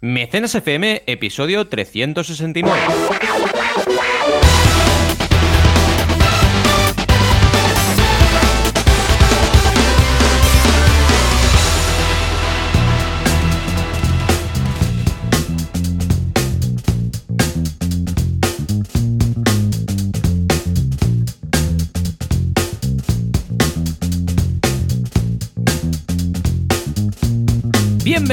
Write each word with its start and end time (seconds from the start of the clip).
Mecenas 0.00 0.54
FM, 0.54 1.02
episodio 1.06 1.66
369. 1.66 2.78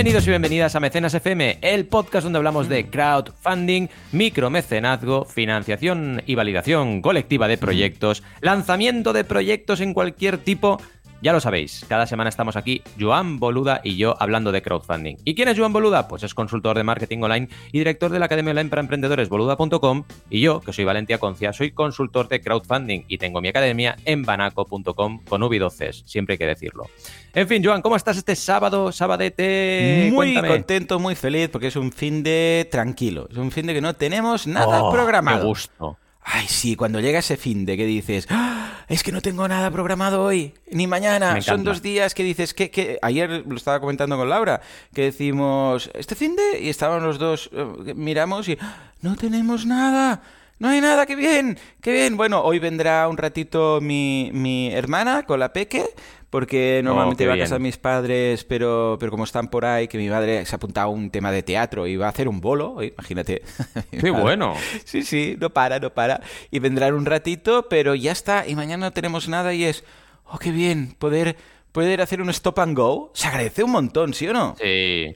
Bienvenidos 0.05 0.27
y 0.27 0.29
bienvenidas 0.29 0.75
a 0.75 0.79
Mecenas 0.79 1.15
FM, 1.15 1.57
el 1.63 1.87
podcast 1.87 2.25
donde 2.25 2.37
hablamos 2.37 2.69
de 2.69 2.91
crowdfunding, 2.91 3.87
micromecenazgo, 4.11 5.25
financiación 5.25 6.21
y 6.27 6.35
validación 6.35 7.01
colectiva 7.01 7.47
de 7.47 7.57
proyectos, 7.57 8.21
lanzamiento 8.39 9.13
de 9.13 9.23
proyectos 9.23 9.81
en 9.81 9.95
cualquier 9.95 10.37
tipo 10.37 10.79
ya 11.25 11.33
lo 11.33 11.39
sabéis, 11.39 11.83
cada 11.89 12.05
semana 12.05 12.29
estamos 12.29 12.55
aquí, 12.55 12.83
Joan 12.99 13.39
Boluda 13.39 13.81
y 13.83 13.97
yo, 13.97 14.15
hablando 14.19 14.51
de 14.51 14.61
crowdfunding. 14.61 15.15
¿Y 15.25 15.33
quién 15.33 15.47
es 15.47 15.57
Joan 15.57 15.73
Boluda? 15.73 16.07
Pues 16.07 16.21
es 16.21 16.35
consultor 16.35 16.77
de 16.77 16.83
marketing 16.83 17.23
online 17.23 17.49
y 17.71 17.79
director 17.79 18.11
de 18.11 18.19
la 18.19 18.25
Academia 18.25 18.51
Online 18.51 18.69
para 18.69 18.83
Emprendedores, 18.83 19.27
boluda.com. 19.27 20.03
Y 20.29 20.41
yo, 20.41 20.59
que 20.59 20.71
soy 20.71 20.85
Valentia 20.85 21.17
Concia, 21.17 21.51
soy 21.51 21.71
consultor 21.71 22.27
de 22.27 22.41
crowdfunding 22.41 23.05
y 23.07 23.17
tengo 23.17 23.41
mi 23.41 23.47
academia 23.47 23.95
en 24.05 24.21
banaco.com 24.21 25.23
con 25.23 25.41
V12, 25.41 26.03
siempre 26.05 26.33
hay 26.33 26.37
que 26.37 26.45
decirlo. 26.45 26.83
En 27.33 27.47
fin, 27.47 27.65
Joan, 27.65 27.81
¿cómo 27.81 27.95
estás 27.95 28.17
este 28.17 28.35
sábado, 28.35 28.91
sabadete? 28.91 30.11
Muy 30.13 30.35
contento, 30.35 30.99
muy 30.99 31.15
feliz, 31.15 31.49
porque 31.49 31.69
es 31.69 31.75
un 31.75 31.91
fin 31.91 32.21
de 32.21 32.67
tranquilo. 32.69 33.27
Es 33.31 33.37
un 33.37 33.49
fin 33.49 33.65
de 33.65 33.73
que 33.73 33.81
no 33.81 33.95
tenemos 33.95 34.45
nada 34.45 34.83
oh, 34.83 34.91
programado. 34.91 35.39
Me 35.39 35.45
gusto. 35.45 35.97
Ay, 36.27 36.47
sí, 36.47 36.75
cuando 36.75 36.99
llega 36.99 37.19
ese 37.19 37.37
fin 37.37 37.65
de 37.65 37.77
que 37.77 37.85
dices, 37.85 38.25
¡Ah! 38.31 38.83
es 38.87 39.03
que 39.03 39.11
no 39.11 39.21
tengo 39.21 39.47
nada 39.47 39.69
programado 39.69 40.23
hoy, 40.23 40.55
ni 40.71 40.87
mañana. 40.87 41.39
Son 41.43 41.63
dos 41.63 41.83
días 41.83 42.15
que 42.15 42.23
dices, 42.23 42.55
que, 42.55 42.97
ayer 43.03 43.43
lo 43.47 43.55
estaba 43.55 43.79
comentando 43.79 44.17
con 44.17 44.27
Laura, 44.27 44.59
que 44.91 45.03
decimos, 45.03 45.91
este 45.93 46.15
fin 46.15 46.35
de, 46.35 46.61
y 46.61 46.69
estaban 46.69 47.03
los 47.03 47.19
dos, 47.19 47.51
eh, 47.53 47.93
miramos 47.95 48.49
y, 48.49 48.57
no 49.01 49.15
tenemos 49.15 49.67
nada. 49.67 50.23
No 50.57 50.69
hay 50.69 50.79
nada, 50.79 51.05
qué 51.05 51.17
bien, 51.17 51.59
qué 51.81 51.91
bien. 51.91 52.15
Bueno, 52.15 52.41
hoy 52.41 52.59
vendrá 52.59 53.09
un 53.09 53.17
ratito 53.17 53.81
mi, 53.81 54.29
mi 54.33 54.71
hermana 54.71 55.23
con 55.23 55.37
la 55.37 55.51
peque, 55.51 55.83
porque 56.29 56.79
oh, 56.79 56.83
normalmente 56.83 57.27
va 57.27 57.33
a 57.33 57.37
casa 57.37 57.55
de 57.55 57.59
mis 57.59 57.77
padres, 57.77 58.45
pero, 58.45 58.95
pero 58.97 59.11
como 59.11 59.25
están 59.25 59.49
por 59.49 59.65
ahí, 59.65 59.89
que 59.89 59.97
mi 59.97 60.07
madre 60.07 60.45
se 60.45 60.55
ha 60.55 60.57
apuntado 60.57 60.87
a 60.87 60.91
un 60.91 61.09
tema 61.09 61.29
de 61.33 61.43
teatro 61.43 61.87
y 61.87 61.97
va 61.97 62.05
a 62.05 62.09
hacer 62.09 62.29
un 62.29 62.39
bolo, 62.39 62.81
imagínate. 62.81 63.41
Qué 63.91 64.11
bueno. 64.11 64.55
Sí, 64.85 65.03
sí, 65.03 65.35
no 65.37 65.49
para, 65.49 65.79
no 65.79 65.93
para. 65.93 66.21
Y 66.51 66.59
vendrán 66.59 66.93
un 66.93 67.05
ratito, 67.05 67.67
pero 67.69 67.93
ya 67.93 68.13
está, 68.13 68.47
y 68.47 68.55
mañana 68.55 68.87
no 68.87 68.93
tenemos 68.93 69.27
nada 69.27 69.53
y 69.53 69.65
es, 69.65 69.83
oh, 70.23 70.37
qué 70.37 70.51
bien, 70.51 70.95
poder, 70.97 71.35
poder 71.73 72.01
hacer 72.01 72.21
un 72.21 72.29
stop 72.29 72.59
and 72.59 72.77
go. 72.77 73.11
Se 73.13 73.27
agradece 73.27 73.61
un 73.61 73.71
montón, 73.71 74.13
¿sí 74.13 74.25
o 74.29 74.33
no? 74.33 74.55
Sí. 74.57 75.13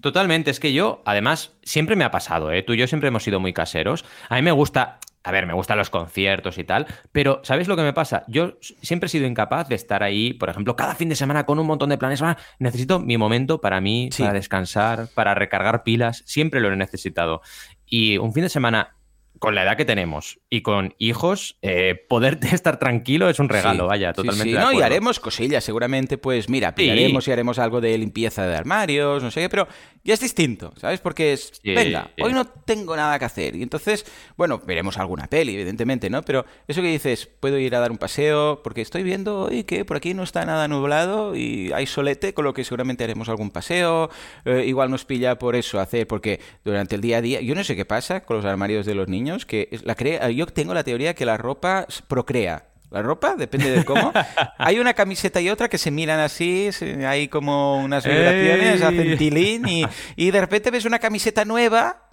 Totalmente, 0.00 0.50
es 0.50 0.60
que 0.60 0.72
yo, 0.72 1.02
además, 1.04 1.52
siempre 1.62 1.96
me 1.96 2.04
ha 2.04 2.10
pasado, 2.10 2.52
¿eh? 2.52 2.62
Tú 2.62 2.72
y 2.72 2.78
yo 2.78 2.86
siempre 2.86 3.08
hemos 3.08 3.22
sido 3.22 3.38
muy 3.40 3.52
caseros. 3.52 4.04
A 4.28 4.36
mí 4.36 4.42
me 4.42 4.52
gusta, 4.52 4.98
a 5.22 5.30
ver, 5.30 5.46
me 5.46 5.52
gustan 5.52 5.76
los 5.76 5.90
conciertos 5.90 6.58
y 6.58 6.64
tal, 6.64 6.86
pero 7.12 7.40
¿sabes 7.44 7.68
lo 7.68 7.76
que 7.76 7.82
me 7.82 7.92
pasa? 7.92 8.24
Yo 8.26 8.58
siempre 8.60 9.06
he 9.06 9.10
sido 9.10 9.26
incapaz 9.26 9.68
de 9.68 9.74
estar 9.74 10.02
ahí, 10.02 10.32
por 10.32 10.48
ejemplo, 10.48 10.74
cada 10.74 10.94
fin 10.94 11.10
de 11.10 11.16
semana 11.16 11.44
con 11.44 11.58
un 11.58 11.66
montón 11.66 11.90
de 11.90 11.98
planes. 11.98 12.22
Ah, 12.22 12.38
necesito 12.58 12.98
mi 12.98 13.18
momento 13.18 13.60
para 13.60 13.80
mí, 13.80 14.08
para 14.18 14.32
descansar, 14.32 15.08
para 15.14 15.34
recargar 15.34 15.82
pilas, 15.82 16.22
siempre 16.26 16.60
lo 16.60 16.72
he 16.72 16.76
necesitado. 16.76 17.42
Y 17.84 18.16
un 18.18 18.32
fin 18.32 18.44
de 18.44 18.48
semana 18.48 18.96
con 19.38 19.54
la 19.54 19.64
edad 19.64 19.76
que 19.76 19.84
tenemos 19.84 20.39
y 20.52 20.62
con 20.62 20.94
hijos, 20.98 21.56
eh, 21.62 21.94
poder 22.08 22.40
estar 22.52 22.78
tranquilo 22.78 23.28
es 23.30 23.38
un 23.38 23.48
regalo, 23.48 23.86
vaya, 23.86 24.12
totalmente. 24.12 24.50
Sí, 24.50 24.58
no, 24.58 24.72
y 24.72 24.82
haremos 24.82 25.20
cosillas, 25.20 25.62
seguramente, 25.62 26.18
pues 26.18 26.48
mira, 26.48 26.74
pillaremos 26.74 27.26
y 27.28 27.32
haremos 27.32 27.60
algo 27.60 27.80
de 27.80 27.96
limpieza 27.96 28.46
de 28.46 28.56
armarios, 28.56 29.22
no 29.22 29.30
sé 29.30 29.42
qué, 29.42 29.48
pero 29.48 29.68
ya 30.02 30.14
es 30.14 30.20
distinto, 30.20 30.72
¿sabes? 30.76 31.00
Porque 31.00 31.34
es, 31.34 31.60
venga, 31.62 32.10
hoy 32.20 32.32
no 32.32 32.46
tengo 32.46 32.96
nada 32.96 33.18
que 33.18 33.24
hacer. 33.26 33.54
Y 33.54 33.62
entonces, 33.62 34.06
bueno, 34.36 34.58
veremos 34.58 34.98
alguna 34.98 35.26
peli, 35.26 35.54
evidentemente, 35.54 36.08
¿no? 36.10 36.22
Pero 36.22 36.46
eso 36.66 36.80
que 36.82 36.88
dices, 36.88 37.28
puedo 37.38 37.58
ir 37.58 37.76
a 37.76 37.80
dar 37.80 37.90
un 37.90 37.98
paseo, 37.98 38.62
porque 38.64 38.80
estoy 38.80 39.02
viendo 39.02 39.42
hoy 39.42 39.64
que 39.64 39.84
por 39.84 39.98
aquí 39.98 40.14
no 40.14 40.22
está 40.22 40.44
nada 40.44 40.66
nublado 40.68 41.36
y 41.36 41.70
hay 41.72 41.86
solete, 41.86 42.34
con 42.34 42.44
lo 42.44 42.54
que 42.54 42.64
seguramente 42.64 43.04
haremos 43.04 43.28
algún 43.28 43.50
paseo. 43.50 44.10
Eh, 44.46 44.64
igual 44.66 44.90
nos 44.90 45.04
pilla 45.04 45.38
por 45.38 45.54
eso 45.54 45.78
hacer, 45.78 46.06
porque 46.06 46.40
durante 46.64 46.96
el 46.96 47.02
día 47.02 47.18
a 47.18 47.22
día, 47.22 47.40
yo 47.40 47.54
no 47.54 47.62
sé 47.62 47.76
qué 47.76 47.84
pasa 47.84 48.20
con 48.20 48.36
los 48.36 48.46
armarios 48.46 48.86
de 48.86 48.94
los 48.94 49.06
niños 49.06 49.46
que 49.46 49.68
la 49.84 49.94
crea, 49.94 50.30
yo 50.40 50.46
tengo 50.46 50.74
la 50.74 50.84
teoría 50.84 51.14
que 51.14 51.24
la 51.24 51.36
ropa 51.36 51.86
procrea. 52.08 52.64
La 52.90 53.02
ropa, 53.02 53.36
depende 53.36 53.70
de 53.70 53.84
cómo. 53.84 54.12
Hay 54.58 54.80
una 54.80 54.94
camiseta 54.94 55.40
y 55.40 55.48
otra 55.48 55.68
que 55.68 55.78
se 55.78 55.90
miran 55.92 56.18
así, 56.18 56.70
hay 57.06 57.28
como 57.28 57.76
unas 57.76 58.04
vibraciones, 58.04 58.82
hacen 58.82 59.16
tilín 59.16 59.68
y, 59.68 59.84
y 60.16 60.30
de 60.32 60.40
repente 60.40 60.72
ves 60.72 60.84
una 60.84 60.98
camiseta 60.98 61.44
nueva 61.44 62.08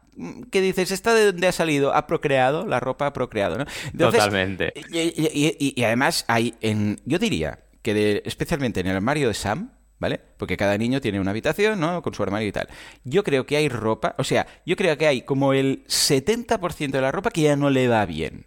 que 0.52 0.62
dices, 0.62 0.92
¿esta 0.92 1.14
de 1.14 1.28
dónde 1.28 1.48
ha 1.48 1.52
salido? 1.52 1.96
Ha 1.96 2.06
procreado, 2.06 2.66
la 2.66 2.80
ropa 2.80 3.08
ha 3.08 3.14
procreado, 3.14 3.58
¿no? 3.58 3.66
Totalmente. 3.98 4.74
Y, 4.92 5.74
y, 5.76 5.84
además 5.84 6.26
hay, 6.28 6.56
en, 6.62 7.00
yo 7.06 7.18
diría 7.18 7.60
que 7.82 8.22
especialmente 8.26 8.80
en 8.80 8.88
el 8.88 8.96
armario 8.96 9.30
de 9.30 9.34
Sam, 9.34 9.72
¿vale? 10.00 10.20
Porque 10.38 10.58
cada 10.58 10.78
niño 10.78 11.02
tiene 11.02 11.20
una 11.20 11.32
habitación, 11.32 11.80
¿no? 11.80 12.02
Con 12.02 12.14
su 12.14 12.24
armario 12.24 12.48
y 12.48 12.52
tal. 12.52 12.68
Yo 13.04 13.24
creo 13.24 13.46
que 13.46 13.58
hay 13.58 13.70
ropa, 13.70 14.16
o 14.18 14.24
sea, 14.24 14.48
yo 14.66 14.76
creo 14.76 14.98
que 14.98 15.08
hay 15.08 15.22
como 15.22 15.54
el 15.54 15.84
70% 15.88 16.92
de 16.92 17.02
la 17.02 17.12
ropa 17.12 17.32
que 17.32 17.42
ya 17.42 17.56
no 17.56 17.70
le 17.70 17.88
va 17.88 18.06
bien. 18.06 18.46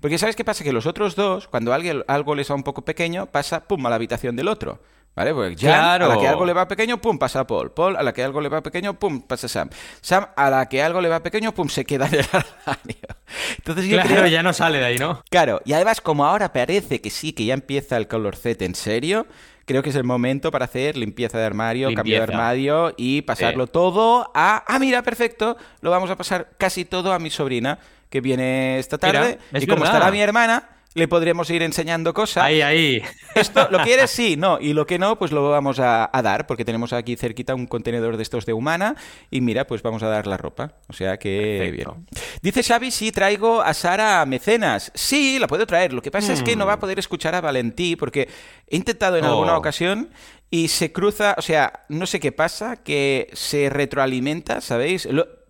Porque 0.00 0.18
¿sabes 0.18 0.36
qué 0.36 0.44
pasa? 0.44 0.64
Que 0.64 0.72
los 0.72 0.86
otros 0.86 1.16
dos, 1.16 1.48
cuando 1.48 1.72
alguien, 1.72 2.04
algo 2.06 2.34
les 2.34 2.50
va 2.50 2.54
un 2.54 2.62
poco 2.62 2.84
pequeño, 2.84 3.26
pasa, 3.26 3.66
pum, 3.66 3.84
a 3.86 3.90
la 3.90 3.96
habitación 3.96 4.36
del 4.36 4.48
otro. 4.48 4.80
¿Vale? 5.16 5.32
Porque 5.32 5.56
Jan, 5.56 6.02
a 6.02 6.08
la 6.08 6.18
que 6.18 6.26
algo 6.26 6.44
le 6.44 6.52
va 6.52 6.66
pequeño, 6.66 7.00
pum, 7.00 7.18
pasa 7.18 7.40
a 7.40 7.46
Paul. 7.46 7.70
Paul, 7.70 7.96
a 7.96 8.02
la 8.02 8.12
que 8.12 8.24
algo 8.24 8.40
le 8.40 8.48
va 8.48 8.62
pequeño, 8.62 8.98
pum, 8.98 9.22
pasa 9.22 9.46
a 9.46 9.48
Sam. 9.48 9.70
Sam, 10.00 10.26
a 10.34 10.50
la 10.50 10.66
que 10.66 10.82
algo 10.82 11.00
le 11.00 11.08
va 11.08 11.22
pequeño, 11.22 11.54
pum, 11.54 11.68
se 11.68 11.84
queda 11.84 12.08
en 12.08 12.14
el 12.14 12.26
armario. 12.32 12.96
Entonces 13.58 13.86
yo 13.86 14.00
claro, 14.00 14.26
ya 14.26 14.42
no 14.42 14.52
sale 14.52 14.78
de 14.78 14.84
ahí, 14.86 14.98
¿no? 14.98 15.22
Claro, 15.30 15.60
y 15.64 15.72
además 15.72 16.00
como 16.00 16.24
ahora 16.24 16.52
parece 16.52 17.00
que 17.00 17.10
sí, 17.10 17.32
que 17.32 17.44
ya 17.44 17.54
empieza 17.54 17.96
el 17.96 18.08
color 18.08 18.34
Z 18.34 18.64
en 18.64 18.74
serio, 18.74 19.26
creo 19.66 19.84
que 19.84 19.90
es 19.90 19.96
el 19.96 20.04
momento 20.04 20.50
para 20.50 20.64
hacer 20.64 20.96
limpieza 20.96 21.38
de 21.38 21.44
armario, 21.44 21.94
cambio 21.94 22.16
de 22.16 22.22
armario 22.22 22.94
y 22.96 23.22
pasarlo 23.22 23.68
todo 23.68 24.30
a... 24.34 24.64
Ah, 24.66 24.78
mira, 24.80 25.02
perfecto, 25.02 25.56
lo 25.80 25.90
vamos 25.90 26.10
a 26.10 26.16
pasar 26.16 26.50
casi 26.58 26.84
todo 26.84 27.12
a 27.12 27.20
mi 27.20 27.30
sobrina 27.30 27.78
que 28.10 28.20
viene 28.20 28.78
esta 28.78 28.98
tarde. 28.98 29.38
y 29.52 29.66
como 29.66 29.84
estará 29.84 30.10
mi 30.10 30.20
hermana, 30.20 30.73
le 30.94 31.08
podremos 31.08 31.50
ir 31.50 31.62
enseñando 31.62 32.14
cosas. 32.14 32.44
Ahí, 32.44 32.62
ahí. 32.62 33.02
Esto, 33.34 33.68
¿lo 33.70 33.78
quieres? 33.84 34.10
Sí, 34.10 34.36
no. 34.36 34.60
Y 34.60 34.72
lo 34.72 34.86
que 34.86 34.98
no, 34.98 35.18
pues 35.18 35.32
lo 35.32 35.48
vamos 35.50 35.80
a, 35.80 36.08
dar, 36.22 36.46
porque 36.46 36.64
tenemos 36.64 36.92
aquí 36.92 37.16
cerquita 37.16 37.54
un 37.54 37.66
contenedor 37.66 38.16
de 38.16 38.22
estos 38.22 38.46
de 38.46 38.52
humana. 38.52 38.94
Y 39.30 39.40
mira, 39.40 39.66
pues 39.66 39.82
vamos 39.82 40.02
a 40.04 40.08
dar 40.08 40.26
la 40.26 40.36
ropa. 40.36 40.74
O 40.88 40.92
sea 40.92 41.18
que 41.18 41.70
bien. 41.72 42.06
Dice 42.42 42.62
Xavi, 42.62 42.90
sí, 42.90 43.10
traigo 43.10 43.60
a 43.60 43.74
Sara 43.74 44.24
Mecenas. 44.24 44.92
Sí, 44.94 45.38
la 45.40 45.48
puedo 45.48 45.66
traer. 45.66 45.92
Lo 45.92 46.00
que 46.00 46.10
pasa 46.12 46.32
es 46.32 46.42
que 46.42 46.54
no 46.54 46.66
va 46.66 46.74
a 46.74 46.78
poder 46.78 46.98
escuchar 46.98 47.34
a 47.34 47.40
Valentí, 47.40 47.96
porque 47.96 48.28
he 48.68 48.76
intentado 48.76 49.16
en 49.16 49.24
alguna 49.24 49.54
oh. 49.54 49.58
ocasión 49.58 50.10
y 50.50 50.68
se 50.68 50.92
cruza, 50.92 51.34
o 51.36 51.42
sea, 51.42 51.84
no 51.88 52.06
sé 52.06 52.20
qué 52.20 52.30
pasa, 52.30 52.76
que 52.76 53.28
se 53.32 53.68
retroalimenta, 53.70 54.60
¿sabéis? 54.60 55.06
lo 55.06 55.43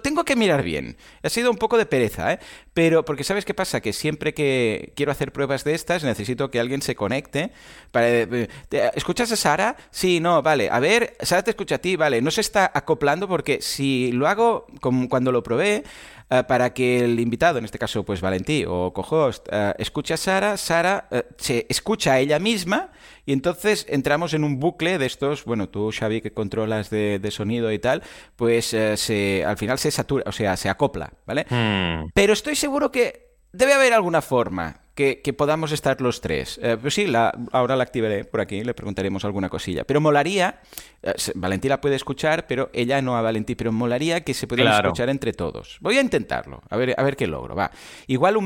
tengo 0.00 0.24
que 0.24 0.36
mirar 0.36 0.62
bien. 0.62 0.96
Ha 1.22 1.28
sido 1.28 1.50
un 1.50 1.56
poco 1.56 1.78
de 1.78 1.86
pereza, 1.86 2.32
¿eh? 2.32 2.38
Pero, 2.74 3.04
porque 3.04 3.24
¿sabes 3.24 3.44
qué 3.44 3.54
pasa? 3.54 3.80
Que 3.80 3.92
siempre 3.92 4.34
que 4.34 4.92
quiero 4.96 5.12
hacer 5.12 5.32
pruebas 5.32 5.64
de 5.64 5.74
estas, 5.74 6.04
necesito 6.04 6.50
que 6.50 6.60
alguien 6.60 6.82
se 6.82 6.94
conecte. 6.94 7.52
Para, 7.90 8.08
eh, 8.08 8.48
¿Escuchas 8.94 9.32
a 9.32 9.36
Sara? 9.36 9.76
Sí, 9.90 10.20
no, 10.20 10.42
vale. 10.42 10.70
A 10.70 10.78
ver, 10.80 11.16
Sara 11.20 11.42
te 11.42 11.50
escucha 11.50 11.76
a 11.76 11.78
ti, 11.78 11.96
vale. 11.96 12.22
No 12.22 12.30
se 12.30 12.40
está 12.40 12.70
acoplando 12.72 13.28
porque 13.28 13.60
si 13.60 14.12
lo 14.12 14.28
hago 14.28 14.66
como 14.80 15.08
cuando 15.08 15.32
lo 15.32 15.42
probé, 15.42 15.84
eh, 16.30 16.42
para 16.46 16.72
que 16.74 17.00
el 17.04 17.20
invitado, 17.20 17.58
en 17.58 17.64
este 17.64 17.78
caso 17.78 18.04
pues 18.04 18.20
Valentí 18.20 18.64
o 18.66 18.92
Cohost, 18.92 19.48
uh, 19.48 19.72
escuche 19.78 20.14
a 20.14 20.16
Sara, 20.16 20.56
Sara 20.56 21.08
se 21.36 21.66
escucha 21.68 22.12
a 22.12 22.20
ella 22.20 22.38
misma 22.38 22.90
y 23.28 23.34
entonces 23.34 23.84
entramos 23.90 24.32
en 24.32 24.42
un 24.42 24.58
bucle 24.58 24.96
de 24.96 25.04
estos, 25.04 25.44
bueno, 25.44 25.68
tú 25.68 25.90
Xavi 25.92 26.22
que 26.22 26.32
controlas 26.32 26.88
de, 26.88 27.28
sonido 27.30 27.70
y 27.70 27.78
tal, 27.78 28.02
pues 28.36 28.72
eh, 28.72 28.96
se, 28.96 29.44
al 29.44 29.58
final 29.58 29.78
se 29.78 29.90
satura, 29.90 30.24
o 30.26 30.32
sea, 30.32 30.56
se 30.56 30.70
acopla, 30.70 31.12
¿vale? 31.26 31.44
Hmm. 31.50 32.08
Pero 32.14 32.32
estoy 32.32 32.56
seguro 32.56 32.90
que 32.90 33.27
debe 33.58 33.74
haber 33.74 33.92
alguna 33.92 34.22
forma 34.22 34.80
que, 34.94 35.34
podamos 35.36 35.70
estar 35.72 36.00
los 36.00 36.20
tres. 36.20 36.58
Eh, 36.62 36.76
pues 36.80 36.94
sí, 36.94 37.06
la, 37.06 37.32
ahora 37.52 37.76
la 37.76 37.82
activaré 37.84 38.24
por 38.24 38.40
aquí, 38.40 38.64
le 38.64 38.74
preguntaremos 38.74 39.24
alguna 39.24 39.48
cosilla. 39.48 39.84
Pero 39.84 40.00
molaría, 40.00 40.60
eh, 41.02 41.12
Valentín 41.34 41.68
la 41.68 41.80
puede 41.80 41.94
escuchar, 41.96 42.46
pero 42.46 42.70
ella 42.72 43.00
no 43.02 43.16
a 43.16 43.22
Valentín, 43.22 43.56
pero 43.56 43.70
molaría 43.70 44.22
que 44.22 44.34
se 44.34 44.46
pudiera 44.46 44.76
escuchar 44.76 45.08
entre 45.08 45.32
todos. 45.32 45.78
Voy 45.80 45.98
a 45.98 46.00
intentarlo, 46.00 46.62
a 46.68 46.76
ver, 46.76 46.94
a 46.96 47.02
ver 47.02 47.16
qué 47.16 47.26
logro, 47.26 47.54
va. 47.54 47.70
Igual 48.06 48.38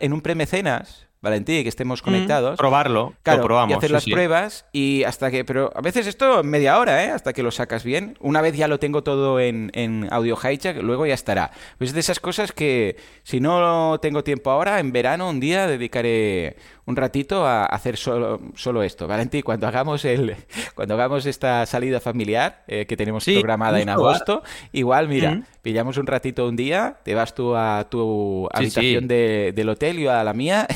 en 0.00 0.12
un 0.12 0.20
premecenas 0.20 1.07
Valentí, 1.20 1.62
que 1.64 1.68
estemos 1.68 2.00
conectados. 2.02 2.56
probarlo, 2.56 3.14
Claro, 3.24 3.40
lo 3.40 3.44
probamos. 3.46 3.74
y 3.74 3.76
hacer 3.78 3.88
sí, 3.88 3.92
las 3.92 4.04
sí. 4.04 4.10
pruebas 4.12 4.66
y 4.72 5.02
hasta 5.04 5.30
que... 5.32 5.44
Pero 5.44 5.72
a 5.74 5.80
veces 5.80 6.06
esto 6.06 6.44
media 6.44 6.78
hora, 6.78 7.02
¿eh? 7.04 7.10
Hasta 7.10 7.32
que 7.32 7.42
lo 7.42 7.50
sacas 7.50 7.82
bien. 7.82 8.16
Una 8.20 8.40
vez 8.40 8.56
ya 8.56 8.68
lo 8.68 8.78
tengo 8.78 9.02
todo 9.02 9.40
en, 9.40 9.70
en 9.74 10.06
Audio 10.12 10.36
Hijack, 10.36 10.80
luego 10.82 11.06
ya 11.06 11.14
estará. 11.14 11.50
Pues 11.78 11.90
es 11.90 11.94
de 11.94 12.00
esas 12.00 12.20
cosas 12.20 12.52
que 12.52 12.96
si 13.24 13.40
no 13.40 13.98
tengo 14.00 14.22
tiempo 14.22 14.50
ahora, 14.50 14.78
en 14.78 14.92
verano 14.92 15.28
un 15.28 15.40
día 15.40 15.66
dedicaré 15.66 16.56
un 16.86 16.96
ratito 16.96 17.44
a 17.46 17.66
hacer 17.66 17.96
solo, 17.96 18.40
solo 18.54 18.82
esto. 18.82 19.06
Valentí, 19.08 19.42
cuando 19.42 19.66
hagamos 19.66 20.04
el 20.04 20.36
cuando 20.74 20.94
hagamos 20.94 21.26
esta 21.26 21.66
salida 21.66 22.00
familiar 22.00 22.62
eh, 22.68 22.86
que 22.86 22.96
tenemos 22.96 23.24
Sí, 23.24 23.34
programada 23.34 23.80
en 23.80 23.88
agosto, 23.88 24.42
igual, 24.72 25.08
mira, 25.08 25.32
Mm. 25.32 25.44
pillamos 25.62 25.98
un 25.98 26.06
ratito 26.06 26.46
un 26.48 26.56
día, 26.56 26.96
te 27.02 27.14
vas 27.14 27.34
tú 27.34 27.54
a 27.56 27.86
tu 27.90 28.48
habitación 28.52 29.02
sí. 29.02 29.08
de- 29.08 29.52
del 29.54 29.68
hotel 29.68 29.98
y 29.98 30.02
yo 30.04 30.12
a 30.12 30.24
la 30.24 30.32
mía, 30.32 30.66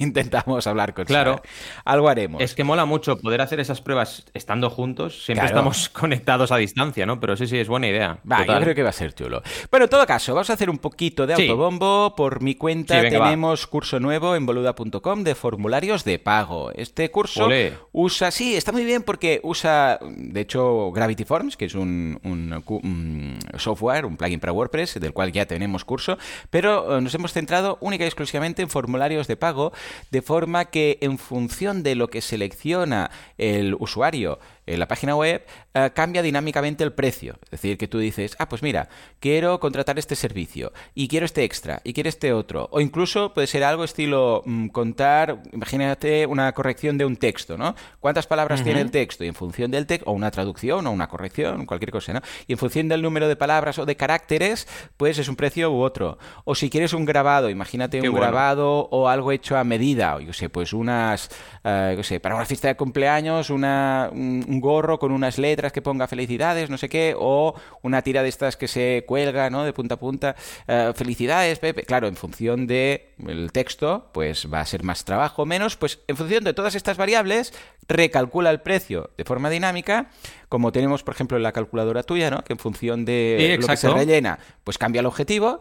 intentamos 0.04 0.66
hablar 0.66 0.94
con 0.94 1.04
Claro. 1.04 1.36
Sara. 1.36 1.42
Algo 1.84 2.08
haremos. 2.08 2.42
Es 2.42 2.54
que 2.54 2.64
mola 2.64 2.84
mucho 2.84 3.16
poder 3.18 3.40
hacer 3.40 3.60
esas 3.60 3.80
pruebas 3.80 4.24
estando 4.34 4.70
juntos. 4.70 5.24
Siempre 5.24 5.46
Claro. 5.46 5.58
estamos 5.60 5.88
conectados 5.90 6.50
a 6.52 6.56
distancia, 6.56 7.06
¿no? 7.06 7.20
Pero 7.20 7.36
sí, 7.36 7.46
sí, 7.46 7.58
es 7.58 7.68
buena 7.68 7.86
idea. 7.88 8.18
Va, 8.30 8.44
yo 8.44 8.60
creo 8.60 8.74
que 8.74 8.82
va 8.82 8.90
a 8.90 8.92
ser 8.92 9.14
chulo. 9.14 9.42
Bueno, 9.70 9.84
en 9.84 9.90
todo 9.90 10.06
caso, 10.06 10.34
vamos 10.34 10.50
a 10.50 10.54
hacer 10.54 10.68
un 10.70 10.78
poquito 10.78 11.26
de 11.26 11.36
Sí. 11.36 11.42
autobombo. 11.42 12.14
Por 12.16 12.42
mi 12.42 12.54
cuenta 12.56 12.96
Sí, 12.96 13.02
venga, 13.02 13.18
va. 13.20 13.24
tenemos 13.26 13.66
curso 13.66 14.00
nuevo 14.00 14.34
en 14.34 14.46
boluda.com 14.46 15.22
de 15.22 15.34
formularios 15.34 16.04
de 16.04 16.18
pago. 16.18 16.72
Este 16.74 17.10
curso 17.10 17.44
Olé. 17.44 17.74
usa, 17.92 18.30
sí, 18.30 18.56
está 18.56 18.72
muy 18.72 18.84
bien 18.84 19.02
porque 19.02 19.40
usa, 19.42 19.98
de 20.02 20.40
hecho, 20.40 20.90
Gravity 20.92 21.24
Forms, 21.24 21.56
que 21.56 21.66
es 21.66 21.74
un, 21.74 22.18
un 22.24 23.38
software, 23.58 24.06
un 24.06 24.16
plugin 24.16 24.40
para 24.40 24.52
WordPress, 24.52 24.98
del 25.00 25.12
cual 25.12 25.32
ya 25.32 25.46
tenemos 25.46 25.84
curso, 25.84 26.18
pero 26.50 26.98
eh, 26.98 27.00
nos 27.00 27.14
hemos 27.14 27.32
centrado 27.32 27.78
única 27.80 28.04
y 28.04 28.06
exclusivamente 28.06 28.62
en 28.62 28.68
formularios 28.70 29.26
de 29.26 29.36
pago, 29.36 29.72
de 30.10 30.22
forma 30.22 30.66
que 30.66 30.98
en 31.00 31.18
función 31.18 31.82
de 31.82 31.94
lo 31.94 32.08
que 32.08 32.20
selecciona 32.20 33.10
el 33.38 33.74
usuario 33.74 34.38
en 34.72 34.80
la 34.80 34.88
página 34.88 35.16
web, 35.16 35.44
eh, 35.74 35.90
cambia 35.94 36.22
dinámicamente 36.22 36.84
el 36.84 36.92
precio. 36.92 37.38
Es 37.44 37.50
decir, 37.50 37.78
que 37.78 37.88
tú 37.88 37.98
dices, 37.98 38.36
ah, 38.38 38.48
pues 38.48 38.62
mira, 38.62 38.88
quiero 39.18 39.60
contratar 39.60 39.98
este 39.98 40.16
servicio, 40.16 40.72
y 40.94 41.08
quiero 41.08 41.26
este 41.26 41.44
extra, 41.44 41.80
y 41.84 41.92
quiero 41.92 42.08
este 42.08 42.32
otro. 42.32 42.68
O 42.72 42.80
incluso 42.80 43.32
puede 43.34 43.46
ser 43.46 43.64
algo 43.64 43.84
estilo 43.84 44.42
mm, 44.44 44.68
contar, 44.68 45.42
imagínate 45.52 46.26
una 46.26 46.52
corrección 46.52 46.98
de 46.98 47.04
un 47.04 47.16
texto, 47.16 47.56
¿no? 47.56 47.74
¿Cuántas 48.00 48.26
palabras 48.26 48.62
tiene 48.62 48.80
el 48.80 48.90
texto? 48.90 49.24
Y 49.24 49.28
en 49.28 49.34
función 49.34 49.70
del 49.70 49.86
texto, 49.86 50.10
o 50.10 50.12
una 50.12 50.30
traducción, 50.30 50.86
o 50.86 50.90
una 50.90 51.08
corrección, 51.08 51.66
cualquier 51.66 51.90
cosa, 51.90 52.12
¿no? 52.12 52.20
Y 52.46 52.52
en 52.52 52.58
función 52.58 52.88
del 52.88 53.02
número 53.02 53.28
de 53.28 53.36
palabras 53.36 53.78
o 53.78 53.86
de 53.86 53.96
caracteres, 53.96 54.66
pues 54.96 55.18
es 55.18 55.28
un 55.28 55.36
precio 55.36 55.70
u 55.72 55.80
otro. 55.80 56.18
O 56.44 56.54
si 56.54 56.70
quieres 56.70 56.92
un 56.92 57.04
grabado, 57.04 57.50
imagínate 57.50 58.00
Qué 58.00 58.08
un 58.08 58.14
bueno. 58.14 58.26
grabado 58.26 58.88
o 58.90 59.08
algo 59.08 59.32
hecho 59.32 59.56
a 59.56 59.64
medida, 59.64 60.16
o 60.16 60.20
yo 60.20 60.32
sé, 60.32 60.48
pues 60.48 60.72
unas, 60.72 61.30
eh, 61.64 61.94
yo 61.96 62.02
sé, 62.02 62.20
para 62.20 62.34
una 62.34 62.44
fiesta 62.44 62.68
de 62.68 62.76
cumpleaños, 62.76 63.50
una, 63.50 64.08
un, 64.12 64.44
un 64.48 64.59
gorro 64.60 64.98
con 64.98 65.12
unas 65.12 65.38
letras 65.38 65.72
que 65.72 65.82
ponga 65.82 66.06
felicidades, 66.06 66.70
no 66.70 66.78
sé 66.78 66.88
qué, 66.88 67.14
o 67.18 67.54
una 67.82 68.02
tira 68.02 68.22
de 68.22 68.28
estas 68.28 68.56
que 68.56 68.68
se 68.68 69.04
cuelga, 69.06 69.50
¿no? 69.50 69.64
De 69.64 69.72
punta 69.72 69.94
a 69.94 69.98
punta, 69.98 70.36
eh, 70.66 70.92
felicidades, 70.94 71.58
Pepe. 71.58 71.82
Claro, 71.82 72.08
en 72.08 72.16
función 72.16 72.66
de 72.66 73.12
el 73.26 73.52
texto, 73.52 74.08
pues 74.12 74.48
va 74.52 74.60
a 74.60 74.66
ser 74.66 74.82
más 74.82 75.04
trabajo, 75.04 75.46
menos, 75.46 75.76
pues 75.76 76.00
en 76.08 76.16
función 76.16 76.44
de 76.44 76.54
todas 76.54 76.74
estas 76.74 76.96
variables, 76.96 77.52
recalcula 77.88 78.50
el 78.50 78.60
precio 78.60 79.10
de 79.16 79.24
forma 79.24 79.50
dinámica, 79.50 80.10
como 80.48 80.72
tenemos, 80.72 81.02
por 81.02 81.14
ejemplo, 81.14 81.36
en 81.36 81.42
la 81.42 81.52
calculadora 81.52 82.02
tuya, 82.02 82.30
¿no? 82.30 82.42
Que 82.42 82.54
en 82.54 82.58
función 82.58 83.04
de 83.04 83.36
Sí, 83.38 83.62
lo 83.62 83.68
que 83.68 83.76
se 83.76 83.90
rellena, 83.90 84.38
pues 84.64 84.78
cambia 84.78 85.00
el 85.00 85.06
objetivo. 85.06 85.60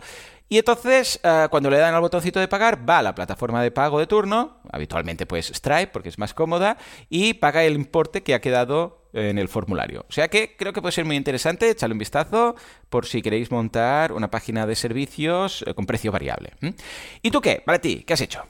Y 0.50 0.58
entonces, 0.58 1.20
eh, 1.24 1.48
cuando 1.50 1.70
le 1.70 1.78
dan 1.78 1.94
al 1.94 2.02
botoncito 2.02 2.40
de 2.40 2.48
pagar, 2.48 2.90
va 2.90 3.00
a 3.00 3.04
la 3.04 3.16
plataforma 3.16 3.62
de 3.62 3.70
pago 3.70 4.00
de 4.00 4.08
turno, 4.08 4.58
habitualmente 4.72 5.28
pues 5.28 5.52
Stripe, 5.54 5.88
porque 5.88 6.10
es 6.10 6.18
más 6.18 6.34
cómoda, 6.34 6.78
y 7.08 7.36
paga 7.36 7.64
el 7.64 7.76
importe 7.76 8.24
que 8.24 8.34
ha 8.34 8.42
quedado 8.42 9.08
en 9.14 9.38
el 9.38 9.48
formulario. 9.48 10.06
O 10.10 10.12
sea 10.12 10.28
que 10.28 10.56
creo 10.58 10.74
que 10.74 10.82
puede 10.82 10.92
ser 10.92 11.06
muy 11.06 11.16
interesante, 11.16 11.70
echadle 11.70 11.94
un 11.94 12.00
vistazo 12.00 12.56
por 12.90 13.06
si 13.06 13.22
queréis 13.22 13.52
montar 13.52 14.12
una 14.12 14.32
página 14.32 14.66
de 14.66 14.76
servicios 14.76 15.64
eh, 15.68 15.74
con 15.74 15.86
precio 15.86 16.12
variable. 16.12 16.54
¿Y 17.22 17.32
tú 17.32 17.42
qué? 17.42 17.62
Para 17.64 17.80
ti, 17.80 18.04
¿qué 18.06 18.14
has 18.14 18.22
hecho? 18.22 18.44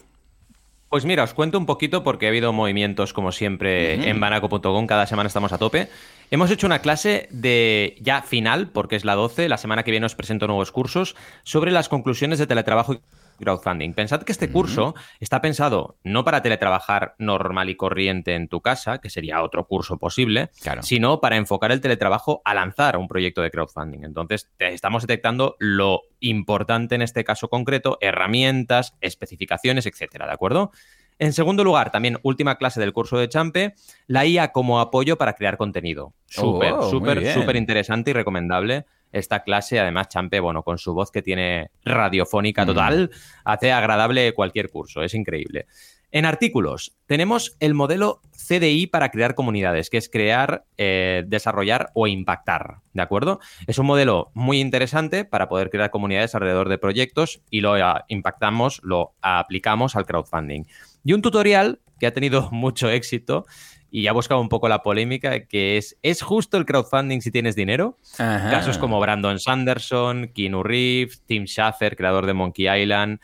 Pues 0.89 1.05
mira, 1.05 1.23
os 1.23 1.35
cuento 1.35 1.59
un 1.59 1.67
poquito 1.67 2.03
porque 2.03 2.25
ha 2.25 2.29
habido 2.29 2.51
movimientos 2.51 3.13
como 3.13 3.31
siempre 3.31 4.09
en 4.09 4.19
banaco.com, 4.19 4.87
cada 4.87 5.05
semana 5.05 5.27
estamos 5.27 5.53
a 5.53 5.59
tope. 5.59 5.87
Hemos 6.31 6.49
hecho 6.49 6.65
una 6.65 6.79
clase 6.79 7.27
de 7.29 7.95
ya 8.01 8.23
final, 8.23 8.69
porque 8.69 8.95
es 8.95 9.05
la 9.05 9.13
12, 9.13 9.49
la 9.49 9.59
semana 9.59 9.83
que 9.83 9.91
viene 9.91 10.07
os 10.07 10.15
presento 10.15 10.47
nuevos 10.47 10.71
cursos, 10.71 11.15
sobre 11.43 11.69
las 11.69 11.89
conclusiones 11.89 12.39
de 12.39 12.47
teletrabajo 12.47 12.95
y 12.95 13.01
crowdfunding. 13.39 13.93
Pensad 13.93 14.21
que 14.23 14.31
este 14.31 14.51
curso 14.51 14.93
está 15.19 15.41
pensado 15.41 15.97
no 16.03 16.23
para 16.23 16.41
teletrabajar 16.41 17.15
normal 17.17 17.69
y 17.69 17.75
corriente 17.75 18.35
en 18.35 18.47
tu 18.47 18.61
casa, 18.61 18.99
que 18.99 19.09
sería 19.09 19.41
otro 19.41 19.65
curso 19.65 19.97
posible, 19.97 20.49
Claro. 20.61 20.83
sino 20.83 21.19
para 21.21 21.37
enfocar 21.37 21.71
el 21.71 21.81
teletrabajo 21.81 22.41
a 22.45 22.53
lanzar 22.53 22.97
un 22.97 23.07
proyecto 23.07 23.41
de 23.41 23.49
crowdfunding. 23.51 24.03
Entonces, 24.03 24.49
te- 24.57 24.73
estamos 24.73 25.03
detectando 25.03 25.55
lo 25.59 26.01
importante 26.19 26.95
en 26.95 27.01
este 27.01 27.23
caso 27.23 27.47
concreto, 27.49 27.97
herramientas, 28.01 28.95
especificaciones, 29.01 29.85
etcétera, 29.85 30.27
¿de 30.27 30.33
acuerdo? 30.33 30.71
En 31.17 31.33
segundo 31.33 31.65
lugar, 31.65 31.91
también 31.91 32.17
última 32.23 32.55
clase 32.55 32.79
del 32.79 32.93
curso 32.93 33.17
de 33.17 33.27
Champe, 33.27 33.73
la 34.07 34.25
IA 34.25 34.53
como 34.53 34.79
apoyo 34.79 35.17
para 35.17 35.33
crear 35.33 35.57
contenido. 35.57 36.13
Súper, 36.27 36.73
Oh, 36.77 36.89
súper, 36.89 37.19
bien. 37.19 37.33
súper 37.33 37.57
interesante 37.57 38.11
y 38.11 38.13
recomendable 38.13 38.85
esta 39.11 39.43
clase. 39.43 39.79
Además, 39.79 40.09
Champe, 40.09 40.39
bueno, 40.39 40.63
con 40.63 40.77
su 40.77 40.93
voz 40.93 41.11
que 41.11 41.21
tiene 41.21 41.71
radiofónica 41.83 42.63
Mm. 42.63 42.67
total, 42.67 43.11
hace 43.43 43.71
agradable 43.71 44.33
cualquier 44.33 44.69
curso. 44.69 45.03
Es 45.03 45.13
increíble. 45.13 45.65
En 46.11 46.25
artículos, 46.25 46.97
tenemos 47.05 47.55
el 47.59 47.75
modelo 47.75 48.21
CDI 48.31 48.87
para 48.87 49.11
crear 49.11 49.35
comunidades, 49.35 49.91
que 49.91 49.97
es 49.97 50.09
crear, 50.09 50.65
eh, 50.77 51.23
desarrollar 51.27 51.91
o 51.93 52.07
impactar, 52.07 52.77
¿de 52.93 53.03
acuerdo? 53.03 53.39
Es 53.67 53.77
un 53.77 53.85
modelo 53.85 54.31
muy 54.33 54.59
interesante 54.59 55.23
para 55.23 55.47
poder 55.47 55.69
crear 55.69 55.91
comunidades 55.91 56.33
alrededor 56.33 56.67
de 56.67 56.79
proyectos 56.79 57.43
y 57.51 57.61
lo 57.61 57.75
ah, 57.75 58.05
impactamos, 58.07 58.81
lo 58.83 59.13
aplicamos 59.21 59.95
al 59.95 60.07
crowdfunding. 60.07 60.63
Y 61.03 61.13
un 61.13 61.21
tutorial 61.21 61.79
que 61.99 62.07
ha 62.07 62.13
tenido 62.13 62.49
mucho 62.51 62.89
éxito 62.89 63.45
y 63.91 64.07
ha 64.07 64.11
buscado 64.11 64.41
un 64.41 64.49
poco 64.49 64.69
la 64.69 64.83
polémica, 64.83 65.45
que 65.45 65.77
es, 65.77 65.97
¿es 66.01 66.21
justo 66.21 66.57
el 66.57 66.65
crowdfunding 66.65 67.21
si 67.21 67.31
tienes 67.31 67.55
dinero? 67.55 67.97
Ajá. 68.17 68.49
Casos 68.49 68.77
como 68.77 68.99
Brandon 68.99 69.39
Sanderson, 69.39 70.31
Keanu 70.33 70.63
Reeves, 70.63 71.23
Tim 71.25 71.45
Schafer, 71.45 71.95
creador 71.95 72.25
de 72.25 72.33
Monkey 72.33 72.67
Island, 72.67 73.19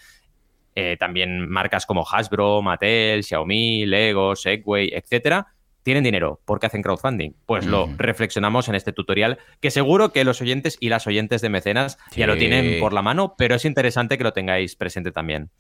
eh, 0.76 0.98
también 1.00 1.50
marcas 1.50 1.86
como 1.86 2.06
Hasbro, 2.06 2.62
Mattel, 2.62 3.24
Xiaomi, 3.24 3.86
Lego, 3.86 4.36
Segway, 4.36 4.90
etcétera, 4.94 5.48
tienen 5.84 6.04
dinero. 6.04 6.42
¿Por 6.46 6.60
qué 6.60 6.66
hacen 6.66 6.82
crowdfunding? 6.82 7.34
Pues 7.46 7.66
lo 7.66 7.88
reflexionamos 7.98 8.68
en 8.68 8.76
este 8.76 8.92
tutorial, 8.92 9.38
que 9.62 9.70
seguro 9.70 10.12
que 10.12 10.24
los 10.24 10.42
oyentes 10.42 10.78
y 10.80 10.90
las 10.90 11.06
oyentes 11.06 11.42
de 11.42 11.50
Mecenas 11.50 12.00
ya 12.16 12.26
lo 12.26 12.38
tienen 12.38 12.80
por 12.80 12.92
la 12.92 13.04
mano, 13.04 13.36
pero 13.38 13.56
es 13.56 13.66
interesante 13.66 14.18
que 14.18 14.24
lo 14.24 14.34
tengáis 14.34 14.76
presente 14.76 15.12
también. 15.12 15.52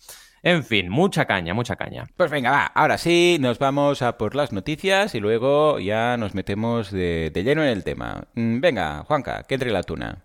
En 0.45 0.63
fin, 0.63 0.89
mucha 0.89 1.25
caña, 1.25 1.55
mucha 1.55 1.75
caña. 1.75 2.05
Pues 2.15 2.29
venga, 2.29 2.51
va, 2.51 2.65
ahora 2.67 2.99
sí, 2.99 3.37
nos 3.39 3.57
vamos 3.57 4.03
a 4.03 4.15
por 4.15 4.35
las 4.35 4.53
noticias 4.53 5.15
y 5.15 5.19
luego 5.19 5.79
ya 5.79 6.17
nos 6.17 6.35
metemos 6.35 6.91
de, 6.91 7.31
lleno 7.33 7.63
en 7.63 7.69
el 7.69 7.83
tema. 7.83 8.27
Mm, 8.35 8.59
Venga, 8.59 9.03
Juanca, 9.07 9.41
que 9.47 9.55
entre 9.55 9.71
la 9.71 9.81
tuna. 9.81 10.19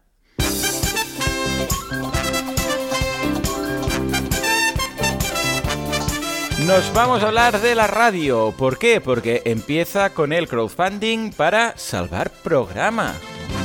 Nos 6.66 6.92
vamos 6.92 7.22
a 7.22 7.28
hablar 7.28 7.58
de 7.58 7.74
la 7.74 7.86
radio. 7.86 8.52
¿Por 8.58 8.78
qué? 8.78 9.00
Porque 9.00 9.40
empieza 9.46 10.10
con 10.10 10.34
el 10.34 10.48
crowdfunding 10.48 11.32
para 11.32 11.78
salvar 11.78 12.30
programas. 12.42 13.16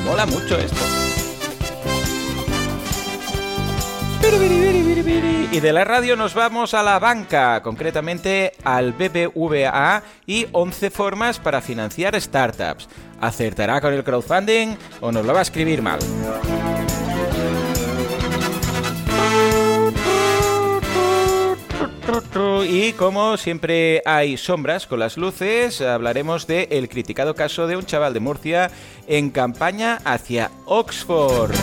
Mola 0.05 0.25
mucho 0.25 0.57
esto. 0.57 0.79
Y 5.05 5.59
de 5.59 5.71
la 5.71 5.83
radio 5.83 6.15
nos 6.15 6.33
vamos 6.33 6.73
a 6.73 6.81
la 6.81 6.97
banca, 6.99 7.61
concretamente 7.61 8.53
al 8.63 8.93
BBVA 8.93 10.01
y 10.25 10.47
11 10.51 10.89
formas 10.89 11.39
para 11.39 11.61
financiar 11.61 12.19
startups. 12.19 12.89
¿Acertará 13.21 13.79
con 13.81 13.93
el 13.93 14.03
crowdfunding 14.03 14.75
o 15.01 15.11
nos 15.11 15.25
lo 15.25 15.33
va 15.33 15.39
a 15.39 15.43
escribir 15.43 15.81
mal? 15.81 15.99
Y 22.67 22.93
como 22.93 23.37
siempre 23.37 24.01
hay 24.05 24.37
sombras 24.37 24.87
con 24.87 24.99
las 24.99 25.17
luces, 25.17 25.81
hablaremos 25.81 26.47
de 26.47 26.67
el 26.71 26.89
criticado 26.89 27.35
caso 27.35 27.67
de 27.67 27.77
un 27.77 27.85
chaval 27.85 28.13
de 28.13 28.19
Murcia 28.19 28.71
en 29.07 29.29
campaña 29.29 29.99
hacia 30.03 30.51
Oxford. 30.65 31.55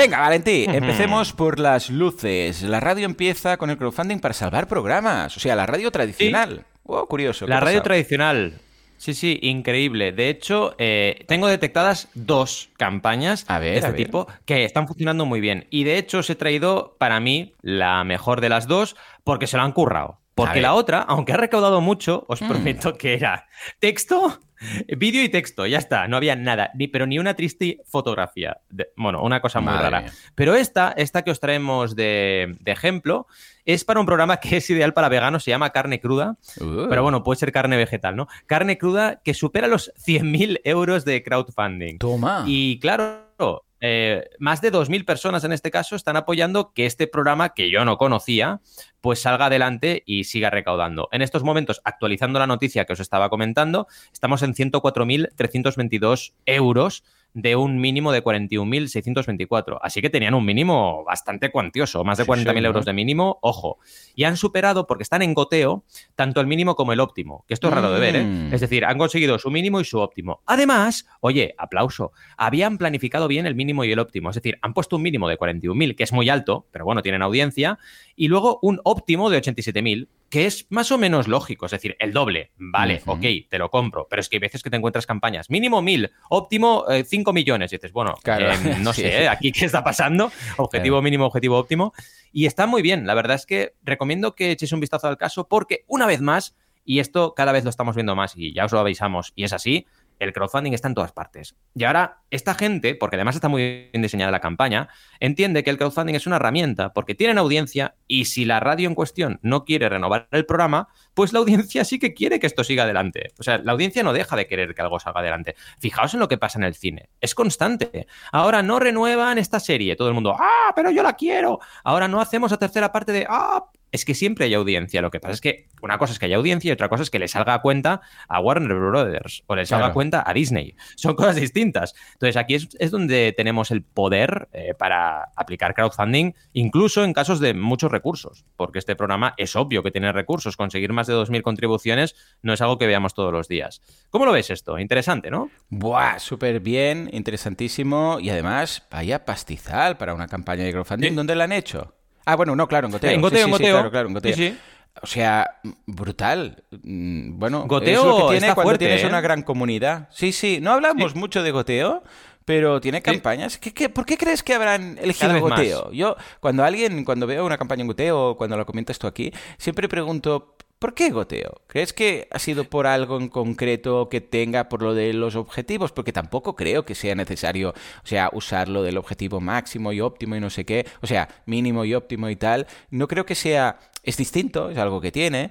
Venga, 0.00 0.20
Valentí, 0.20 0.64
empecemos 0.66 1.34
por 1.34 1.58
las 1.58 1.90
luces. 1.90 2.62
La 2.62 2.80
radio 2.80 3.04
empieza 3.04 3.58
con 3.58 3.68
el 3.68 3.76
crowdfunding 3.76 4.18
para 4.18 4.32
salvar 4.32 4.66
programas. 4.66 5.36
O 5.36 5.40
sea, 5.40 5.54
la 5.54 5.66
radio 5.66 5.90
tradicional. 5.90 6.64
Oh, 6.84 7.06
curioso. 7.06 7.44
¿qué 7.44 7.50
La 7.50 7.60
radio 7.60 7.82
tradicional. 7.82 8.54
Sí, 8.96 9.12
sí, 9.12 9.38
increíble. 9.42 10.12
De 10.12 10.30
hecho, 10.30 10.74
eh, 10.78 11.26
tengo 11.28 11.48
detectadas 11.48 12.08
dos 12.14 12.70
campañas 12.78 13.46
de 13.46 13.76
este 13.76 13.92
tipo 13.92 14.26
que 14.46 14.64
están 14.64 14.88
funcionando 14.88 15.26
muy 15.26 15.38
bien. 15.38 15.66
Y 15.68 15.84
de 15.84 15.98
hecho, 15.98 16.20
os 16.20 16.30
he 16.30 16.34
traído 16.34 16.96
para 16.98 17.20
mí 17.20 17.52
la 17.60 18.02
mejor 18.04 18.40
de 18.40 18.48
las 18.48 18.66
dos 18.66 18.96
porque 19.22 19.46
se 19.46 19.58
lo 19.58 19.64
han 19.64 19.72
currado. 19.72 20.18
Porque 20.34 20.62
la 20.62 20.72
otra, 20.72 21.00
aunque 21.02 21.34
ha 21.34 21.36
recaudado 21.36 21.82
mucho, 21.82 22.24
os 22.26 22.40
mm. 22.40 22.48
prometo 22.48 22.94
que 22.94 23.12
era 23.12 23.48
texto, 23.80 24.40
vídeo 24.96 25.22
y 25.22 25.28
texto, 25.28 25.66
ya 25.66 25.78
está, 25.78 26.08
no 26.08 26.16
había 26.16 26.36
nada, 26.36 26.70
ni, 26.74 26.88
pero 26.88 27.06
ni 27.06 27.18
una 27.18 27.34
triste 27.34 27.80
fotografía. 27.86 28.58
bueno, 28.96 29.22
una 29.22 29.40
cosa 29.40 29.60
muy 29.60 29.72
rara. 29.72 30.06
Pero 30.34 30.54
esta, 30.54 30.92
esta 30.96 31.22
que 31.22 31.30
os 31.30 31.40
traemos 31.40 31.96
de, 31.96 32.56
ejemplo, 32.66 33.26
es 33.64 33.84
para 33.84 34.00
un 34.00 34.06
programa 34.06 34.38
que 34.38 34.58
es 34.58 34.70
ideal 34.70 34.92
para 34.92 35.08
veganos, 35.08 35.44
se 35.44 35.50
llama 35.50 35.70
Carne 35.70 36.00
Cruda, 36.00 36.36
uh. 36.60 36.86
pero 36.88 37.02
bueno, 37.02 37.22
puede 37.22 37.38
ser 37.38 37.52
carne 37.52 37.76
vegetal, 37.76 38.16
¿no? 38.16 38.28
Carne 38.46 38.78
Cruda 38.78 39.20
que 39.22 39.34
supera 39.34 39.68
los 39.68 39.92
100.000 39.94 40.60
euros 40.64 41.04
de 41.04 41.22
crowdfunding. 41.22 41.98
Toma. 41.98 42.44
Y 42.46 42.78
claro, 42.80 43.64
eh, 43.80 44.28
más 44.38 44.60
de 44.60 44.72
2.000 44.72 45.04
personas 45.04 45.44
en 45.44 45.52
este 45.52 45.70
caso 45.70 45.96
están 45.96 46.16
apoyando 46.16 46.72
que 46.72 46.86
este 46.86 47.06
programa, 47.06 47.54
que 47.54 47.70
yo 47.70 47.84
no 47.84 47.96
conocía, 47.96 48.60
pues 49.00 49.20
salga 49.20 49.46
adelante 49.46 50.02
y 50.06 50.24
siga 50.24 50.50
recaudando. 50.50 51.08
En 51.12 51.22
estos 51.22 51.42
momentos, 51.42 51.80
actualizando 51.84 52.38
la 52.38 52.46
noticia 52.46 52.84
que 52.84 52.92
os 52.92 53.00
estaba 53.00 53.30
comentando, 53.30 53.86
estamos 54.12 54.42
en 54.42 54.54
104.322 54.54 56.32
euros 56.46 57.04
de 57.34 57.56
un 57.56 57.80
mínimo 57.80 58.12
de 58.12 58.22
41.624. 58.22 59.78
Así 59.82 60.00
que 60.00 60.10
tenían 60.10 60.34
un 60.34 60.44
mínimo 60.44 61.04
bastante 61.04 61.50
cuantioso, 61.50 62.04
más 62.04 62.18
de 62.18 62.24
40.000 62.24 62.66
euros 62.66 62.84
de 62.84 62.92
mínimo, 62.92 63.38
ojo. 63.42 63.78
Y 64.14 64.24
han 64.24 64.36
superado, 64.36 64.86
porque 64.86 65.02
están 65.02 65.22
en 65.22 65.34
goteo, 65.34 65.84
tanto 66.14 66.40
el 66.40 66.46
mínimo 66.46 66.74
como 66.74 66.92
el 66.92 67.00
óptimo, 67.00 67.44
que 67.46 67.54
esto 67.54 67.68
es 67.68 67.74
raro 67.74 67.92
de 67.92 68.00
ver, 68.00 68.16
¿eh? 68.16 68.24
Mm. 68.24 68.54
Es 68.54 68.60
decir, 68.60 68.84
han 68.84 68.98
conseguido 68.98 69.38
su 69.38 69.50
mínimo 69.50 69.80
y 69.80 69.84
su 69.84 69.98
óptimo. 69.98 70.42
Además, 70.46 71.06
oye, 71.20 71.54
aplauso, 71.58 72.12
habían 72.36 72.78
planificado 72.78 73.28
bien 73.28 73.46
el 73.46 73.54
mínimo 73.54 73.84
y 73.84 73.92
el 73.92 73.98
óptimo, 73.98 74.30
es 74.30 74.36
decir, 74.36 74.58
han 74.62 74.74
puesto 74.74 74.96
un 74.96 75.02
mínimo 75.02 75.28
de 75.28 75.38
41.000, 75.38 75.96
que 75.96 76.04
es 76.04 76.12
muy 76.12 76.28
alto, 76.28 76.66
pero 76.70 76.84
bueno, 76.84 77.02
tienen 77.02 77.22
audiencia, 77.22 77.78
y 78.16 78.28
luego 78.28 78.58
un 78.62 78.80
óptimo 78.84 79.30
de 79.30 79.40
87.000, 79.40 80.08
que 80.30 80.46
es 80.46 80.66
más 80.70 80.92
o 80.92 80.96
menos 80.96 81.26
lógico, 81.26 81.66
es 81.66 81.72
decir, 81.72 81.96
el 81.98 82.12
doble, 82.12 82.52
vale, 82.56 83.02
ok, 83.04 83.24
te 83.48 83.58
lo 83.58 83.68
compro, 83.68 84.06
pero 84.08 84.20
es 84.20 84.28
que 84.28 84.36
hay 84.36 84.40
veces 84.40 84.62
que 84.62 84.70
te 84.70 84.76
encuentras 84.76 85.04
campañas, 85.04 85.50
mínimo 85.50 85.82
mil, 85.82 86.12
óptimo 86.28 86.84
5 86.88 87.30
eh, 87.30 87.34
millones, 87.34 87.72
y 87.72 87.76
dices, 87.76 87.92
bueno, 87.92 88.14
eh, 88.24 88.76
no 88.80 88.92
sé, 88.92 89.24
¿eh? 89.24 89.28
aquí 89.28 89.50
qué 89.50 89.64
está 89.64 89.82
pasando, 89.82 90.30
objetivo 90.56 91.02
mínimo, 91.02 91.26
objetivo 91.26 91.58
óptimo, 91.58 91.92
y 92.32 92.46
está 92.46 92.68
muy 92.68 92.80
bien, 92.80 93.08
la 93.08 93.14
verdad 93.14 93.34
es 93.34 93.44
que 93.44 93.74
recomiendo 93.82 94.36
que 94.36 94.52
echéis 94.52 94.72
un 94.72 94.78
vistazo 94.78 95.08
al 95.08 95.18
caso 95.18 95.48
porque 95.48 95.84
una 95.88 96.06
vez 96.06 96.20
más, 96.20 96.56
y 96.84 97.00
esto 97.00 97.34
cada 97.34 97.50
vez 97.50 97.64
lo 97.64 97.70
estamos 97.70 97.96
viendo 97.96 98.14
más 98.14 98.36
y 98.36 98.54
ya 98.54 98.64
os 98.64 98.72
lo 98.72 98.78
avisamos, 98.78 99.32
y 99.34 99.42
es 99.42 99.52
así, 99.52 99.86
el 100.20 100.32
crowdfunding 100.32 100.72
está 100.72 100.88
en 100.88 100.94
todas 100.94 101.12
partes. 101.12 101.56
Y 101.74 101.84
ahora, 101.84 102.22
esta 102.30 102.54
gente, 102.54 102.94
porque 102.94 103.16
además 103.16 103.34
está 103.34 103.48
muy 103.48 103.88
bien 103.92 104.02
diseñada 104.02 104.30
la 104.30 104.40
campaña, 104.40 104.88
entiende 105.18 105.64
que 105.64 105.70
el 105.70 105.78
crowdfunding 105.78 106.14
es 106.14 106.26
una 106.26 106.36
herramienta 106.36 106.92
porque 106.92 107.14
tienen 107.14 107.38
audiencia 107.38 107.94
y 108.06 108.26
si 108.26 108.44
la 108.44 108.60
radio 108.60 108.88
en 108.88 108.94
cuestión 108.94 109.38
no 109.42 109.64
quiere 109.64 109.88
renovar 109.88 110.28
el 110.30 110.46
programa, 110.46 110.88
pues 111.14 111.32
la 111.32 111.38
audiencia 111.40 111.84
sí 111.84 111.98
que 111.98 112.14
quiere 112.14 112.38
que 112.40 112.46
esto 112.46 112.64
siga 112.64 112.84
adelante. 112.84 113.32
O 113.38 113.42
sea, 113.42 113.58
la 113.58 113.72
audiencia 113.72 114.02
no 114.02 114.12
deja 114.12 114.36
de 114.36 114.46
querer 114.46 114.74
que 114.74 114.82
algo 114.82 115.00
salga 115.00 115.20
adelante. 115.20 115.54
Fijaos 115.78 116.14
en 116.14 116.20
lo 116.20 116.28
que 116.28 116.38
pasa 116.38 116.58
en 116.58 116.64
el 116.64 116.74
cine. 116.74 117.10
Es 117.20 117.34
constante. 117.34 118.06
Ahora 118.32 118.62
no 118.62 118.78
renuevan 118.78 119.38
esta 119.38 119.60
serie. 119.60 119.96
Todo 119.96 120.08
el 120.08 120.14
mundo, 120.14 120.36
ah, 120.38 120.72
pero 120.74 120.90
yo 120.90 121.02
la 121.02 121.14
quiero. 121.14 121.60
Ahora 121.84 122.08
no 122.08 122.20
hacemos 122.20 122.50
la 122.50 122.58
tercera 122.58 122.92
parte 122.92 123.12
de, 123.12 123.26
ah, 123.28 123.64
es 123.92 124.04
que 124.04 124.14
siempre 124.14 124.46
hay 124.46 124.54
audiencia. 124.54 125.02
Lo 125.02 125.10
que 125.10 125.20
pasa 125.20 125.34
es 125.34 125.40
que 125.40 125.68
una 125.82 125.98
cosa 125.98 126.12
es 126.12 126.18
que 126.18 126.26
haya 126.26 126.36
audiencia 126.36 126.68
y 126.68 126.72
otra 126.72 126.88
cosa 126.88 127.02
es 127.02 127.10
que 127.10 127.18
le 127.18 127.28
salga 127.28 127.54
a 127.54 127.62
cuenta 127.62 128.00
a 128.28 128.40
Warner 128.40 128.74
Brothers 128.74 129.42
o 129.46 129.56
le 129.56 129.66
salga 129.66 129.86
a 129.86 129.92
cuenta 129.92 130.22
a 130.26 130.32
Disney. 130.32 130.74
Son 130.96 131.14
cosas 131.14 131.36
distintas. 131.36 131.94
Entonces 132.14 132.36
aquí 132.36 132.54
es, 132.54 132.90
donde 132.90 133.32
tenemos 133.36 133.70
el 133.70 133.82
poder 133.82 134.48
eh, 134.52 134.74
para 134.78 135.30
aplicar 135.36 135.74
crowdfunding, 135.74 136.32
incluso 136.52 137.04
en 137.04 137.12
casos 137.12 137.40
de 137.40 137.54
muchos 137.54 137.90
recursos, 137.90 138.44
porque 138.56 138.78
este 138.78 138.96
programa 138.96 139.34
es 139.36 139.56
obvio 139.56 139.82
que 139.82 139.90
tiene 139.90 140.12
recursos. 140.12 140.56
Conseguir 140.56 140.92
más 140.92 141.06
de 141.06 141.14
2.000 141.14 141.42
contribuciones 141.42 142.14
no 142.42 142.52
es 142.52 142.60
algo 142.60 142.78
que 142.78 142.86
veamos 142.86 143.14
todos 143.14 143.32
los 143.32 143.48
días. 143.48 143.80
¿Cómo 144.10 144.26
lo 144.26 144.32
ves 144.32 144.50
esto? 144.50 144.78
Interesante, 144.78 145.30
¿no? 145.30 145.50
Buah, 145.68 146.18
súper 146.18 146.60
bien, 146.60 147.08
interesantísimo 147.12 148.18
y 148.20 148.30
además, 148.30 148.86
vaya 148.90 149.24
pastizal 149.24 149.96
para 149.96 150.14
una 150.14 150.26
campaña 150.26 150.64
de 150.64 150.72
crowdfunding. 150.72 151.14
¿Dónde 151.14 151.34
la 151.34 151.44
han 151.44 151.52
hecho? 151.52 151.99
Ah, 152.24 152.36
bueno, 152.36 152.54
no, 152.56 152.68
claro, 152.68 152.86
en 152.86 152.92
goteo. 152.92 153.10
En 153.10 153.20
goteo, 153.20 153.44
en 153.44 153.50
goteo. 153.50 153.74
claro, 153.74 153.90
claro, 153.90 154.08
en 154.08 154.14
goteo. 154.14 154.34
Sí, 154.34 154.56
O 155.02 155.06
sea, 155.06 155.60
brutal. 155.86 156.62
Mm, 156.82 157.38
bueno, 157.38 157.66
goteo 157.66 158.00
es 158.00 158.06
lo 158.06 158.28
que 158.28 158.38
tiene 158.38 158.54
cuando 158.54 158.78
tienes 158.78 159.02
¿eh? 159.02 159.06
una 159.06 159.20
gran 159.20 159.42
comunidad. 159.42 160.08
Sí, 160.12 160.32
sí, 160.32 160.58
no 160.60 160.72
hablamos 160.72 161.14
mucho 161.14 161.42
de 161.42 161.50
goteo, 161.50 162.02
pero 162.44 162.80
tiene 162.80 163.00
campañas. 163.02 163.58
¿Qué, 163.58 163.88
por 163.88 164.04
qué 164.04 164.16
crees 164.16 164.42
que 164.42 164.54
habrán 164.54 164.98
elegido 165.00 165.38
goteo? 165.40 165.92
Yo, 165.92 166.16
cuando 166.40 166.64
alguien, 166.64 167.04
cuando 167.04 167.26
veo 167.26 167.44
una 167.46 167.56
campaña 167.56 167.82
en 167.82 167.88
goteo, 167.88 168.36
cuando 168.36 168.56
lo 168.56 168.66
comentas 168.66 168.98
tú 168.98 169.06
aquí, 169.06 169.32
siempre 169.56 169.88
pregunto, 169.88 170.56
¿Por 170.80 170.94
qué 170.94 171.10
goteo? 171.10 171.60
¿Crees 171.66 171.92
que 171.92 172.26
ha 172.30 172.38
sido 172.38 172.64
por 172.64 172.86
algo 172.86 173.18
en 173.18 173.28
concreto 173.28 174.08
que 174.08 174.22
tenga 174.22 174.70
por 174.70 174.80
lo 174.80 174.94
de 174.94 175.12
los 175.12 175.36
objetivos? 175.36 175.92
Porque 175.92 176.10
tampoco 176.10 176.56
creo 176.56 176.86
que 176.86 176.94
sea 176.94 177.14
necesario, 177.14 177.74
o 178.02 178.06
sea, 178.06 178.30
usarlo 178.32 178.82
del 178.82 178.96
objetivo 178.96 179.42
máximo 179.42 179.92
y 179.92 180.00
óptimo 180.00 180.36
y 180.36 180.40
no 180.40 180.48
sé 180.48 180.64
qué, 180.64 180.86
o 181.02 181.06
sea, 181.06 181.28
mínimo 181.44 181.84
y 181.84 181.92
óptimo 181.92 182.30
y 182.30 182.36
tal. 182.36 182.66
No 182.90 183.08
creo 183.08 183.26
que 183.26 183.34
sea 183.34 183.78
es 184.02 184.16
distinto, 184.16 184.70
es 184.70 184.78
algo 184.78 185.00
que 185.00 185.12
tiene 185.12 185.50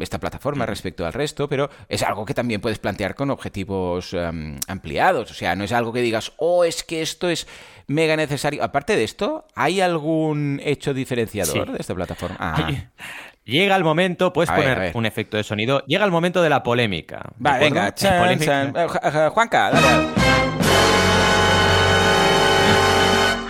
esta 0.00 0.18
plataforma 0.20 0.66
respecto 0.66 1.04
al 1.04 1.12
resto, 1.12 1.48
pero 1.48 1.68
es 1.88 2.02
algo 2.02 2.24
que 2.24 2.34
también 2.34 2.60
puedes 2.60 2.78
plantear 2.78 3.14
con 3.14 3.30
objetivos 3.30 4.14
em, 4.14 4.58
ampliados. 4.68 5.30
O 5.30 5.34
sea, 5.34 5.56
no 5.56 5.64
es 5.64 5.72
algo 5.72 5.92
que 5.92 6.00
digas, 6.00 6.32
oh, 6.36 6.64
es 6.64 6.84
que 6.84 7.02
esto 7.02 7.28
es 7.28 7.48
mega 7.86 8.16
necesario. 8.16 8.62
Aparte 8.62 8.96
de 8.96 9.04
esto, 9.04 9.46
¿hay 9.54 9.80
algún 9.80 10.60
hecho 10.64 10.94
diferenciador 10.94 11.72
de 11.72 11.78
esta 11.78 11.94
plataforma? 11.94 12.36
Ah. 12.38 12.70
Llega 13.48 13.76
el 13.76 13.82
momento, 13.82 14.30
puedes 14.30 14.50
poner 14.50 14.90
un 14.92 15.06
efecto 15.06 15.38
de 15.38 15.42
sonido. 15.42 15.82
Llega 15.86 16.04
el 16.04 16.10
momento 16.10 16.42
de 16.42 16.50
la 16.50 16.62
polémica. 16.62 17.30
Va, 17.44 17.56
venga, 17.56 17.94
chan, 17.94 18.38
chan. 18.38 18.74
Eh, 18.76 19.30
Juanca, 19.32 19.70
dale. 19.70 20.08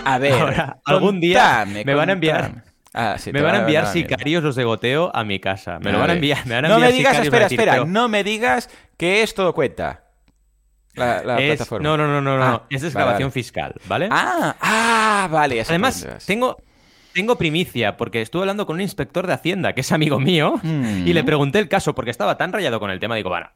A 0.05 0.17
ver, 0.17 0.73
algún 0.85 1.19
día 1.19 1.65
me 1.65 1.93
van 1.93 2.07
a 2.07 2.13
enviar. 2.13 2.63
Ah, 2.93 3.17
me 3.29 3.41
van 3.41 3.55
a 3.55 3.59
enviar 3.59 3.87
sicarios 3.87 4.41
los 4.41 4.55
de 4.55 4.63
goteo 4.63 5.11
a 5.13 5.25
mi 5.25 5.41
casa. 5.41 5.79
Me 5.79 5.91
lo 5.91 5.99
van 5.99 6.11
a 6.11 6.13
enviar. 6.13 6.47
Me 6.47 6.55
van 6.55 6.65
a 6.65 6.69
no 6.69 6.79
me 6.79 6.93
digas, 6.93 7.19
espera, 7.19 7.47
espera, 7.47 7.83
no 7.83 8.07
me 8.07 8.23
digas 8.23 8.69
que 8.95 9.21
esto 9.21 9.53
cuenta. 9.53 10.05
La, 10.93 11.21
plataforma. 11.21 11.83
No, 11.83 11.97
no, 11.97 12.07
no, 12.07 12.21
no, 12.21 12.37
no. 12.37 12.43
Ah, 12.43 12.63
es 12.69 12.83
desgrabación 12.83 13.33
fiscal, 13.33 13.73
¿vale? 13.85 14.07
Ah, 14.09 14.55
ah, 14.61 15.27
vale. 15.29 15.61
Además, 15.61 16.07
tengo, 16.25 16.55
tengo 17.13 17.37
primicia, 17.37 17.97
porque 17.97 18.21
estuve 18.21 18.43
hablando 18.43 18.65
con 18.65 18.75
un 18.75 18.81
inspector 18.81 19.27
de 19.27 19.33
Hacienda, 19.33 19.73
que 19.73 19.81
es 19.81 19.91
amigo 19.91 20.19
mío, 20.19 20.59
y 20.63 21.13
le 21.13 21.23
mm. 21.23 21.25
pregunté 21.25 21.59
el 21.59 21.69
caso, 21.69 21.95
porque 21.95 22.11
estaba 22.11 22.37
tan 22.37 22.53
rayado 22.53 22.79
con 22.79 22.91
el 22.91 22.99
tema. 22.99 23.15
Digo, 23.15 23.29
bueno, 23.29 23.49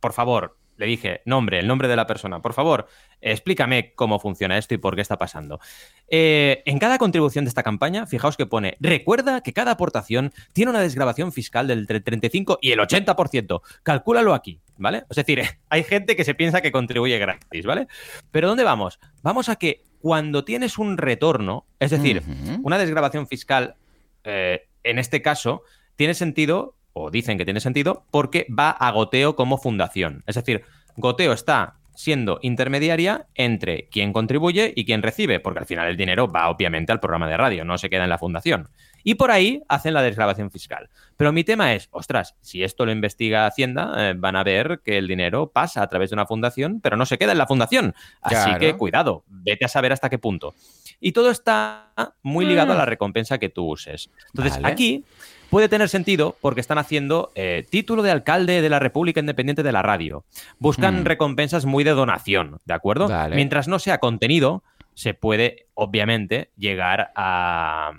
por 0.00 0.12
favor, 0.12 0.56
le 0.76 0.86
dije, 0.86 1.22
nombre, 1.24 1.58
el 1.58 1.66
nombre 1.66 1.88
de 1.88 1.96
la 1.96 2.06
persona. 2.06 2.40
Por 2.40 2.54
favor, 2.54 2.88
explícame 3.20 3.94
cómo 3.94 4.18
funciona 4.18 4.58
esto 4.58 4.74
y 4.74 4.78
por 4.78 4.94
qué 4.94 5.02
está 5.02 5.18
pasando. 5.18 5.60
Eh, 6.08 6.62
en 6.66 6.78
cada 6.78 6.98
contribución 6.98 7.44
de 7.44 7.50
esta 7.50 7.62
campaña, 7.62 8.06
fijaos 8.06 8.36
que 8.36 8.46
pone, 8.46 8.76
recuerda 8.80 9.42
que 9.42 9.52
cada 9.52 9.72
aportación 9.72 10.32
tiene 10.52 10.70
una 10.70 10.80
desgrabación 10.80 11.32
fiscal 11.32 11.68
del 11.68 11.86
35 11.86 12.58
y 12.60 12.72
el 12.72 12.80
80%. 12.80 13.60
Calcúlalo 13.82 14.34
aquí, 14.34 14.60
¿vale? 14.76 15.04
Es 15.08 15.16
decir, 15.16 15.42
hay 15.68 15.84
gente 15.84 16.16
que 16.16 16.24
se 16.24 16.34
piensa 16.34 16.60
que 16.60 16.72
contribuye 16.72 17.18
gratis, 17.18 17.64
¿vale? 17.64 17.86
Pero 18.30 18.48
¿dónde 18.48 18.64
vamos? 18.64 18.98
Vamos 19.22 19.48
a 19.48 19.56
que 19.56 19.84
cuando 20.02 20.44
tienes 20.44 20.78
un 20.78 20.98
retorno, 20.98 21.64
es 21.78 21.92
decir, 21.92 22.22
una 22.64 22.76
desgrabación 22.76 23.28
fiscal, 23.28 23.76
eh, 24.24 24.66
en 24.82 24.98
este 24.98 25.22
caso, 25.22 25.62
tiene 25.94 26.14
sentido, 26.14 26.74
o 26.92 27.12
dicen 27.12 27.38
que 27.38 27.44
tiene 27.44 27.60
sentido, 27.60 28.04
porque 28.10 28.46
va 28.50 28.70
a 28.70 28.90
goteo 28.90 29.36
como 29.36 29.58
fundación. 29.58 30.24
Es 30.26 30.34
decir, 30.34 30.62
goteo 30.96 31.32
está 31.32 31.76
siendo 31.94 32.40
intermediaria 32.42 33.28
entre 33.36 33.88
quien 33.90 34.12
contribuye 34.12 34.72
y 34.74 34.84
quien 34.84 35.02
recibe, 35.02 35.38
porque 35.38 35.60
al 35.60 35.66
final 35.66 35.88
el 35.88 35.96
dinero 35.96 36.26
va 36.26 36.48
obviamente 36.48 36.90
al 36.90 36.98
programa 36.98 37.28
de 37.28 37.36
radio, 37.36 37.64
no 37.64 37.78
se 37.78 37.88
queda 37.88 38.02
en 38.02 38.10
la 38.10 38.18
fundación. 38.18 38.70
Y 39.04 39.14
por 39.14 39.30
ahí 39.30 39.62
hacen 39.68 39.94
la 39.94 40.02
desgrabación 40.02 40.50
fiscal. 40.50 40.88
Pero 41.16 41.32
mi 41.32 41.44
tema 41.44 41.74
es, 41.74 41.88
ostras, 41.92 42.36
si 42.40 42.62
esto 42.62 42.86
lo 42.86 42.92
investiga 42.92 43.46
Hacienda, 43.46 44.10
eh, 44.10 44.14
van 44.16 44.36
a 44.36 44.44
ver 44.44 44.80
que 44.84 44.98
el 44.98 45.08
dinero 45.08 45.50
pasa 45.50 45.82
a 45.82 45.88
través 45.88 46.10
de 46.10 46.14
una 46.14 46.26
fundación, 46.26 46.80
pero 46.80 46.96
no 46.96 47.06
se 47.06 47.18
queda 47.18 47.32
en 47.32 47.38
la 47.38 47.46
fundación. 47.46 47.94
Así 48.20 48.50
que 48.58 48.74
cuidado, 48.74 49.24
vete 49.28 49.64
a 49.64 49.68
saber 49.68 49.92
hasta 49.92 50.08
qué 50.08 50.18
punto. 50.18 50.54
Y 51.00 51.12
todo 51.12 51.30
está 51.30 51.92
muy 52.22 52.44
ligado 52.44 52.72
a 52.72 52.76
la 52.76 52.84
mm. 52.84 52.88
recompensa 52.88 53.38
que 53.38 53.48
tú 53.48 53.70
uses. 53.70 54.10
Entonces, 54.34 54.60
aquí 54.62 55.04
puede 55.50 55.68
tener 55.68 55.88
sentido 55.88 56.36
porque 56.40 56.60
están 56.60 56.78
haciendo 56.78 57.30
eh, 57.34 57.66
título 57.68 58.02
de 58.02 58.10
alcalde 58.10 58.62
de 58.62 58.68
la 58.70 58.78
República 58.78 59.20
Independiente 59.20 59.62
de 59.62 59.72
la 59.72 59.82
Radio. 59.82 60.24
Buscan 60.58 61.02
mm. 61.02 61.04
recompensas 61.04 61.66
muy 61.66 61.84
de 61.84 61.90
donación, 61.90 62.58
¿de 62.64 62.74
acuerdo? 62.74 63.08
Mientras 63.30 63.68
no 63.68 63.78
sea 63.78 63.98
contenido, 63.98 64.62
se 64.94 65.14
puede, 65.14 65.66
obviamente, 65.74 66.50
llegar 66.56 67.12
a 67.16 67.92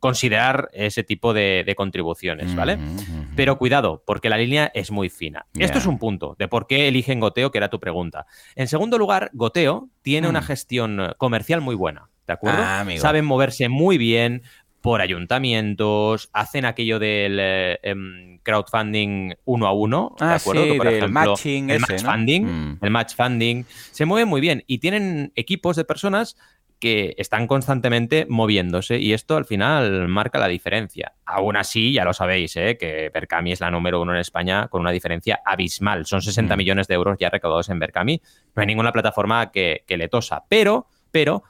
considerar 0.00 0.68
ese 0.72 1.02
tipo 1.02 1.32
de, 1.34 1.72
contribuciones, 1.76 2.54
¿vale? 2.54 2.78
Pero 3.34 3.58
cuidado, 3.58 4.02
porque 4.06 4.28
la 4.28 4.38
línea 4.38 4.70
es 4.74 4.90
muy 4.90 5.08
fina. 5.08 5.46
Esto 5.58 5.78
es 5.78 5.86
un 5.86 5.98
punto 5.98 6.36
de 6.38 6.48
por 6.48 6.66
qué 6.66 6.88
eligen 6.88 7.20
Goteo, 7.20 7.50
que 7.50 7.58
era 7.58 7.70
tu 7.70 7.80
pregunta. 7.80 8.26
En 8.54 8.68
segundo 8.68 8.98
lugar, 8.98 9.30
Goteo 9.32 9.88
tiene 10.02 10.28
una 10.28 10.40
mm. 10.40 10.44
gestión 10.44 11.14
comercial 11.18 11.60
muy 11.60 11.74
buena. 11.74 12.08
¿De 12.26 12.32
acuerdo? 12.32 12.62
Ah, 12.62 12.84
Saben 12.96 13.24
moverse 13.24 13.68
muy 13.68 13.98
bien, 13.98 14.42
por 14.86 15.00
ayuntamientos, 15.00 16.30
hacen 16.32 16.64
aquello 16.64 17.00
del 17.00 17.38
eh, 17.40 17.80
em, 17.82 18.38
crowdfunding 18.44 19.34
uno 19.44 19.66
a 19.66 19.72
uno, 19.72 20.14
¿de 20.16 20.24
ah, 20.24 20.34
acuerdo? 20.36 20.62
Sí, 20.62 20.74
por 20.76 20.86
ejemplo, 20.86 21.08
matching 21.08 21.70
el 21.70 21.80
match 21.80 22.04
funding, 22.04 22.42
mm. 22.44 22.78
el 22.82 22.90
match 22.90 23.14
funding, 23.16 23.64
se 23.90 24.04
mueven 24.04 24.28
muy 24.28 24.40
bien 24.40 24.62
y 24.68 24.78
tienen 24.78 25.32
equipos 25.34 25.74
de 25.74 25.84
personas 25.84 26.36
que 26.86 27.16
están 27.18 27.48
constantemente 27.48 28.26
moviéndose 28.28 29.00
y 29.00 29.12
esto 29.12 29.36
al 29.36 29.44
final 29.44 30.06
marca 30.06 30.38
la 30.38 30.46
diferencia. 30.46 31.14
Aún 31.24 31.56
así, 31.56 31.92
ya 31.92 32.04
lo 32.04 32.12
sabéis, 32.12 32.54
¿eh? 32.54 32.76
que 32.78 33.10
Berkami 33.12 33.50
es 33.50 33.60
la 33.60 33.72
número 33.72 34.00
uno 34.00 34.14
en 34.14 34.20
España 34.20 34.68
con 34.68 34.82
una 34.82 34.92
diferencia 34.92 35.40
abismal. 35.44 36.06
Son 36.06 36.22
60 36.22 36.54
mm. 36.54 36.56
millones 36.56 36.86
de 36.86 36.94
euros 36.94 37.18
ya 37.18 37.28
recaudados 37.28 37.70
en 37.70 37.80
Berkami. 37.80 38.22
No 38.54 38.60
hay 38.60 38.68
ninguna 38.68 38.92
plataforma 38.92 39.50
que, 39.50 39.82
que 39.84 39.96
le 39.96 40.06
tosa, 40.06 40.44
pero, 40.48 40.86
pero 41.10 41.42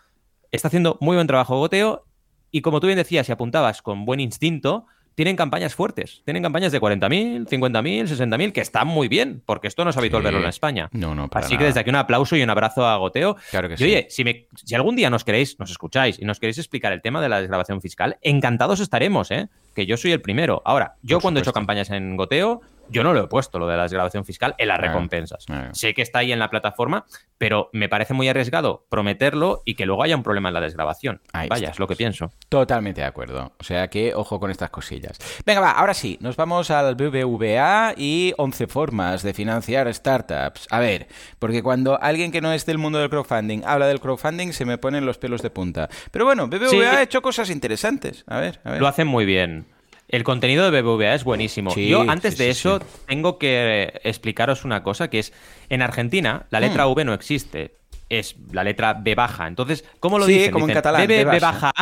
está 0.50 0.68
haciendo 0.68 0.96
muy 1.02 1.16
buen 1.16 1.26
trabajo 1.26 1.58
Goteo 1.58 2.06
y 2.50 2.62
como 2.62 2.80
tú 2.80 2.86
bien 2.86 2.96
decías 2.96 3.28
y 3.28 3.32
apuntabas 3.32 3.82
con 3.82 4.06
buen 4.06 4.20
instinto, 4.20 4.86
tienen 5.16 5.34
campañas 5.34 5.74
fuertes. 5.74 6.20
Tienen 6.24 6.42
campañas 6.42 6.72
de 6.72 6.80
40.000, 6.80 7.48
50.000, 7.48 8.06
60.000, 8.06 8.52
que 8.52 8.60
están 8.60 8.86
muy 8.86 9.08
bien, 9.08 9.42
porque 9.46 9.66
esto 9.66 9.82
no 9.82 9.90
es 9.90 9.96
habitual 9.96 10.22
verlo 10.22 10.40
en 10.40 10.46
España. 10.46 10.90
No, 10.92 11.14
no, 11.14 11.28
Así 11.32 11.56
que 11.56 11.64
desde 11.64 11.80
aquí 11.80 11.88
un 11.88 11.96
aplauso 11.96 12.36
y 12.36 12.42
un 12.42 12.50
abrazo 12.50 12.86
a 12.86 12.96
Goteo. 12.98 13.36
Claro 13.50 13.68
que 13.68 13.74
y, 13.74 13.76
sí. 13.78 13.84
Oye, 13.84 14.06
si, 14.10 14.24
si 14.54 14.74
algún 14.74 14.94
día 14.94 15.08
nos 15.08 15.24
queréis, 15.24 15.58
nos 15.58 15.70
escucháis 15.70 16.18
y 16.20 16.26
nos 16.26 16.38
queréis 16.38 16.58
explicar 16.58 16.92
el 16.92 17.00
tema 17.00 17.22
de 17.22 17.30
la 17.30 17.40
desgrabación 17.40 17.80
fiscal, 17.80 18.18
encantados 18.20 18.80
estaremos, 18.80 19.30
¿eh? 19.30 19.48
Que 19.74 19.86
yo 19.86 19.96
soy 19.96 20.12
el 20.12 20.20
primero. 20.20 20.60
Ahora, 20.66 20.96
yo 21.02 21.18
cuando 21.20 21.40
he 21.40 21.42
hecho 21.42 21.54
campañas 21.54 21.88
en 21.90 22.16
Goteo, 22.16 22.60
yo 22.88 23.02
no 23.02 23.12
lo 23.12 23.24
he 23.24 23.26
puesto, 23.26 23.58
lo 23.58 23.66
de 23.66 23.76
la 23.76 23.82
desgrabación 23.82 24.24
fiscal, 24.24 24.54
en 24.58 24.68
las 24.68 24.78
recompensas. 24.78 25.46
Sé 25.72 25.94
que 25.94 26.02
está 26.02 26.20
ahí 26.20 26.32
en 26.32 26.38
la 26.38 26.50
plataforma, 26.50 27.06
pero 27.38 27.70
me 27.72 27.88
parece 27.88 28.14
muy 28.14 28.28
arriesgado 28.28 28.86
prometerlo 28.88 29.62
y 29.64 29.74
que 29.74 29.86
luego 29.86 30.02
haya 30.02 30.16
un 30.16 30.22
problema 30.22 30.48
en 30.48 30.54
la 30.54 30.60
desgrabación. 30.60 31.20
Vaya, 31.32 31.70
es 31.70 31.78
lo 31.78 31.86
que 31.86 31.96
pienso. 31.96 32.32
Totalmente 32.48 33.00
de 33.00 33.06
acuerdo. 33.06 33.52
O 33.58 33.64
sea 33.64 33.88
que 33.88 34.14
ojo 34.14 34.40
con 34.40 34.50
estas 34.50 34.70
cosillas. 34.70 35.18
Venga, 35.44 35.60
va, 35.60 35.72
ahora 35.72 35.94
sí, 35.94 36.18
nos 36.20 36.36
vamos 36.36 36.70
al 36.70 36.94
BBVA 36.94 37.94
y 37.96 38.32
11 38.36 38.66
formas 38.66 39.22
de 39.22 39.34
financiar 39.34 39.92
startups. 39.92 40.66
A 40.70 40.80
ver, 40.80 41.08
porque 41.38 41.62
cuando 41.62 42.00
alguien 42.00 42.32
que 42.32 42.40
no 42.40 42.52
es 42.52 42.66
del 42.66 42.78
mundo 42.78 42.98
del 42.98 43.10
crowdfunding 43.10 43.62
habla 43.64 43.86
del 43.86 44.00
crowdfunding, 44.00 44.52
se 44.52 44.64
me 44.64 44.78
ponen 44.78 45.06
los 45.06 45.18
pelos 45.18 45.42
de 45.42 45.50
punta. 45.50 45.88
Pero 46.10 46.24
bueno, 46.24 46.48
BBVA 46.48 46.98
ha 46.98 47.02
hecho 47.02 47.22
cosas 47.22 47.50
interesantes. 47.50 48.24
A 48.26 48.40
ver, 48.40 48.60
a 48.64 48.72
ver. 48.72 48.80
Lo 48.80 48.88
hacen 48.88 49.06
muy 49.06 49.24
bien. 49.24 49.66
El 50.08 50.22
contenido 50.24 50.70
de 50.70 50.82
BBVA 50.82 51.14
es 51.14 51.24
buenísimo. 51.24 51.74
Yo, 51.74 52.02
antes 52.08 52.38
de 52.38 52.50
eso, 52.50 52.80
tengo 53.06 53.38
que 53.38 54.00
explicaros 54.04 54.64
una 54.64 54.82
cosa, 54.82 55.08
que 55.08 55.18
es, 55.18 55.32
en 55.68 55.82
Argentina, 55.82 56.46
la 56.50 56.60
letra 56.60 56.86
hmm. 56.86 56.92
V 56.92 57.04
no 57.04 57.14
existe. 57.14 57.74
Es 58.08 58.36
la 58.52 58.62
letra 58.62 58.94
B 58.94 59.16
baja. 59.16 59.48
Entonces, 59.48 59.84
¿cómo 59.98 60.20
lo 60.20 60.26
dicen? 60.26 60.52
como 60.52 60.68
en 60.68 60.74
catalán. 60.74 61.08
B, 61.08 61.24
baja. 61.24 61.72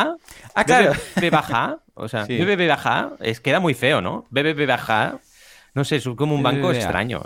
Ah, 0.55 0.63
claro. 0.63 0.93
B, 1.21 1.29
baja. 1.29 1.77
O 1.93 2.07
sea, 2.07 2.25
B, 2.25 2.67
baja. 2.67 3.11
Es, 3.21 3.39
queda 3.39 3.59
muy 3.59 3.75
feo, 3.75 4.01
¿no? 4.01 4.25
B, 4.31 4.41
B 4.53 4.65
baja. 4.65 5.19
No 5.75 5.83
sé, 5.83 5.97
es 5.97 6.07
como 6.15 6.33
un 6.33 6.41
banco 6.41 6.71
extraño. 6.71 7.21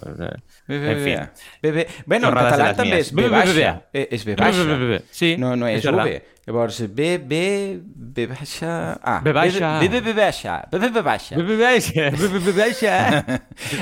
En 0.68 1.04
fin. 1.04 1.86
Bueno, 2.06 2.30
en 2.30 2.34
catalán 2.34 2.76
también 2.76 2.98
es 2.98 3.14
B 3.14 3.30
baja. 3.30 3.84
Es 3.94 4.26
B 4.26 4.36
baja. 4.36 5.04
Sí, 5.12 5.38
no, 5.38 5.56
no 5.56 5.68
es 5.68 5.86
V. 5.86 6.26
Llavors, 6.46 6.96
B, 6.96 7.20
B, 7.24 7.80
B 7.84 8.26
baixa... 8.26 9.00
Ah, 9.04 9.22
B 9.24 9.32
baixa. 9.32 9.80
B, 9.80 9.88
B, 9.88 10.02
B 10.02 10.14
baixa. 10.14 10.68
B, 10.72 10.80
B, 10.80 10.90
B 10.90 11.02
baixa. 11.04 11.36
B, 11.38 11.44
B 11.44 11.58
baixa. 11.58 12.10
B, 12.10 12.28
B, 12.28 12.40
B 12.40 12.52
baixa. 12.54 13.20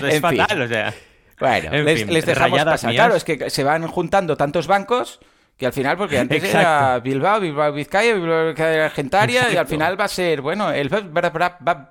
es 0.09 0.19
fatal, 0.19 0.61
o 0.63 0.67
sea... 0.67 0.93
Bueno, 1.39 1.71
les, 1.71 1.99
fin, 2.01 2.13
les 2.13 2.25
dejamos 2.25 2.61
pasar. 2.65 2.89
Mías. 2.89 2.99
Claro, 2.99 3.15
es 3.15 3.23
que 3.23 3.49
se 3.49 3.63
van 3.63 3.87
juntando 3.87 4.35
tantos 4.35 4.67
bancos 4.67 5.21
que 5.57 5.65
al 5.65 5.73
final, 5.73 5.97
porque 5.97 6.19
antes 6.19 6.43
Exacto. 6.43 6.59
era 6.59 6.99
Bilbao, 6.99 7.39
Bilbao 7.39 7.73
Vizcaya, 7.73 8.13
Bilbao 8.13 8.53
Argentaria, 8.85 9.51
y 9.51 9.57
al 9.57 9.65
final 9.65 9.99
va 9.99 10.05
a 10.05 10.07
ser, 10.07 10.41
bueno, 10.41 10.71
el 10.71 10.87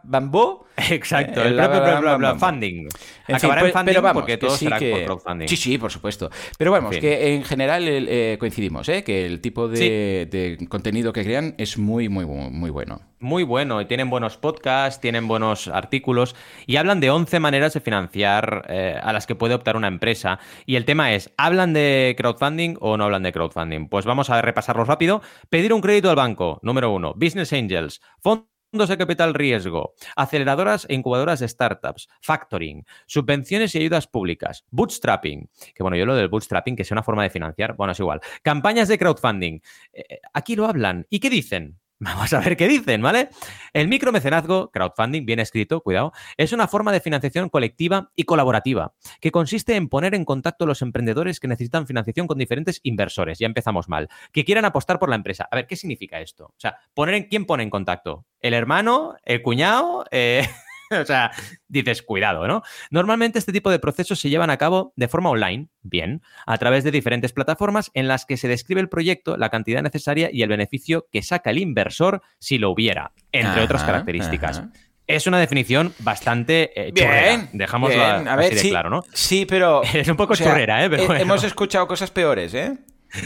bambú. 0.05 0.65
Exacto, 0.77 1.43
el, 1.43 1.55
bla, 1.55 1.67
bla, 1.67 2.01
bla, 2.01 2.17
bla, 2.17 2.35
funding. 2.37 2.87
Acabará 3.27 3.63
en 3.63 3.73
funding 3.73 3.87
pero 3.87 4.03
vamos, 4.03 4.23
porque 4.23 4.37
todo 4.37 4.51
sí 4.57 4.67
será 4.67 4.79
que... 4.79 4.91
por 4.91 5.05
crowdfunding. 5.05 5.49
Sí, 5.49 5.57
sí, 5.57 5.79
por 5.79 5.91
supuesto. 5.91 6.31
Pero 6.57 6.71
vamos, 6.71 6.95
en 6.95 7.01
que 7.01 7.35
en 7.35 7.43
general 7.43 7.85
eh, 7.89 8.37
coincidimos, 8.39 8.89
¿eh? 8.89 9.03
que 9.03 9.27
el 9.27 9.41
tipo 9.41 9.67
de, 9.67 9.77
sí. 9.77 9.89
de, 9.89 10.69
contenido 10.69 11.13
que 11.13 11.25
crean 11.25 11.57
es 11.59 11.77
muy, 11.77 12.09
muy, 12.09 12.25
muy 12.25 12.71
bueno. 12.71 13.01
Muy 13.19 13.45
bueno, 13.45 13.81
y 13.81 13.87
tienen 13.87 14.11
buenos 14.11 14.37
podcasts, 14.37 15.01
tienen 15.01 15.27
buenos 15.27 15.69
artículos, 15.69 16.37
y 16.67 16.77
hablan 16.77 17.01
de 17.01 17.09
11 17.09 17.41
maneras 17.41 17.73
de 17.73 17.81
financiar 17.81 18.67
eh, 18.69 19.01
a 19.03 19.11
las 19.15 19.27
que 19.27 19.35
puede 19.35 19.55
optar 19.55 19.77
una 19.77 19.89
empresa. 19.89 20.39
Y 20.67 20.77
el 20.77 20.85
tema 20.85 21.15
es, 21.15 21.33
¿hablan 21.39 21.73
de 21.73 22.15
crowdfunding 22.19 22.77
o 22.79 22.99
no 22.99 23.05
hablan 23.05 23.23
de 23.23 23.33
crowdfunding? 23.33 23.89
Pues 23.89 24.05
vamos 24.05 24.29
a 24.29 24.43
repasarlos 24.43 24.87
rápido. 24.87 25.23
Pedir 25.49 25.73
un 25.73 25.81
crédito 25.81 26.11
al 26.11 26.17
banco, 26.17 26.61
número 26.63 26.91
uno. 26.91 27.15
Business 27.15 27.55
Angels, 27.55 28.03
fondos 28.21 28.47
de 28.89 28.99
capital 28.99 29.33
riesgo, 29.33 29.95
aceleradoras 30.15 30.87
e 30.91 30.95
incubadoras 30.95 31.41
de 31.41 31.49
startups, 31.49 32.09
factoring, 32.21 32.85
subvenciones 33.07 33.75
y 33.75 33.79
ayudas 33.79 34.07
públicas, 34.09 34.67
bootstrapping, 34.71 35.49
que 35.75 35.83
bueno, 35.83 35.97
yo 35.97 36.05
lo 36.05 36.15
del 36.15 36.29
bootstrapping, 36.29 36.77
que 36.77 36.85
sea 36.85 36.95
una 36.97 37.03
forma 37.03 37.23
de 37.23 37.31
financiar, 37.31 37.77
bueno, 37.77 37.93
es 37.93 38.01
igual, 38.01 38.21
campañas 38.43 38.89
de 38.89 38.99
crowdfunding. 38.99 39.61
Eh, 39.95 40.21
aquí 40.35 40.55
lo 40.55 40.67
hablan. 40.67 41.07
¿Y 41.09 41.21
qué 41.21 41.31
dicen? 41.31 41.79
Vamos 41.99 42.31
a 42.35 42.41
ver 42.41 42.59
qué 42.59 42.69
dicen, 42.69 43.01
¿vale? 43.01 43.31
El 43.73 43.89
micromecenazgo, 43.89 44.71
crowdfunding, 44.71 45.25
bien 45.25 45.41
escrito, 45.41 45.81
cuidado, 45.81 46.13
es 46.37 46.53
una 46.53 46.69
forma 46.69 46.93
de 46.93 47.01
financiación 47.01 47.49
colectiva 47.49 48.11
y 48.15 48.25
colaborativa 48.25 48.93
que 49.19 49.33
consiste 49.33 49.77
en 49.77 49.89
poner 49.89 50.15
en 50.15 50.27
contacto 50.27 50.65
a 50.65 50.67
los 50.67 50.83
emprendedores 50.83 51.41
que 51.41 51.49
necesitan 51.49 51.87
financiación 51.87 52.27
con 52.27 52.37
diferentes 52.37 52.81
inversores. 52.83 53.39
Ya 53.39 53.47
empezamos 53.47 53.89
mal. 53.89 54.09
Que 54.31 54.45
quieran 54.45 54.67
apostar 54.67 54.99
por 54.99 55.09
la 55.09 55.17
empresa. 55.17 55.49
A 55.51 55.57
ver, 55.57 55.67
¿qué 55.67 55.77
significa 55.77 56.21
esto? 56.21 56.49
O 56.49 56.55
sea, 56.59 56.77
poner 56.93 57.15
en, 57.15 57.25
¿quién 57.25 57.47
pone 57.47 57.63
en 57.63 57.71
contacto? 57.71 58.27
¿El 58.41 58.53
hermano? 58.53 59.17
¿El 59.25 59.41
cuñado? 59.41 60.05
Eh, 60.11 60.47
o 61.03 61.05
sea, 61.05 61.31
dices, 61.69 62.03
cuidado, 62.03 62.47
¿no? 62.47 62.63
Normalmente 62.91 63.39
este 63.39 63.53
tipo 63.53 63.71
de 63.71 63.79
procesos 63.79 64.19
se 64.21 64.31
llevan 64.31 64.51
a 64.51 64.57
cabo 64.57 64.93
de 64.97 65.09
forma 65.09 65.31
online, 65.31 65.69
bien, 65.83 66.23
a 66.47 66.59
través 66.59 66.85
de 66.85 66.91
diferentes 66.91 67.33
plataformas 67.33 67.91
en 67.95 68.09
las 68.09 68.25
que 68.27 68.37
se 68.37 68.49
describe 68.49 68.81
el 68.81 68.89
proyecto, 68.89 69.37
la 69.37 69.51
cantidad 69.51 69.83
necesaria 69.83 70.31
y 70.33 70.43
el 70.43 70.49
beneficio 70.49 71.07
que 71.13 71.23
saca 71.23 71.51
el 71.51 71.59
inversor 71.59 72.23
si 72.39 72.59
lo 72.59 72.71
hubiera, 72.71 73.13
entre 73.33 73.63
otras 73.63 73.85
características. 73.85 74.63
Es 75.07 75.29
una 75.29 75.39
definición 75.39 75.95
bastante 76.01 76.89
eh, 76.89 76.91
bien, 76.93 77.49
Dejámoslo 77.53 78.03
a 78.03 78.37
ver, 78.37 78.53
así 78.53 78.65
de 78.65 78.71
claro, 78.71 78.91
¿no? 78.91 79.05
Sí, 79.13 79.47
pero... 79.47 79.83
es 79.95 80.09
un 80.09 80.17
poco 80.17 80.35
chorrera, 80.35 80.85
¿eh? 80.85 80.91
Pero 80.91 81.15
Hemos 81.15 81.45
escuchado 81.45 81.87
cosas 81.87 82.11
peores, 82.11 82.55
¿eh? 82.55 82.77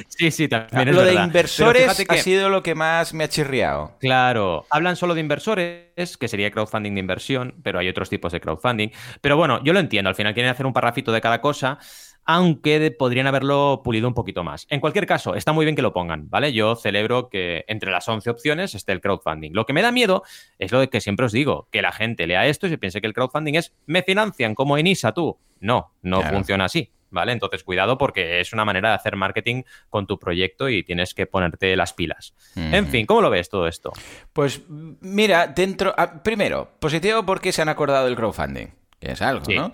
Sí, 0.09 0.31
sí, 0.31 0.49
también. 0.49 0.95
lo 0.95 1.03
de 1.03 1.15
inversores 1.15 2.05
ha 2.09 2.17
sido 2.17 2.49
lo 2.49 2.63
que 2.63 2.75
más 2.75 3.15
me 3.15 3.25
ha 3.25 3.29
chirriado. 3.29 3.97
Claro, 4.01 4.67
hablan 4.71 4.97
solo 4.97 5.15
de 5.15 5.21
inversores, 5.21 6.17
que 6.19 6.29
sería 6.29 6.51
crowdfunding 6.51 6.95
de 6.95 7.01
inversión, 7.01 7.55
pero 7.63 7.79
hay 7.79 7.89
otros 7.89 8.09
tipos 8.09 8.33
de 8.33 8.41
crowdfunding. 8.41 8.89
Pero 9.21 9.37
bueno, 9.37 9.63
yo 9.65 9.73
lo 9.73 9.81
entiendo, 9.81 10.09
al 10.09 10.15
final 10.15 10.35
quieren 10.35 10.51
hacer 10.51 10.67
un 10.67 10.73
parrafito 10.73 11.13
de 11.13 11.21
cada 11.21 11.41
cosa, 11.41 11.79
aunque 12.25 12.91
podrían 12.97 13.27
haberlo 13.27 13.81
pulido 13.83 14.07
un 14.07 14.15
poquito 14.15 14.45
más. 14.45 14.67
En 14.71 14.81
cualquier 14.81 15.07
caso, 15.07 15.35
está 15.35 15.53
muy 15.53 15.65
bien 15.65 15.75
que 15.75 15.83
lo 15.83 15.93
pongan, 15.93 16.29
¿vale? 16.29 16.53
Yo 16.53 16.77
celebro 16.77 17.29
que 17.29 17.65
entre 17.67 17.91
las 17.91 18.09
11 18.09 18.31
opciones 18.31 18.75
esté 18.75 18.93
el 18.93 19.01
crowdfunding. 19.01 19.53
Lo 19.53 19.67
que 19.67 19.73
me 19.73 19.83
da 19.83 19.91
miedo 19.91 20.23
es 20.59 20.71
lo 20.71 20.81
de 20.81 20.89
que 20.89 21.01
siempre 21.01 21.27
os 21.27 21.33
digo, 21.33 21.69
que 21.73 21.83
la 21.83 21.93
gente 21.93 22.27
lea 22.27 22.47
esto 22.47 22.67
y 22.67 22.71
se 22.71 22.79
piense 22.79 23.01
que 23.01 23.07
el 23.07 23.15
crowdfunding 23.15 23.55
es 23.55 23.75
me 23.87 24.03
financian 24.03 24.55
como 24.55 24.79
en 24.79 24.87
ISA 24.87 25.13
tú. 25.13 25.39
No, 25.61 25.93
no 26.03 26.23
funciona 26.23 26.67
así. 26.67 26.91
¿Vale? 27.11 27.33
Entonces, 27.33 27.65
cuidado 27.65 27.99
porque 27.99 28.41
es 28.41 28.53
una 28.53 28.65
manera 28.65 28.91
de 28.91 28.95
hacer 28.95 29.17
marketing 29.17 29.63
con 29.89 30.07
tu 30.07 30.19
proyecto 30.19 30.69
y 30.69 30.83
tienes 30.83 31.15
que 31.15 31.27
ponerte 31.27 31.77
las 31.77 31.93
pilas. 31.93 32.35
En 32.57 32.87
fin, 32.89 33.07
¿cómo 33.07 33.21
lo 33.21 33.31
ves 33.31 33.49
todo 33.49 33.67
esto? 33.67 33.93
Pues 34.33 34.63
mira, 34.69 35.47
dentro... 35.47 35.95
Ah, 35.97 36.23
primero, 36.23 36.71
positivo 36.79 37.25
porque 37.25 37.53
se 37.53 37.63
han 37.63 37.69
acordado 37.69 38.07
del 38.07 38.17
crowdfunding, 38.17 38.69
que 38.99 39.13
es 39.13 39.23
algo, 39.23 39.45
¿no? 39.53 39.73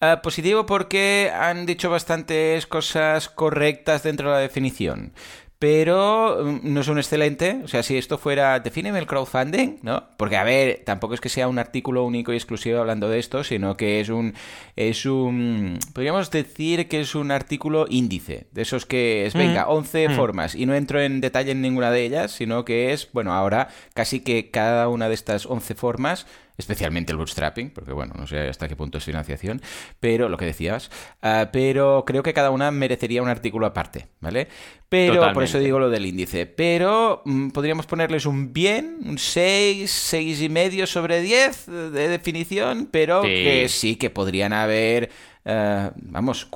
Ah, 0.00 0.20
positivo 0.22 0.66
porque 0.66 1.32
han 1.34 1.64
dicho 1.66 1.88
bastantes 1.88 2.66
cosas 2.66 3.28
correctas 3.28 4.02
dentro 4.02 4.28
de 4.28 4.34
la 4.34 4.40
definición 4.40 5.14
pero 5.58 6.42
mm, 6.44 6.60
no 6.62 6.80
es 6.80 6.88
un 6.88 6.98
excelente. 6.98 7.60
O 7.64 7.68
sea, 7.68 7.82
si 7.82 7.96
esto 7.96 8.18
fuera, 8.18 8.60
defíneme 8.60 8.98
el 8.98 9.06
crowdfunding, 9.06 9.78
¿no? 9.82 10.04
Porque, 10.16 10.36
a 10.36 10.44
ver, 10.44 10.82
tampoco 10.84 11.14
es 11.14 11.20
que 11.20 11.28
sea 11.28 11.48
un 11.48 11.58
artículo 11.58 12.04
único 12.04 12.32
y 12.32 12.36
exclusivo 12.36 12.80
hablando 12.80 13.08
de 13.08 13.18
esto, 13.18 13.44
sino 13.44 13.76
que 13.76 14.00
es 14.00 14.08
un, 14.08 14.34
es 14.76 15.06
un, 15.06 15.78
podríamos 15.92 16.30
decir 16.30 16.88
que 16.88 17.00
es 17.00 17.14
un 17.14 17.30
artículo 17.30 17.86
índice, 17.88 18.46
de 18.52 18.62
esos 18.62 18.86
que 18.86 19.26
es, 19.26 19.34
venga, 19.34 19.68
11 19.68 20.08
mm. 20.08 20.12
mm. 20.12 20.16
formas, 20.16 20.54
y 20.54 20.66
no 20.66 20.74
entro 20.74 21.00
en 21.00 21.20
detalle 21.20 21.52
en 21.52 21.62
ninguna 21.62 21.90
de 21.90 22.04
ellas, 22.04 22.32
sino 22.32 22.64
que 22.64 22.92
es, 22.92 23.10
bueno, 23.12 23.32
ahora 23.32 23.68
casi 23.94 24.20
que 24.20 24.50
cada 24.50 24.88
una 24.88 25.08
de 25.08 25.14
estas 25.14 25.46
11 25.46 25.74
formas 25.74 26.26
especialmente 26.56 27.12
el 27.12 27.18
bootstrapping, 27.18 27.70
porque 27.70 27.92
bueno, 27.92 28.14
no 28.16 28.26
sé 28.26 28.48
hasta 28.48 28.68
qué 28.68 28.76
punto 28.76 28.98
es 28.98 29.04
financiación, 29.04 29.60
pero 30.00 30.28
lo 30.28 30.36
que 30.36 30.44
decías, 30.44 30.90
ah, 31.22 31.50
pero 31.52 32.04
creo 32.06 32.22
que 32.22 32.32
cada 32.32 32.50
una 32.50 32.70
merecería 32.70 33.22
un 33.22 33.28
artículo 33.28 33.66
aparte, 33.66 34.06
¿vale? 34.20 34.48
Pero 34.88 35.32
por 35.32 35.42
eso 35.42 35.58
digo 35.58 35.80
lo 35.80 35.90
del 35.90 36.06
índice, 36.06 36.46
pero 36.46 37.22
mm, 37.24 37.48
podríamos 37.48 37.86
ponerles 37.86 38.26
un 38.26 38.52
bien, 38.52 38.98
un 39.04 39.18
6, 39.18 39.90
6 39.90 40.42
y 40.42 40.48
medio 40.48 40.86
sobre 40.86 41.20
10 41.20 41.66
de 41.66 42.08
definición, 42.08 42.88
pero 42.90 43.22
que 43.22 43.66
sí 43.68 43.96
que 43.96 44.10
podrían 44.10 44.52
haber 44.52 45.10
eh, 45.44 45.90
vamos, 45.96 46.48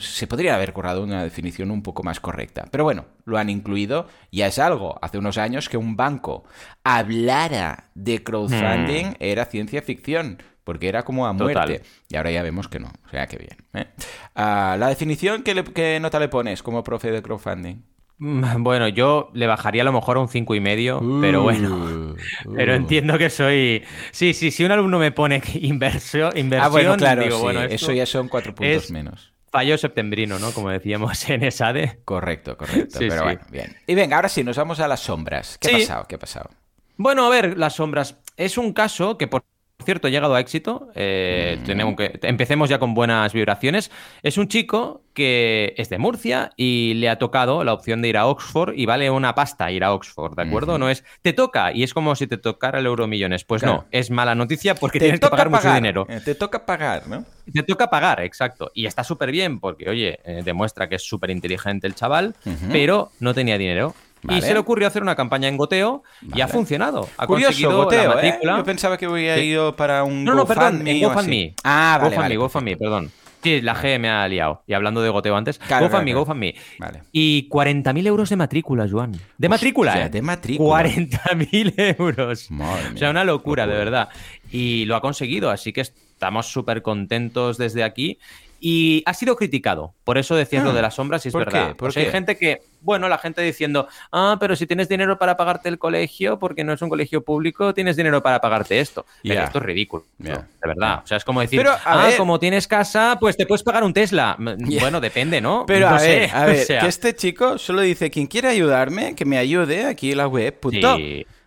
se 0.00 0.26
podría 0.26 0.54
haber 0.54 0.72
currado 0.72 1.02
una 1.02 1.24
definición 1.24 1.70
un 1.70 1.82
poco 1.82 2.02
más 2.02 2.20
correcta. 2.20 2.66
Pero 2.70 2.84
bueno, 2.84 3.06
lo 3.24 3.38
han 3.38 3.50
incluido. 3.50 4.06
Ya 4.30 4.46
es 4.46 4.58
algo. 4.58 4.98
Hace 5.02 5.18
unos 5.18 5.38
años 5.38 5.68
que 5.68 5.76
un 5.76 5.96
banco 5.96 6.44
hablara 6.82 7.90
de 7.94 8.22
crowdfunding 8.22 9.06
hmm. 9.06 9.16
era 9.20 9.46
ciencia 9.46 9.82
ficción. 9.82 10.42
Porque 10.64 10.88
era 10.88 11.02
como 11.02 11.26
a 11.26 11.34
muerte. 11.34 11.82
Y 12.08 12.16
ahora 12.16 12.30
ya 12.30 12.42
vemos 12.42 12.68
que 12.68 12.80
no. 12.80 12.90
O 13.06 13.10
sea, 13.10 13.26
que 13.26 13.36
bien. 13.36 13.56
¿eh? 13.74 13.86
Ah, 14.34 14.76
la 14.78 14.88
definición, 14.88 15.42
¿qué, 15.42 15.62
¿qué 15.62 16.00
nota 16.00 16.18
le 16.18 16.28
pones 16.28 16.62
como 16.62 16.82
profe 16.82 17.10
de 17.10 17.20
crowdfunding? 17.20 17.82
Bueno, 18.58 18.88
yo 18.88 19.30
le 19.34 19.46
bajaría 19.46 19.82
a 19.82 19.84
lo 19.84 19.92
mejor 19.92 20.16
a 20.16 20.20
un 20.20 20.28
cinco 20.28 20.54
y 20.54 20.60
medio, 20.60 21.00
pero 21.20 21.42
bueno. 21.42 21.76
Uh, 21.76 22.16
pero 22.56 22.72
uh. 22.72 22.76
entiendo 22.76 23.18
que 23.18 23.30
soy. 23.30 23.82
Sí, 24.12 24.34
sí, 24.34 24.50
si 24.50 24.64
un 24.64 24.72
alumno 24.72 24.98
me 24.98 25.12
pone 25.12 25.42
inversión, 25.54 26.36
inversión 26.36 26.66
ah, 26.66 26.68
bueno, 26.68 26.96
claro, 26.96 27.22
digo, 27.22 27.38
bueno, 27.40 27.62
eso 27.62 27.92
ya 27.92 28.06
son 28.06 28.28
cuatro 28.28 28.54
puntos 28.54 28.90
menos. 28.90 29.32
Fallo 29.50 29.78
septembrino, 29.78 30.40
¿no? 30.40 30.50
Como 30.50 30.68
decíamos 30.70 31.28
en 31.30 31.44
ESADE. 31.44 32.00
Correcto, 32.04 32.56
correcto. 32.56 32.98
pero 32.98 33.22
bueno, 33.22 33.40
bien. 33.50 33.76
Y 33.86 33.94
venga, 33.94 34.16
ahora 34.16 34.28
sí, 34.28 34.42
nos 34.42 34.56
vamos 34.56 34.80
a 34.80 34.88
las 34.88 35.00
sombras. 35.00 35.58
¿Qué 35.58 35.68
ha 35.68 35.78
pasado? 35.78 36.06
¿Qué 36.08 36.14
ha 36.16 36.18
pasado? 36.18 36.50
Bueno, 36.96 37.24
a 37.24 37.30
ver, 37.30 37.56
las 37.56 37.74
sombras. 37.74 38.18
Es 38.36 38.58
un 38.58 38.72
caso 38.72 39.16
que 39.16 39.28
por 39.28 39.44
cierto, 39.84 40.08
ha 40.08 40.10
llegado 40.10 40.34
a 40.34 40.40
éxito. 40.40 40.88
Eh, 40.94 41.58
mm. 41.60 41.64
tenemos 41.64 41.96
que, 41.96 42.18
empecemos 42.22 42.68
ya 42.68 42.78
con 42.78 42.94
buenas 42.94 43.32
vibraciones. 43.32 43.90
Es 44.22 44.38
un 44.38 44.48
chico 44.48 45.02
que 45.14 45.74
es 45.76 45.88
de 45.88 45.98
Murcia 45.98 46.50
y 46.56 46.94
le 46.94 47.08
ha 47.08 47.18
tocado 47.18 47.62
la 47.62 47.72
opción 47.72 48.02
de 48.02 48.08
ir 48.08 48.16
a 48.16 48.26
Oxford 48.26 48.74
y 48.74 48.84
vale 48.84 49.10
una 49.10 49.34
pasta 49.34 49.70
ir 49.70 49.84
a 49.84 49.94
Oxford, 49.94 50.34
¿de 50.34 50.42
acuerdo? 50.42 50.76
No 50.76 50.90
es 50.90 51.04
te 51.22 51.32
toca 51.32 51.72
y 51.72 51.84
es 51.84 51.94
como 51.94 52.16
si 52.16 52.26
te 52.26 52.36
tocara 52.36 52.80
el 52.80 52.86
euro 52.86 53.06
millones. 53.06 53.44
Pues 53.44 53.62
no, 53.62 53.86
es 53.92 54.10
mala 54.10 54.34
noticia 54.34 54.74
porque 54.74 54.98
tienes 54.98 55.20
que 55.20 55.28
pagar, 55.28 55.50
mucho 55.50 55.72
dinero. 55.72 56.06
Eh, 56.08 56.20
te 56.24 56.34
toca 56.34 56.66
pagar, 56.66 57.06
¿no? 57.06 57.24
Te 57.52 57.62
toca 57.62 57.88
pagar, 57.90 58.20
exacto. 58.22 58.70
Y 58.74 58.86
está 58.86 59.04
súper 59.04 59.30
bien 59.30 59.60
porque, 59.60 59.88
oye, 59.88 60.18
eh, 60.24 60.42
demuestra 60.44 60.88
que 60.88 60.96
es 60.96 61.02
súper 61.02 61.30
inteligente 61.30 61.86
el 61.86 61.94
chaval, 61.94 62.34
pero 62.72 63.12
no 63.20 63.34
tenía 63.34 63.56
dinero. 63.56 63.94
Y 64.28 64.40
se 64.40 64.52
le 64.52 64.58
ocurrió 64.58 64.88
hacer 64.88 65.02
una 65.02 65.14
campaña 65.14 65.48
en 65.48 65.56
goteo 65.56 66.02
y 66.34 66.40
ha 66.40 66.48
funcionado. 66.48 67.08
Ha 67.16 67.26
Curioso, 67.26 67.76
goteo, 67.76 68.18
¿eh? 68.20 68.38
Yo 68.42 68.64
pensaba 68.64 68.96
que 68.96 69.06
hubiera 69.08 69.38
ido 69.38 69.76
para 69.76 70.04
un 70.04 70.24
No, 70.24 70.34
no, 70.34 70.46
perdón, 70.46 70.84
GoFundMe. 70.84 71.54
Ah, 71.64 71.98
vale, 72.00 72.16
GoFundMe, 72.16 72.36
GoFundMe, 72.36 72.76
perdón. 72.76 73.10
Sí, 73.42 73.60
la 73.60 73.74
G 73.76 73.98
me 73.98 74.08
ha 74.08 74.26
liado. 74.26 74.62
Y 74.66 74.72
hablando 74.72 75.02
de 75.02 75.10
goteo 75.10 75.36
antes, 75.36 75.58
claro, 75.58 75.86
GoFundMe, 75.86 76.14
GoFundMe. 76.14 76.54
Vale. 76.78 77.02
Y 77.12 77.46
40.000 77.50 78.06
euros 78.06 78.30
de 78.30 78.36
matrícula, 78.36 78.86
Joan. 78.90 79.12
De 79.36 79.48
matrícula, 79.50 80.06
¿eh? 80.06 80.08
De 80.08 80.22
matrícula. 80.22 80.82
40.000 80.82 81.96
euros. 81.98 82.48
o 82.50 82.96
sea, 82.96 83.10
una 83.10 83.22
locura, 83.22 83.66
de 83.66 83.74
verdad. 83.74 84.08
Y 84.50 84.86
lo 84.86 84.96
ha 84.96 85.02
conseguido, 85.02 85.50
así 85.50 85.74
que 85.74 85.82
estamos 85.82 86.46
súper 86.46 86.80
contentos 86.80 87.58
desde 87.58 87.84
aquí. 87.84 88.18
Y 88.66 89.02
ha 89.04 89.12
sido 89.12 89.36
criticado. 89.36 89.92
Por 90.04 90.16
eso 90.16 90.34
decías 90.34 90.64
lo 90.64 90.72
de 90.72 90.78
ah, 90.78 90.82
las 90.84 90.94
sombras 90.94 91.22
y 91.26 91.28
es 91.28 91.34
verdad. 91.34 91.76
Porque 91.76 92.00
hay 92.00 92.06
gente 92.06 92.38
que, 92.38 92.62
bueno, 92.80 93.10
la 93.10 93.18
gente 93.18 93.42
diciendo, 93.42 93.88
ah, 94.10 94.38
pero 94.40 94.56
si 94.56 94.66
tienes 94.66 94.88
dinero 94.88 95.18
para 95.18 95.36
pagarte 95.36 95.68
el 95.68 95.78
colegio, 95.78 96.38
porque 96.38 96.64
no 96.64 96.72
es 96.72 96.80
un 96.80 96.88
colegio 96.88 97.22
público, 97.22 97.74
tienes 97.74 97.94
dinero 97.94 98.22
para 98.22 98.40
pagarte 98.40 98.80
esto. 98.80 99.04
Pero 99.22 99.42
esto 99.42 99.58
es 99.58 99.64
ridículo. 99.66 100.06
De 100.16 100.32
verdad. 100.62 101.02
O 101.04 101.06
sea, 101.06 101.18
es 101.18 101.26
como 101.26 101.42
decir, 101.42 101.62
ah, 101.68 102.10
como 102.16 102.38
tienes 102.38 102.66
casa, 102.66 103.18
pues 103.20 103.36
te 103.36 103.44
puedes 103.44 103.62
pagar 103.62 103.84
un 103.84 103.92
Tesla. 103.92 104.38
Bueno, 104.80 105.00
depende, 105.00 105.42
¿no? 105.42 105.64
Pero 105.66 105.88
a 105.88 106.00
ver, 106.00 106.30
a 106.32 106.46
ver, 106.46 106.66
que 106.66 106.86
este 106.86 107.14
chico 107.14 107.58
solo 107.58 107.82
dice, 107.82 108.10
quien 108.10 108.26
quiera 108.26 108.48
ayudarme, 108.48 109.14
que 109.14 109.26
me 109.26 109.36
ayude 109.36 109.84
aquí 109.84 110.12
en 110.12 110.18
la 110.18 110.26
web, 110.26 110.58
punto. 110.58 110.96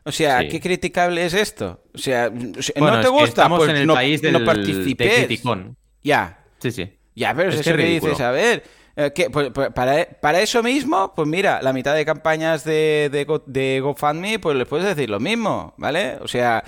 O 0.03 0.11
sea, 0.11 0.47
¿qué 0.47 0.61
criticable 0.61 1.25
es 1.25 1.33
esto? 1.33 1.81
O 1.95 1.97
sea, 1.97 2.29
no 2.29 3.01
te 3.01 3.07
gusta, 3.07 3.49
pues 3.49 3.71
en 3.71 3.77
el 3.77 3.87
no, 3.87 3.95
país 3.95 4.21
del, 4.21 4.33
no 4.33 4.45
participes. 4.45 5.41
ya. 6.03 6.43
Sí, 6.59 6.71
sí. 6.71 6.96
Ya, 7.17 7.33
pero 7.33 7.49
es, 7.49 7.63
que, 7.63 7.73
dices, 7.75 8.21
a 8.21 8.29
ver, 8.29 8.63
eh, 8.95 9.11
pues, 9.31 9.49
pues, 9.51 9.69
para, 9.73 10.39
eso 10.39 10.61
mismo, 10.61 11.13
pues 11.15 11.27
mira, 11.27 11.63
la 11.63 11.73
mitad 11.73 11.95
de 11.95 12.05
campañas 12.05 12.63
de, 12.63 13.09
de, 13.11 13.79
GoFundMe, 13.79 14.37
pues 14.37 14.55
les 14.55 14.67
puedes 14.67 14.85
decir 14.85 15.09
lo 15.09 15.19
mismo, 15.19 15.73
¿vale? 15.77 16.19
O 16.21 16.27
sea, 16.27 16.63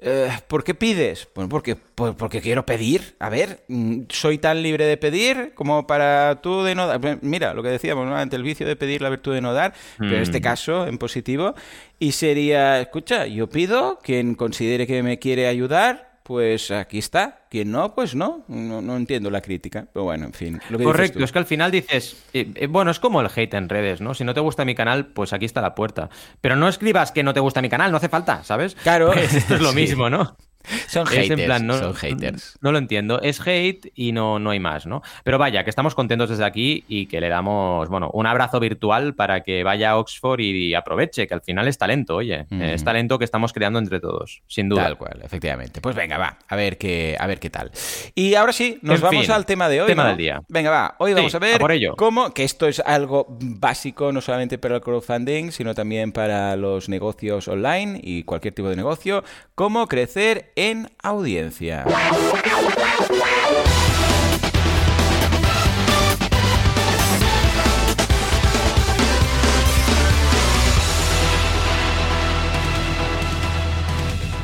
eh, 0.00 0.30
¿por 0.48 0.64
qué 0.64 0.74
pides? 0.74 1.28
Pues 1.32 1.46
porque, 1.46 1.76
pues 1.76 2.12
porque 2.16 2.40
quiero 2.40 2.66
pedir. 2.66 3.14
A 3.20 3.28
ver, 3.28 3.62
mm, 3.68 4.00
soy 4.08 4.38
tan 4.38 4.64
libre 4.64 4.84
de 4.84 4.96
pedir 4.96 5.52
como 5.54 5.86
para 5.86 6.40
tú 6.42 6.64
de 6.64 6.74
no 6.74 6.88
dar. 6.88 7.20
Mira, 7.22 7.54
lo 7.54 7.62
que 7.62 7.68
decíamos, 7.68 8.04
¿no? 8.04 8.16
Ante 8.16 8.34
el 8.34 8.42
vicio 8.42 8.66
de 8.66 8.74
pedir, 8.74 9.00
la 9.00 9.10
virtud 9.10 9.32
de 9.32 9.42
no 9.42 9.52
dar, 9.52 9.74
pero 9.96 10.16
en 10.16 10.22
este 10.22 10.40
mm. 10.40 10.42
caso, 10.42 10.88
en 10.88 10.98
positivo, 10.98 11.54
y 12.00 12.10
sería, 12.10 12.80
escucha, 12.80 13.26
yo 13.28 13.48
pido, 13.48 14.00
quien 14.02 14.34
considere 14.34 14.88
que 14.88 15.04
me 15.04 15.20
quiere 15.20 15.46
ayudar, 15.46 16.13
pues 16.24 16.70
aquí 16.70 16.98
está. 16.98 17.42
Quien 17.50 17.70
no, 17.70 17.94
pues 17.94 18.14
no. 18.14 18.44
No, 18.48 18.96
entiendo 18.96 19.30
la 19.30 19.42
crítica. 19.42 19.86
Pero 19.92 20.04
bueno, 20.04 20.24
en 20.24 20.32
fin. 20.32 20.60
Correcto, 20.82 21.22
es 21.22 21.30
que 21.30 21.38
al 21.38 21.44
final 21.44 21.70
dices, 21.70 22.16
eh, 22.32 22.50
eh, 22.54 22.66
bueno, 22.66 22.90
es 22.90 22.98
como 22.98 23.20
el 23.20 23.28
hate 23.34 23.54
en 23.54 23.68
redes, 23.68 24.00
¿no? 24.00 24.14
Si 24.14 24.24
no 24.24 24.32
te 24.32 24.40
gusta 24.40 24.64
mi 24.64 24.74
canal, 24.74 25.06
pues 25.08 25.34
aquí 25.34 25.44
está 25.44 25.60
la 25.60 25.74
puerta. 25.74 26.08
Pero 26.40 26.56
no 26.56 26.66
escribas 26.66 27.12
que 27.12 27.22
no 27.22 27.34
te 27.34 27.40
gusta 27.40 27.60
mi 27.60 27.68
canal, 27.68 27.90
no 27.90 27.98
hace 27.98 28.08
falta, 28.08 28.42
¿sabes? 28.42 28.74
Claro. 28.74 29.04
Pues 29.12 29.34
esto 29.34 29.54
es 29.54 29.60
lo 29.60 29.72
mismo, 29.74 30.08
¿no? 30.08 30.36
Son 30.86 31.06
haters, 31.06 31.62
no, 31.62 31.78
son 31.78 31.94
haters. 31.94 32.58
No 32.60 32.72
lo 32.72 32.78
entiendo. 32.78 33.20
Es 33.20 33.40
hate 33.46 33.92
y 33.94 34.12
no, 34.12 34.38
no 34.38 34.50
hay 34.50 34.60
más, 34.60 34.86
¿no? 34.86 35.02
Pero 35.22 35.38
vaya, 35.38 35.64
que 35.64 35.70
estamos 35.70 35.94
contentos 35.94 36.30
desde 36.30 36.44
aquí 36.44 36.84
y 36.88 37.06
que 37.06 37.20
le 37.20 37.28
damos, 37.28 37.88
bueno, 37.88 38.10
un 38.12 38.26
abrazo 38.26 38.60
virtual 38.60 39.14
para 39.14 39.42
que 39.42 39.64
vaya 39.64 39.90
a 39.90 39.98
Oxford 39.98 40.40
y 40.40 40.74
aproveche, 40.74 41.26
que 41.26 41.34
al 41.34 41.42
final 41.42 41.68
es 41.68 41.78
talento, 41.78 42.16
oye. 42.16 42.46
Es 42.50 42.84
talento 42.84 43.18
que 43.18 43.24
estamos 43.24 43.52
creando 43.52 43.78
entre 43.78 44.00
todos, 44.00 44.42
sin 44.46 44.68
duda. 44.68 44.84
Tal 44.84 44.96
cual, 44.96 45.20
efectivamente. 45.22 45.80
Pues 45.80 45.94
venga, 45.94 46.18
va, 46.18 46.38
a 46.48 46.56
ver 46.56 46.78
qué, 46.78 47.16
a 47.18 47.26
ver 47.26 47.38
qué 47.40 47.50
tal. 47.50 47.70
Y 48.14 48.34
ahora 48.34 48.52
sí, 48.52 48.78
nos 48.82 49.00
vamos 49.00 49.28
al 49.30 49.46
tema 49.46 49.68
de 49.68 49.82
hoy. 49.82 49.86
Tema 49.86 50.08
del 50.08 50.16
día. 50.16 50.42
Venga, 50.48 50.70
va. 50.70 50.94
Hoy 50.98 51.14
vamos 51.14 51.34
a 51.34 51.38
ver 51.38 51.60
cómo, 51.96 52.32
que 52.32 52.44
esto 52.44 52.66
es 52.66 52.80
algo 52.80 53.26
básico, 53.28 54.12
no 54.12 54.20
solamente 54.20 54.58
para 54.58 54.76
el 54.76 54.80
crowdfunding, 54.80 55.50
sino 55.50 55.74
también 55.74 56.12
para 56.12 56.56
los 56.56 56.88
negocios 56.88 57.48
online 57.48 58.00
y 58.02 58.22
cualquier 58.24 58.54
tipo 58.54 58.68
de 58.68 58.76
negocio, 58.76 59.24
cómo 59.54 59.86
crecer 59.86 60.52
en 60.56 60.90
audiencia. 61.02 61.84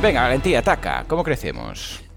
Venga, 0.02 0.22
Valentía, 0.22 0.60
ataca. 0.60 1.04
¿Cómo 1.06 1.22
crecemos? 1.22 2.09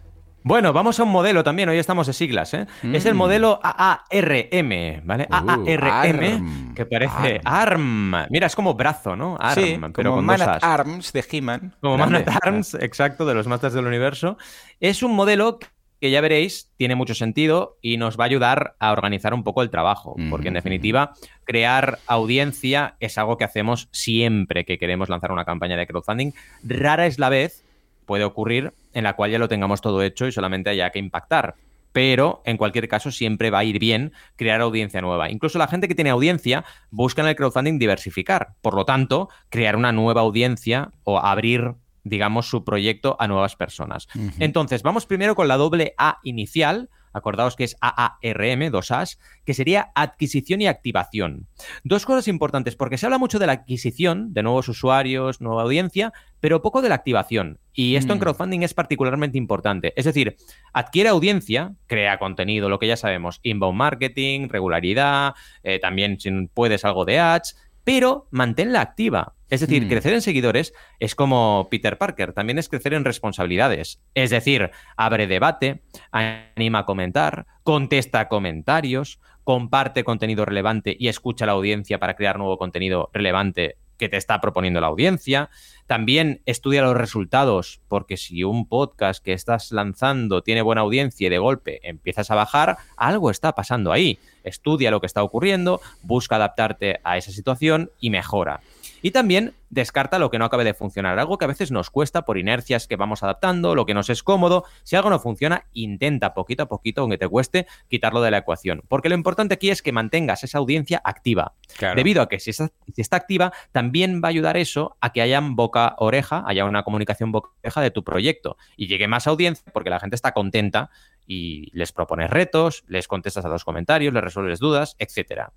Bueno, 0.44 0.74
vamos 0.74 1.00
a 1.00 1.04
un 1.04 1.10
modelo 1.10 1.42
también, 1.44 1.70
hoy 1.70 1.78
estamos 1.78 2.06
de 2.08 2.14
siglas, 2.14 2.54
¿eh? 2.54 2.68
Es 2.92 3.06
el 3.06 3.14
mm. 3.14 3.18
modelo 3.18 3.60
AARM, 3.64 5.02
¿vale? 5.06 5.28
Uh, 5.32 5.66
AARM, 5.90 6.74
que 6.76 6.86
parece 6.86 7.40
ARM. 7.46 8.14
Mira, 8.30 8.48
es 8.48 8.56
como 8.56 8.74
brazo, 8.74 9.16
¿no? 9.16 9.38
ARM, 9.40 9.94
pero 9.94 10.12
como 10.12 10.22
Man 10.22 10.42
at 10.42 10.60
Arms 10.62 11.14
de 11.14 11.26
He-Man. 11.32 11.76
Como 11.80 11.98
Man 11.98 12.16
at 12.16 12.28
Arms, 12.42 12.74
exacto, 12.74 13.26
de 13.26 13.34
los 13.36 13.48
Masters 13.48 13.74
del 13.74 13.88
Universo. 13.88 14.38
Es 14.82 15.02
un 15.02 15.16
modelo 15.16 15.60
que 16.02 16.12
ya 16.12 16.20
veréis, 16.20 16.70
tiene 16.76 16.96
mucho 16.96 17.16
sentido 17.16 17.78
y 17.82 17.96
nos 17.96 18.20
va 18.20 18.26
a 18.26 18.28
ayudar 18.28 18.76
a 18.80 18.92
organizar 18.92 19.34
un 19.34 19.46
poco 19.46 19.62
el 19.62 19.70
trabajo, 19.70 20.18
porque 20.30 20.50
en 20.50 20.56
definitiva, 20.56 21.14
crear 21.46 22.00
audiencia 22.06 22.98
es 23.00 23.18
algo 23.18 23.38
que 23.38 23.46
hacemos 23.46 23.88
siempre 23.94 24.66
que 24.66 24.78
queremos 24.78 25.08
lanzar 25.08 25.32
una 25.32 25.46
campaña 25.46 25.78
de 25.78 25.88
crowdfunding. 25.88 26.34
Rara 26.64 27.06
es 27.06 27.20
la 27.20 27.30
vez 27.30 27.64
puede 28.06 28.26
ocurrir 28.26 28.74
en 28.94 29.04
la 29.04 29.14
cual 29.14 29.32
ya 29.32 29.40
lo 29.40 29.48
tengamos 29.48 29.82
todo 29.82 30.02
hecho 30.02 30.28
y 30.28 30.32
solamente 30.32 30.70
haya 30.70 30.90
que 30.90 31.00
impactar. 31.00 31.56
Pero 31.92 32.42
en 32.46 32.58
cualquier 32.58 32.88
caso 32.88 33.12
siempre 33.12 33.52
va 33.52 33.60
a 33.60 33.64
ir 33.64 33.78
bien 33.78 34.14
crear 34.36 34.62
audiencia 34.62 35.02
nueva. 35.02 35.30
Incluso 35.30 35.60
la 35.60 35.68
gente 35.68 35.88
que 35.88 35.96
tiene 35.96 36.10
audiencia 36.10 36.66
busca 36.90 37.22
en 37.22 37.28
el 37.28 37.36
crowdfunding 37.36 37.78
diversificar. 37.78 38.56
Por 38.62 38.74
lo 38.74 38.84
tanto, 38.86 39.30
crear 39.50 39.76
una 39.76 39.92
nueva 39.92 40.22
audiencia 40.22 40.92
o 41.04 41.20
abrir 41.20 41.76
digamos, 42.04 42.50
su 42.50 42.64
proyecto 42.64 43.16
a 43.20 43.28
nuevas 43.28 43.56
personas. 43.56 44.08
Entonces, 44.40 44.84
vamos 44.84 45.06
primero 45.06 45.36
con 45.36 45.48
la 45.48 45.58
doble 45.58 45.94
A 45.98 46.20
inicial, 46.24 46.90
acordaos 47.14 47.56
que 47.56 47.64
es 47.64 47.78
AARM, 47.82 48.70
dos 48.72 48.92
A's, 48.92 49.20
que 49.46 49.54
sería 49.54 49.92
adquisición 49.96 50.62
y 50.62 50.68
activación. 50.68 51.48
Dos 51.84 52.06
cosas 52.06 52.28
importantes, 52.28 52.76
porque 52.76 52.98
se 52.98 53.06
habla 53.06 53.18
mucho 53.18 53.40
de 53.40 53.48
la 53.48 53.54
adquisición 53.54 54.34
de 54.34 54.44
nuevos 54.44 54.68
usuarios, 54.68 55.42
nueva 55.42 55.64
audiencia, 55.64 56.14
pero 56.40 56.62
poco 56.62 56.82
de 56.82 56.90
la 56.90 56.96
activación. 56.96 57.60
Y 57.74 57.96
esto 57.96 58.14
en 58.14 58.20
mm. 58.20 58.22
crowdfunding 58.22 58.62
es 58.64 58.74
particularmente 58.74 59.38
importante. 59.38 59.94
Es 59.96 60.06
decir, 60.06 60.36
adquiere 60.74 61.10
audiencia, 61.10 61.74
crea 61.88 62.20
contenido, 62.20 62.70
lo 62.70 62.80
que 62.80 62.88
ya 62.88 62.98
sabemos, 62.98 63.40
inbound 63.44 63.78
marketing, 63.78 64.50
regularidad, 64.50 65.34
eh, 65.64 65.80
también 65.80 66.20
si 66.20 66.30
puedes 66.54 66.86
algo 66.86 67.06
de 67.06 67.20
ads, 67.20 67.56
pero 67.84 68.28
manténla 68.32 68.82
activa. 68.82 69.34
Es 69.50 69.60
decir, 69.60 69.86
Mm. 69.86 69.90
crecer 69.90 70.14
en 70.14 70.22
seguidores 70.22 70.74
es 71.00 71.14
como 71.14 71.68
Peter 71.70 71.98
Parker, 71.98 72.34
también 72.34 72.58
es 72.58 72.70
crecer 72.70 72.94
en 72.96 73.06
responsabilidades. 73.06 74.02
Es 74.16 74.32
decir, 74.32 74.72
abre 74.98 75.28
debate, 75.28 75.84
anima 76.12 76.80
a 76.80 76.86
comentar, 76.86 77.46
contesta 77.62 78.28
comentarios, 78.30 79.20
comparte 79.44 80.04
contenido 80.04 80.46
relevante 80.46 80.96
y 80.98 81.08
escucha 81.08 81.46
a 81.46 81.48
la 81.48 81.52
audiencia 81.52 82.00
para 82.00 82.16
crear 82.16 82.38
nuevo 82.38 82.58
contenido 82.58 83.10
relevante 83.14 83.78
que 83.98 84.10
te 84.10 84.18
está 84.18 84.42
proponiendo 84.42 84.82
la 84.82 84.88
audiencia. 84.88 85.50
También 85.88 86.42
estudia 86.46 86.82
los 86.82 86.98
resultados, 86.98 87.82
porque 87.88 88.18
si 88.18 88.44
un 88.44 88.68
podcast 88.68 89.24
que 89.24 89.34
estás 89.34 89.72
lanzando 89.72 90.42
tiene 90.42 90.62
buena 90.62 90.82
audiencia 90.82 91.28
y 91.28 91.30
de 91.30 91.38
golpe 91.38 91.80
empiezas 91.84 92.32
a 92.32 92.36
bajar, 92.36 92.78
algo 92.98 93.30
está 93.30 93.54
pasando 93.54 93.92
ahí. 93.92 94.20
Estudia 94.44 94.92
lo 94.92 95.00
que 95.00 95.08
está 95.08 95.24
ocurriendo, 95.24 95.82
busca 96.02 96.36
adaptarte 96.36 97.00
a 97.04 97.18
esa 97.18 97.32
situación 97.32 97.92
y 98.00 98.10
mejora. 98.10 98.62
Y 99.04 99.12
también 99.12 99.54
descarta 99.70 100.18
lo 100.18 100.32
que 100.32 100.40
no 100.40 100.46
acabe 100.46 100.64
de 100.64 100.74
funcionar, 100.74 101.20
algo 101.20 101.38
que 101.38 101.44
a 101.44 101.50
veces 101.50 101.72
nos 101.72 101.90
cuesta 101.90 102.24
por 102.24 102.38
inercias 102.38 102.88
que 102.88 102.96
vamos 102.96 103.22
adaptando, 103.22 103.76
lo 103.76 103.86
que 103.86 103.94
nos 103.94 104.10
es 104.10 104.24
cómodo. 104.24 104.64
Si 104.84 104.96
algo 104.96 105.10
no 105.10 105.20
funciona, 105.20 105.66
intenta 105.74 106.34
poquito 106.34 106.64
a 106.64 106.68
poquito, 106.68 107.02
aunque 107.02 107.18
te 107.18 107.28
cueste, 107.28 107.68
quitarlo 107.90 108.22
de 108.22 108.32
la 108.32 108.38
ecuación. 108.38 108.82
Porque 108.88 109.10
lo 109.10 109.16
importante 109.16 109.56
aquí 109.56 109.72
es 109.72 109.82
que 109.82 109.92
mantengas 109.92 110.46
esa 110.46 110.60
audiencia 110.60 111.02
activa. 111.04 111.54
Claro. 111.78 111.96
Debido 111.96 112.22
a 112.22 112.30
que 112.30 112.40
si 112.40 112.52
está, 112.52 112.72
si 112.94 113.02
está 113.02 113.18
activa, 113.18 113.52
también 113.74 114.22
va 114.24 114.30
a 114.30 114.30
ayudar 114.30 114.56
eso 114.56 114.96
a 115.02 115.12
que 115.12 115.22
haya 115.22 115.42
boca-oreja, 115.44 116.46
haya 116.48 116.64
una 116.64 116.84
comunicación 116.84 117.34
boca-oreja 117.34 117.82
de 117.82 117.92
tu 117.92 118.06
proyecto 118.06 118.56
y 118.78 118.88
llegue 118.88 119.10
más 119.10 119.28
audiencia 119.28 119.70
porque 119.74 119.90
la 119.90 120.00
gente 120.00 120.16
está 120.16 120.32
contenta 120.32 120.92
y 121.28 121.70
les 121.78 121.92
propones 121.92 122.30
retos, 122.30 122.86
les 122.88 123.10
contestas 123.10 123.44
a 123.44 123.50
los 123.50 123.66
comentarios, 123.66 124.14
les 124.14 124.24
resuelves 124.24 124.60
dudas, 124.60 124.96
etc. 125.00 125.50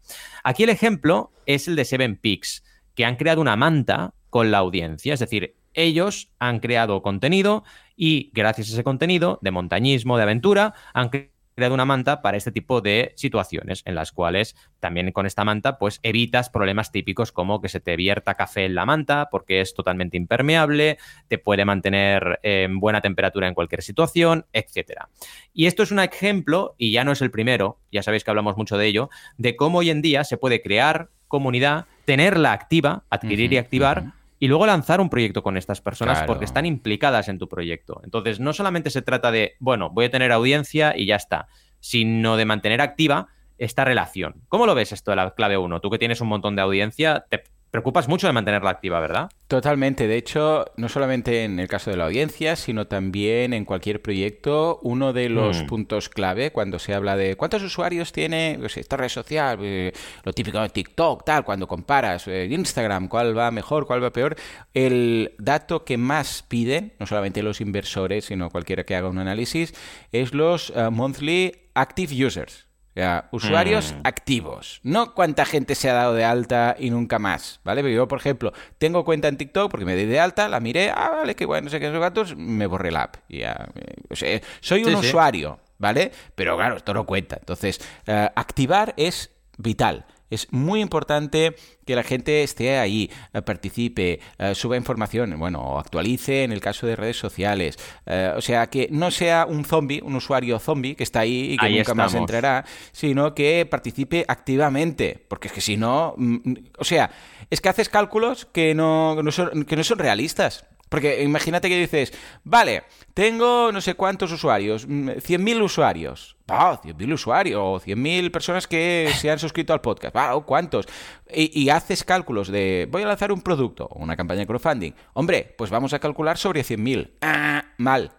Aquí 0.42 0.64
el 0.64 0.70
ejemplo 0.70 1.30
es 1.46 1.68
el 1.68 1.76
de 1.76 1.85
Seven 1.85 2.16
Peaks, 2.16 2.64
que 2.96 3.04
han 3.04 3.14
creado 3.14 3.40
una 3.40 3.54
manta 3.54 4.14
con 4.30 4.50
la 4.50 4.59
audiencia, 4.59 5.14
es 5.14 5.20
decir, 5.20 5.54
ellos 5.74 6.32
han 6.40 6.59
creado 6.59 7.02
contenido 7.02 7.62
y 7.94 8.30
gracias 8.32 8.70
a 8.70 8.72
ese 8.72 8.85
contenido 8.85 9.38
de 9.42 9.52
montañismo, 9.52 10.16
de 10.16 10.24
aventura, 10.24 10.74
han 10.94 11.11
creado 11.11 11.74
una 11.74 11.85
manta 11.87 12.20
para 12.20 12.37
este 12.37 12.52
tipo 12.52 12.82
de 12.82 13.12
situaciones 13.16 13.82
en 13.87 13.94
las 13.94 14.12
cuales 14.12 14.56
también 14.78 15.11
con 15.12 15.24
esta 15.24 15.44
manta 15.44 15.78
pues 15.78 16.00
evitas 16.02 16.50
problemas 16.50 16.92
típicos 16.92 17.32
como 17.32 17.62
que 17.62 17.70
se 17.70 17.80
te 17.80 17.96
vierta 17.96 18.35
café 18.35 18.66
en 18.66 18.74
la 18.74 18.85
manta 18.85 19.28
porque 19.30 19.61
es 19.61 19.74
totalmente 19.74 20.18
impermeable, 20.18 20.98
te 21.28 21.38
puede 21.38 21.64
mantener 21.64 22.40
en 22.42 22.78
buena 22.78 23.00
temperatura 23.00 23.48
en 23.48 23.54
cualquier 23.54 23.82
situación, 23.82 24.46
etcétera. 24.52 25.09
Y 25.54 25.66
esto 25.66 25.82
es 25.82 25.90
un 25.90 26.00
ejemplo, 26.00 26.74
y 26.76 26.90
ya 26.90 27.04
no 27.04 27.12
es 27.12 27.22
el 27.22 27.30
primero, 27.30 27.80
ya 27.90 28.02
sabéis 28.02 28.24
que 28.24 28.30
hablamos 28.30 28.56
mucho 28.56 28.76
de 28.76 28.87
ello, 28.87 29.09
de 29.38 29.56
cómo 29.56 29.78
hoy 29.78 29.90
en 29.90 30.02
día 30.02 30.24
se 30.24 30.37
puede 30.37 30.61
crear 30.62 31.11
comunidad, 31.28 31.87
tenerla 32.07 32.53
activa, 32.53 33.05
adquirir 33.11 33.53
y 33.53 33.59
activar, 33.59 34.12
y 34.38 34.49
luego 34.49 34.66
lanzar 34.66 35.01
un 35.01 35.11
proyecto 35.11 35.42
con 35.42 35.57
estas 35.57 35.81
personas 35.81 36.19
Claro. 36.19 36.27
porque 36.27 36.45
están 36.45 36.64
implicadas 36.66 37.29
en 37.29 37.38
tu 37.38 37.49
proyecto. 37.49 38.01
Entonces, 38.05 38.38
no 38.40 38.53
solamente 38.53 38.90
se 38.90 39.03
trata 39.03 39.31
de, 39.31 39.55
bueno, 39.61 39.90
voy 39.90 40.07
a 40.07 40.11
tener 40.11 40.31
audiencia 40.33 40.95
y 40.97 41.07
ya 41.07 41.16
está, 41.16 41.49
sino 41.81 42.37
de 42.37 42.45
mantener 42.45 42.81
activa 42.81 43.29
esta 43.59 43.85
relación. 43.85 44.42
¿Cómo 44.49 44.66
lo 44.66 44.75
ves 44.75 44.92
esto 44.92 45.11
de 45.11 45.16
la 45.16 45.31
clave 45.33 45.57
1? 45.57 45.81
Tú 45.81 45.90
que 45.90 45.99
tienes 45.99 46.21
un 46.21 46.29
montón 46.29 46.55
de 46.55 46.62
audiencia, 46.62 47.25
te 47.29 47.45
preocupas 47.70 48.09
mucho 48.09 48.26
de 48.26 48.33
mantenerla 48.33 48.70
activa, 48.70 49.00
¿verdad? 49.00 49.31
Totalmente. 49.48 50.07
De 50.09 50.16
hecho, 50.16 50.64
no 50.76 50.88
solamente 50.88 51.44
en 51.44 51.61
el 51.61 51.68
caso 51.68 51.90
de 51.90 51.96
la 51.96 52.07
audiencia, 52.07 52.57
sino 52.57 52.87
también 52.87 53.52
en 53.52 53.64
cualquier 53.64 54.00
proyecto, 54.02 54.81
uno 54.83 55.12
de 55.12 55.29
los 55.29 55.62
Mm. 55.62 55.66
puntos 55.66 56.09
clave 56.09 56.50
cuando 56.52 56.79
se 56.79 56.94
habla 56.94 57.16
de 57.16 57.37
cuántos 57.37 57.62
usuarios 57.62 58.12
tiene 58.12 58.57
pues, 58.59 58.76
esta 58.76 58.96
red 58.96 59.09
social, 59.09 59.59
eh, 59.61 59.92
lo 60.24 60.33
típico 60.33 60.59
de 60.61 60.68
TikTok, 60.70 61.24
tal, 61.24 61.44
cuando 61.44 61.68
comparas 61.68 62.26
eh, 62.29 62.48
Instagram, 62.50 63.09
cuál 63.09 63.37
va 63.37 63.50
mejor, 63.50 63.87
cuál 63.87 64.02
va 64.02 64.11
peor, 64.11 64.37
el 64.72 65.35
dato 65.38 65.85
que 65.85 65.96
más 65.98 66.42
piden, 66.48 66.94
no 66.98 67.07
solamente 67.07 67.42
los 67.42 67.61
inversores, 67.61 68.24
sino 68.24 68.50
cualquiera 68.50 68.85
que 68.85 68.96
haga 68.96 69.09
un 69.09 69.18
análisis, 69.18 69.74
es 70.12 70.33
los 70.35 70.72
eh, 70.74 70.88
monthly 70.90 71.52
active 71.74 72.26
users. 72.26 72.65
Sea, 72.96 73.28
usuarios 73.30 73.92
Mm. 73.92 74.00
activos. 74.04 74.80
No 74.82 75.12
cuánta 75.14 75.44
gente 75.44 75.74
se 75.74 75.90
ha 75.90 75.92
dado 75.92 76.14
de 76.14 76.24
alta 76.24 76.76
y 76.78 76.88
nunca 76.88 77.18
más, 77.18 77.61
¿vale? 77.62 77.82
Porque 77.82 77.94
yo, 77.94 78.09
por 78.09 78.18
ejemplo, 78.18 78.54
tengo 78.78 79.04
cuenta 79.04 79.28
en 79.28 79.37
TikTok 79.37 79.70
porque 79.70 79.85
me 79.85 79.94
di 79.94 80.06
de 80.06 80.18
alta, 80.18 80.48
la 80.48 80.61
miré, 80.61 80.90
ah, 80.90 81.11
vale, 81.16 81.35
qué 81.37 81.44
bueno, 81.44 81.66
no 81.66 81.70
sé 81.70 81.78
qué, 81.78 81.88
esos 81.88 82.00
gatos, 82.00 82.35
me 82.38 82.66
borré 82.66 82.90
la 82.90 83.02
app. 83.02 83.16
Ya, 83.28 83.68
eh, 83.74 83.96
o 84.09 84.16
sea, 84.16 84.40
soy 84.61 84.82
un 84.85 84.92
Sí, 84.96 84.96
sí. 85.02 85.06
usuario, 85.09 85.61
¿vale? 85.76 86.11
Pero 86.35 86.56
claro, 86.56 86.78
esto 86.78 86.94
no 86.94 87.04
cuenta. 87.04 87.37
Entonces, 87.38 87.78
eh, 88.06 88.30
activar 88.35 88.94
es 88.96 89.30
vital. 89.59 90.06
Es 90.30 90.52
muy 90.52 90.80
importante 90.80 91.54
que 91.84 91.94
la 91.94 92.02
gente 92.02 92.42
esté 92.42 92.78
ahí, 92.78 93.10
eh, 93.32 93.42
participe, 93.42 94.20
eh, 94.38 94.54
suba 94.54 94.76
información, 94.76 95.38
bueno, 95.38 95.78
actualice 95.78 96.42
en 96.42 96.52
el 96.52 96.60
caso 96.60 96.86
de 96.86 96.96
redes 96.96 97.16
sociales. 97.16 97.78
Eh, 98.06 98.32
o 98.36 98.40
sea, 98.40 98.66
que 98.68 98.88
no 98.90 99.10
sea 99.10 99.46
un 99.46 99.64
zombie, 99.64 100.00
un 100.02 100.16
usuario 100.16 100.58
zombie 100.58 100.96
que 100.96 101.04
está 101.04 101.20
ahí 101.20 101.52
y 101.52 101.56
que 101.56 101.66
Ahí 101.66 101.78
nunca 101.78 101.94
más 101.94 102.14
entrará, 102.14 102.64
sino 102.92 103.34
que 103.34 103.66
participe 103.70 104.24
activamente. 104.26 105.24
Porque 105.28 105.48
es 105.48 105.54
que 105.54 105.60
si 105.60 105.76
no, 105.76 106.14
mm, 106.16 106.34
mm, 106.34 106.54
o 106.78 106.84
sea, 106.84 107.10
es 107.48 107.60
que 107.60 107.68
haces 107.68 107.88
cálculos 107.88 108.46
que 108.46 108.74
no, 108.74 109.22
no 109.22 109.30
son, 109.30 109.64
que 109.64 109.76
no 109.76 109.84
son 109.84 109.98
realistas. 109.98 110.64
Porque 110.88 111.22
imagínate 111.22 111.68
que 111.68 111.79
dices, 111.79 112.12
vale, 112.44 112.85
tengo 113.14 113.72
no 113.72 113.81
sé 113.81 113.94
cuántos 113.94 114.31
usuarios, 114.33 114.87
mm, 114.87 115.11
100.000 115.20 115.62
usuarios. 115.62 116.37
Ah, 116.49 116.81
100.000 116.83 117.12
usuarios 117.12 117.61
o 117.62 117.81
100.000 117.81 118.31
personas 118.31 118.66
que 118.66 119.11
se 119.16 119.31
han 119.31 119.38
suscrito 119.38 119.72
al 119.72 119.81
podcast. 119.81 120.14
Ah, 120.16 120.40
¿cuántos? 120.46 120.87
Y, 121.33 121.68
haces 121.70 122.05
cálculos 122.05 122.49
de, 122.49 122.87
voy 122.90 123.03
a 123.03 123.07
lanzar 123.07 123.33
un 123.33 123.42
producto 123.42 123.88
una 123.96 124.16
campaña 124.16 124.40
de 124.40 124.46
crowdfunding. 124.46 124.92
Hombre, 125.14 125.55
pues 125.59 125.70
vamos 125.70 125.92
a 125.92 125.99
calcular 125.99 126.38
sobre 126.38 126.62
100.000. 126.62 127.11
Ah, 127.20 127.64
mal. 127.79 128.12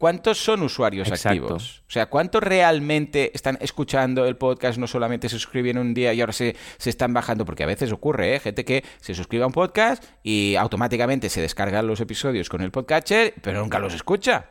¿Cuántos 0.00 0.42
son 0.42 0.62
usuarios 0.62 1.08
Exacto. 1.08 1.28
activos? 1.28 1.82
O 1.86 1.90
sea, 1.90 2.06
¿cuántos 2.06 2.42
realmente 2.42 3.32
están 3.34 3.58
escuchando 3.60 4.24
el 4.24 4.34
podcast? 4.34 4.78
No 4.78 4.86
solamente 4.86 5.28
se 5.28 5.38
suscriben 5.38 5.76
un 5.76 5.92
día 5.92 6.14
y 6.14 6.22
ahora 6.22 6.32
se, 6.32 6.56
se 6.78 6.88
están 6.88 7.12
bajando, 7.12 7.44
porque 7.44 7.64
a 7.64 7.66
veces 7.66 7.92
ocurre, 7.92 8.34
¿eh? 8.34 8.40
Gente 8.40 8.64
que 8.64 8.82
se 9.02 9.12
suscribe 9.12 9.44
a 9.44 9.48
un 9.48 9.52
podcast 9.52 10.02
y 10.22 10.54
automáticamente 10.56 11.28
se 11.28 11.42
descargan 11.42 11.86
los 11.86 12.00
episodios 12.00 12.48
con 12.48 12.62
el 12.62 12.70
podcatcher, 12.70 13.34
pero 13.42 13.60
nunca 13.60 13.78
los 13.78 13.92
escucha. 13.92 14.46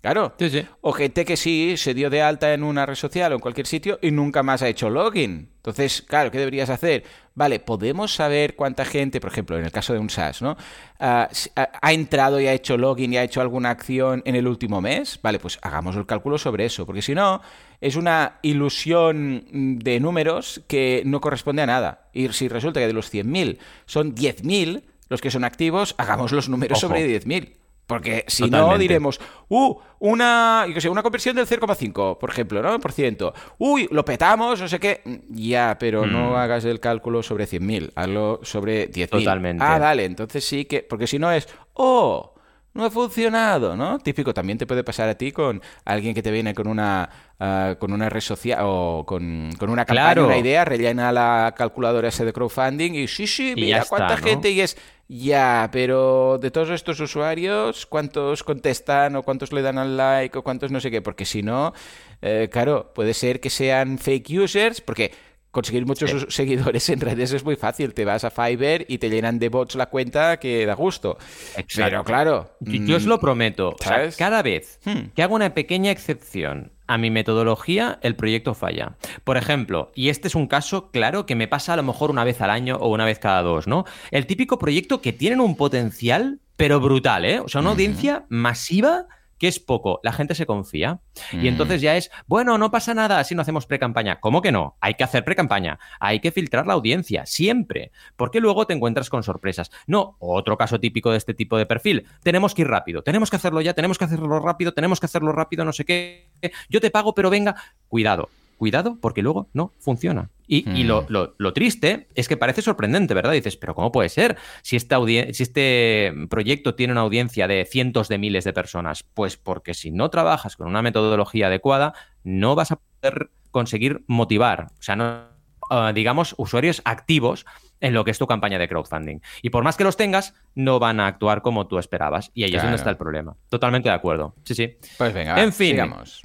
Claro. 0.00 0.32
Sí, 0.38 0.48
sí. 0.48 0.66
O 0.80 0.92
gente 0.92 1.26
que 1.26 1.36
sí 1.36 1.74
se 1.76 1.92
dio 1.92 2.08
de 2.08 2.22
alta 2.22 2.54
en 2.54 2.62
una 2.62 2.86
red 2.86 2.94
social 2.94 3.32
o 3.32 3.34
en 3.34 3.40
cualquier 3.40 3.66
sitio 3.66 3.98
y 4.00 4.10
nunca 4.10 4.42
más 4.42 4.62
ha 4.62 4.68
hecho 4.68 4.88
login. 4.88 5.50
Entonces, 5.56 6.00
claro, 6.00 6.30
¿qué 6.30 6.38
deberías 6.38 6.70
hacer? 6.70 7.04
Vale, 7.34 7.60
podemos 7.60 8.14
saber 8.14 8.56
cuánta 8.56 8.86
gente, 8.86 9.20
por 9.20 9.30
ejemplo, 9.30 9.58
en 9.58 9.64
el 9.66 9.70
caso 9.70 9.92
de 9.92 9.98
un 9.98 10.08
SaaS, 10.08 10.40
¿no? 10.40 10.56
Ah, 10.98 11.28
ha 11.54 11.70
ha 11.82 11.92
entrado 11.92 12.40
y 12.40 12.46
ha 12.46 12.54
hecho 12.54 12.78
login 12.78 13.12
y 13.12 13.18
ha 13.18 13.24
hecho 13.24 13.42
alguna 13.42 13.68
acción 13.68 14.22
en 14.24 14.36
el 14.36 14.48
último 14.48 14.80
mes. 14.80 15.20
Vale, 15.22 15.38
pues 15.38 15.58
hagamos 15.60 15.96
el 15.96 16.06
cálculo 16.06 16.38
sobre 16.38 16.64
eso, 16.64 16.86
porque 16.86 17.02
si 17.02 17.14
no, 17.14 17.42
es 17.82 17.96
una 17.96 18.38
ilusión 18.40 19.44
mm, 19.52 19.78
de 19.78 20.00
números 20.00 20.62
que 20.66 21.02
no 21.04 21.20
corresponde 21.20 21.60
a 21.60 21.66
nada. 21.66 22.08
Y 22.14 22.28
si 22.28 22.48
resulta 22.48 22.80
que 22.80 22.86
de 22.86 22.94
los 22.94 23.12
100.000 23.12 23.58
son 23.84 24.14
10.000 24.14 24.82
los 25.10 25.20
que 25.20 25.30
son 25.30 25.44
activos, 25.44 25.94
hagamos 25.98 26.32
los 26.32 26.48
números 26.48 26.78
Ojo. 26.78 26.88
sobre 26.88 27.06
10.000. 27.06 27.59
Porque 27.90 28.24
si 28.28 28.48
no, 28.48 28.78
diremos, 28.78 29.20
uh, 29.48 29.74
una, 29.98 30.64
yo 30.72 30.80
sé, 30.80 30.88
una 30.88 31.02
conversión 31.02 31.34
del 31.34 31.48
0,5, 31.48 32.18
por 32.18 32.30
ejemplo, 32.30 32.62
¿no? 32.62 32.78
Por 32.78 32.92
ciento. 32.92 33.34
Uy, 33.58 33.88
lo 33.90 34.04
petamos, 34.04 34.60
no 34.60 34.68
sé 34.68 34.78
qué. 34.78 35.02
Ya, 35.28 35.76
pero 35.78 36.06
no 36.06 36.36
hagas 36.36 36.64
el 36.64 36.78
cálculo 36.78 37.24
sobre 37.24 37.46
100.000, 37.48 37.90
hazlo 37.96 38.38
sobre 38.44 38.88
10.000. 38.92 39.08
Totalmente. 39.08 39.64
Ah, 39.66 39.80
vale, 39.80 40.04
entonces 40.04 40.44
sí 40.44 40.66
que, 40.66 40.84
porque 40.84 41.08
si 41.08 41.18
no 41.18 41.32
es, 41.32 41.48
oh, 41.74 42.34
no 42.74 42.84
ha 42.84 42.90
funcionado, 42.92 43.76
¿no? 43.76 43.98
Típico, 43.98 44.32
también 44.32 44.56
te 44.56 44.68
puede 44.68 44.84
pasar 44.84 45.08
a 45.08 45.16
ti 45.16 45.32
con 45.32 45.60
alguien 45.84 46.14
que 46.14 46.22
te 46.22 46.30
viene 46.30 46.54
con 46.54 46.68
una, 46.68 47.10
ah, 47.40 47.74
con 47.80 47.92
una 47.92 48.08
red 48.08 48.20
social 48.20 48.60
o 48.62 49.04
con, 49.04 49.50
con 49.58 49.68
una 49.68 49.84
campaña, 49.84 50.12
Claro. 50.12 50.26
una 50.28 50.38
idea, 50.38 50.64
rellena 50.64 51.10
la 51.10 51.52
calculadora 51.56 52.06
ese 52.06 52.24
de 52.24 52.32
crowdfunding 52.32 52.92
y 52.94 53.08
sí, 53.08 53.26
sí, 53.26 53.54
mira 53.56 53.78
está, 53.78 53.88
cuánta 53.88 54.16
¿no? 54.16 54.22
gente 54.22 54.50
y 54.52 54.60
es, 54.60 54.76
ya, 55.12 55.68
pero 55.72 56.38
de 56.40 56.52
todos 56.52 56.70
estos 56.70 57.00
usuarios, 57.00 57.84
¿cuántos 57.84 58.44
contestan 58.44 59.16
o 59.16 59.24
cuántos 59.24 59.52
le 59.52 59.60
dan 59.60 59.76
al 59.76 59.96
like 59.96 60.38
o 60.38 60.44
cuántos 60.44 60.70
no 60.70 60.80
sé 60.80 60.92
qué? 60.92 61.02
Porque 61.02 61.24
si 61.24 61.42
no, 61.42 61.74
eh, 62.22 62.48
claro, 62.48 62.92
puede 62.94 63.12
ser 63.12 63.40
que 63.40 63.50
sean 63.50 63.98
fake 63.98 64.30
users, 64.30 64.80
porque 64.80 65.10
conseguir 65.50 65.86
muchos 65.86 66.10
Sí. 66.10 66.16
seguidores 66.28 66.88
en 66.88 67.00
redes 67.00 67.32
es 67.32 67.44
muy 67.44 67.56
fácil. 67.56 67.94
Te 67.94 68.04
vas 68.04 68.24
a 68.24 68.30
Fiverr 68.30 68.84
y 68.88 68.98
te 68.98 69.10
llenan 69.10 69.38
de 69.38 69.48
bots 69.48 69.74
la 69.74 69.86
cuenta 69.86 70.38
que 70.38 70.66
da 70.66 70.74
gusto. 70.74 71.18
Exacto. 71.56 71.90
Pero 71.90 72.04
claro. 72.04 72.50
Yo, 72.60 72.84
yo 72.84 72.96
os 72.96 73.04
lo 73.04 73.16
mm, 73.16 73.20
prometo. 73.20 73.68
O 73.70 73.76
sea, 73.78 73.88
¿sabes? 73.96 74.16
cada 74.16 74.42
vez 74.42 74.78
Hmm. 74.84 75.10
que 75.14 75.22
hago 75.22 75.34
una 75.34 75.54
pequeña 75.54 75.90
excepción 75.90 76.72
a 76.86 76.98
mi 76.98 77.10
metodología, 77.10 77.98
el 78.02 78.16
proyecto 78.16 78.54
falla. 78.54 78.96
Por 79.22 79.36
ejemplo, 79.36 79.92
y 79.94 80.08
este 80.08 80.26
es 80.28 80.34
un 80.34 80.48
caso 80.48 80.90
claro 80.90 81.24
que 81.24 81.36
me 81.36 81.46
pasa 81.46 81.74
a 81.74 81.76
lo 81.76 81.84
mejor 81.84 82.10
una 82.10 82.24
vez 82.24 82.40
al 82.40 82.50
año 82.50 82.76
o 82.76 82.88
una 82.88 83.04
vez 83.04 83.18
cada 83.20 83.42
dos, 83.42 83.68
¿no? 83.68 83.84
El 84.10 84.26
típico 84.26 84.58
proyecto 84.58 85.00
que 85.00 85.12
tienen 85.12 85.40
un 85.40 85.56
potencial, 85.56 86.40
pero 86.56 86.80
brutal, 86.80 87.24
¿eh? 87.24 87.38
O 87.40 87.48
sea, 87.48 87.60
una 87.60 87.70
audiencia 87.70 88.24
masiva 88.28 89.06
¿Qué 89.40 89.48
es 89.48 89.58
poco? 89.58 90.00
La 90.04 90.12
gente 90.12 90.34
se 90.34 90.44
confía. 90.44 91.00
Y 91.32 91.36
Mm. 91.38 91.46
entonces 91.46 91.80
ya 91.80 91.96
es, 91.96 92.10
bueno, 92.26 92.58
no 92.58 92.70
pasa 92.70 92.92
nada 92.92 93.24
si 93.24 93.34
no 93.34 93.40
hacemos 93.40 93.64
pre-campaña. 93.64 94.20
¿Cómo 94.20 94.42
que 94.42 94.52
no? 94.52 94.76
Hay 94.80 94.94
que 94.94 95.02
hacer 95.02 95.24
pre-campaña. 95.24 95.78
Hay 95.98 96.20
que 96.20 96.30
filtrar 96.30 96.66
la 96.66 96.74
audiencia, 96.74 97.24
siempre. 97.24 97.90
Porque 98.16 98.38
luego 98.38 98.66
te 98.66 98.74
encuentras 98.74 99.08
con 99.08 99.22
sorpresas. 99.22 99.70
No, 99.86 100.16
otro 100.18 100.58
caso 100.58 100.78
típico 100.78 101.10
de 101.10 101.16
este 101.16 101.32
tipo 101.32 101.56
de 101.56 101.64
perfil. 101.64 102.06
Tenemos 102.22 102.54
que 102.54 102.62
ir 102.62 102.68
rápido. 102.68 103.02
Tenemos 103.02 103.30
que 103.30 103.36
hacerlo 103.36 103.62
ya, 103.62 103.72
tenemos 103.72 103.96
que 103.96 104.04
hacerlo 104.04 104.40
rápido, 104.40 104.72
tenemos 104.74 105.00
que 105.00 105.06
hacerlo 105.06 105.32
rápido, 105.32 105.64
no 105.64 105.72
sé 105.72 105.86
qué. 105.86 106.28
Yo 106.68 106.80
te 106.82 106.90
pago, 106.90 107.14
pero 107.14 107.30
venga. 107.30 107.56
Cuidado. 107.88 108.28
Cuidado, 108.60 108.98
porque 109.00 109.22
luego 109.22 109.48
no 109.54 109.72
funciona. 109.78 110.28
Y, 110.46 110.68
y 110.78 110.84
lo, 110.84 111.02
Mm. 111.02 111.06
lo- 111.08 111.34
lo 111.38 111.52
triste 111.54 112.08
es 112.14 112.28
que 112.28 112.36
parece 112.36 112.60
sorprendente, 112.60 113.14
¿verdad? 113.14 113.32
Dices, 113.32 113.56
pero 113.56 113.74
¿cómo 113.74 113.90
puede 113.90 114.10
ser? 114.10 114.36
Si, 114.60 114.76
esta 114.76 114.96
audien- 114.98 115.32
si 115.32 115.44
este 115.44 116.12
proyecto 116.28 116.74
tiene 116.74 116.92
una 116.92 117.00
audiencia 117.00 117.48
de 117.48 117.64
cientos 117.64 118.08
de 118.08 118.18
miles 118.18 118.44
de 118.44 118.52
personas, 118.52 119.02
pues 119.02 119.38
porque 119.38 119.72
si 119.72 119.90
no 119.90 120.10
trabajas 120.10 120.56
con 120.56 120.66
una 120.66 120.82
metodología 120.82 121.46
adecuada, 121.46 121.94
no 122.22 122.54
vas 122.54 122.70
a 122.72 122.76
poder 123.00 123.30
conseguir 123.50 124.04
motivar, 124.08 124.66
o 124.78 124.82
sea, 124.82 124.94
no, 124.94 125.22
ah, 125.70 125.92
digamos, 125.94 126.34
usuarios 126.36 126.82
activos 126.84 127.46
en 127.80 127.94
lo 127.94 128.04
que 128.04 128.10
es 128.10 128.18
tu 128.18 128.26
campaña 128.26 128.58
de 128.58 128.68
crowdfunding. 128.68 129.20
Y 129.40 129.48
por 129.48 129.64
más 129.64 129.78
que 129.78 129.84
los 129.84 129.96
tengas, 129.96 130.34
no 130.54 130.78
van 130.78 131.00
a 131.00 131.06
actuar 131.06 131.40
como 131.40 131.66
tú 131.66 131.78
esperabas. 131.78 132.30
Y 132.34 132.44
ahí 132.44 132.54
es 132.54 132.60
donde 132.60 132.76
está 132.76 132.90
el 132.90 132.98
problema. 132.98 133.36
Totalmente 133.48 133.88
de 133.88 133.94
acuerdo. 133.94 134.34
Sí, 134.44 134.54
sí. 134.54 134.76
Pues 134.98 135.14
venga, 135.14 135.42
En 135.42 135.50
fin. 135.54 135.70
sigamos. 135.70 136.20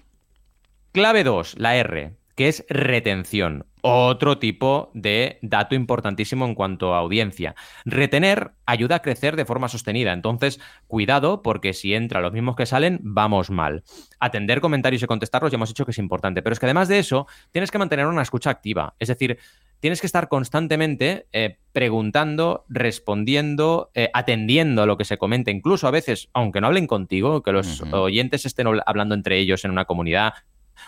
Clave 0.91 1.24
2, 1.24 1.56
la 1.58 1.76
R, 1.78 2.13
que 2.36 2.48
es 2.50 2.65
retención. 2.69 3.65
Otro 3.82 4.39
tipo 4.39 4.91
de 4.93 5.38
dato 5.41 5.76
importantísimo 5.76 6.45
en 6.45 6.56
cuanto 6.56 6.93
a 6.93 7.00
audiencia. 7.00 7.56
Retener 7.86 8.52
ayuda 8.65 8.95
a 8.95 9.02
crecer 9.02 9.36
de 9.36 9.45
forma 9.45 9.69
sostenida. 9.69 10.12
Entonces, 10.12 10.60
cuidado, 10.88 11.43
porque 11.43 11.74
si 11.74 11.93
entra 11.93 12.19
los 12.19 12.34
mismos 12.34 12.56
que 12.56 12.65
salen, 12.65 13.00
vamos 13.04 13.52
mal. 13.52 13.84
Atender 14.19 14.60
comentarios 14.60 15.04
y 15.04 15.06
contestarlos 15.06 15.52
ya 15.52 15.56
hemos 15.56 15.69
dicho 15.69 15.86
que 15.86 15.91
es 15.91 16.00
importante. 16.00 16.41
Pero 16.41 16.54
es 16.54 16.60
que 16.60 16.65
además 16.65 16.88
de 16.88 17.00
eso, 17.00 17.28
tienes 17.52 17.69
que 17.69 17.78
mantener 17.78 18.08
una 18.08 18.24
escucha 18.24 18.50
activa. 18.50 18.95
Es 18.98 19.08
decir, 19.08 19.38
tienes 19.80 20.02
que 20.02 20.08
estar 20.08 20.30
constantemente 20.30 21.28
eh, 21.32 21.60
preguntando, 21.71 22.65
respondiendo, 22.69 23.91
eh, 23.93 24.10
atendiendo 24.13 24.82
a 24.82 24.88
lo 24.88 24.98
que 24.98 25.06
se 25.06 25.19
comenta. 25.19 25.52
Incluso 25.52 25.88
a 25.88 25.91
veces, 25.91 26.30
aunque 26.34 26.60
no 26.60 26.67
hablen 26.67 26.88
contigo, 26.88 27.43
que 27.43 27.52
los 27.52 27.84
oyentes 27.93 28.48
estén 28.48 28.65
habl- 28.65 28.84
hablando 28.88 29.13
entre 29.13 29.38
ellos 29.38 29.63
en 29.63 29.69
una 29.69 29.86
comunidad 29.86 30.34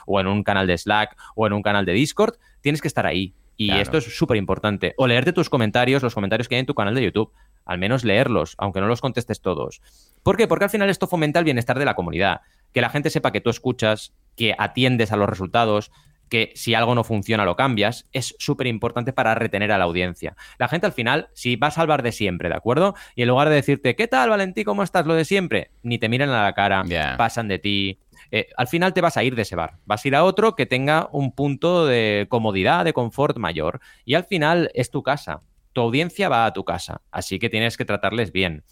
o 0.06 0.20
en 0.20 0.28
un 0.28 0.44
canal 0.44 0.68
de 0.68 0.78
Slack 0.78 1.16
o 1.36 1.48
en 1.48 1.54
un 1.54 1.62
canal 1.62 1.86
de 1.86 1.94
Discord, 1.94 2.36
tienes 2.62 2.82
que 2.82 2.88
estar 2.88 3.06
ahí. 3.06 3.34
Y 3.56 3.68
Claro. 3.68 3.82
esto 3.82 3.98
es 3.98 4.18
súper 4.18 4.38
importante. 4.38 4.94
O 4.98 5.08
leerte 5.08 5.34
tus 5.34 5.50
comentarios, 5.50 6.04
los 6.04 6.14
comentarios 6.14 6.48
que 6.48 6.56
hay 6.56 6.60
en 6.60 6.66
tu 6.68 6.76
canal 6.76 6.94
de 6.94 7.04
YouTube. 7.04 7.32
Al 7.66 7.80
menos 7.80 8.04
leerlos, 8.06 8.56
aunque 8.60 8.80
no 8.80 8.88
los 8.88 9.02
contestes 9.02 9.42
todos. 9.42 9.82
¿Por 10.24 10.38
qué? 10.38 10.48
Porque 10.48 10.66
al 10.66 10.70
final 10.70 10.90
esto 10.90 11.08
fomenta 11.08 11.40
el 11.40 11.46
bienestar 11.46 11.78
de 11.78 11.86
la 11.86 11.96
comunidad. 11.96 12.42
Que 12.72 12.82
la 12.82 12.90
gente 12.90 13.10
sepa 13.10 13.32
que 13.32 13.42
tú 13.42 13.50
escuchas, 13.50 14.14
que 14.38 14.56
atiendes 14.58 15.12
a 15.12 15.18
los 15.18 15.28
resultados, 15.28 15.92
que 16.30 16.52
si 16.56 16.76
algo 16.76 16.94
no 16.96 17.04
funciona 17.04 17.46
lo 17.46 17.56
cambias, 17.56 18.06
es 18.14 18.36
súper 18.38 18.68
importante 18.68 19.12
para 19.14 19.34
retener 19.36 19.72
a 19.72 19.78
la 19.78 19.86
audiencia. 19.86 20.36
La 20.60 20.68
gente 20.68 20.86
al 20.86 20.92
final, 20.94 21.30
si 21.34 21.56
va 21.56 21.68
a 21.68 21.72
salvar 21.72 22.04
de 22.04 22.12
siempre, 22.12 22.50
¿de 22.50 22.56
acuerdo? 22.56 22.96
Y 23.16 23.22
en 23.24 23.30
lugar 23.30 23.50
de 23.50 23.56
decirte, 23.56 23.96
¿qué 23.96 24.08
tal, 24.08 24.30
Valentí? 24.30 24.64
¿Cómo 24.64 24.84
estás? 24.84 25.06
Lo 25.06 25.14
de 25.16 25.26
siempre, 25.26 25.72
ni 25.84 25.98
te 25.98 26.10
miran 26.10 26.30
a 26.30 26.44
la 26.44 26.54
cara, 26.54 26.84
pasan 27.18 27.48
de 27.48 27.60
ti. 27.60 28.00
Eh, 28.32 28.50
al 28.58 28.68
final 28.68 28.94
te 28.94 29.02
vas 29.02 29.18
a 29.18 29.24
ir 29.24 29.36
de 29.36 29.42
ese 29.44 29.56
bar. 29.56 29.78
Vas 29.86 30.04
a 30.04 30.08
ir 30.08 30.16
a 30.16 30.24
otro 30.24 30.56
que 30.56 30.66
tenga 30.66 31.10
un 31.12 31.34
punto 31.34 31.86
de 31.86 32.28
comodidad, 32.30 32.86
de 32.86 32.94
confort 32.94 33.38
mayor. 33.38 33.80
Y 34.06 34.16
al 34.16 34.26
final 34.26 34.72
es 34.74 34.92
tu 34.92 35.04
casa. 35.04 35.42
Tu 35.74 35.82
audiencia 35.82 36.30
va 36.30 36.46
a 36.46 36.54
tu 36.54 36.66
casa. 36.66 37.02
Así 37.12 37.40
que 37.40 37.50
tienes 37.50 37.78
que 37.78 37.86
tratarles 37.86 38.32
bien. 38.32 38.64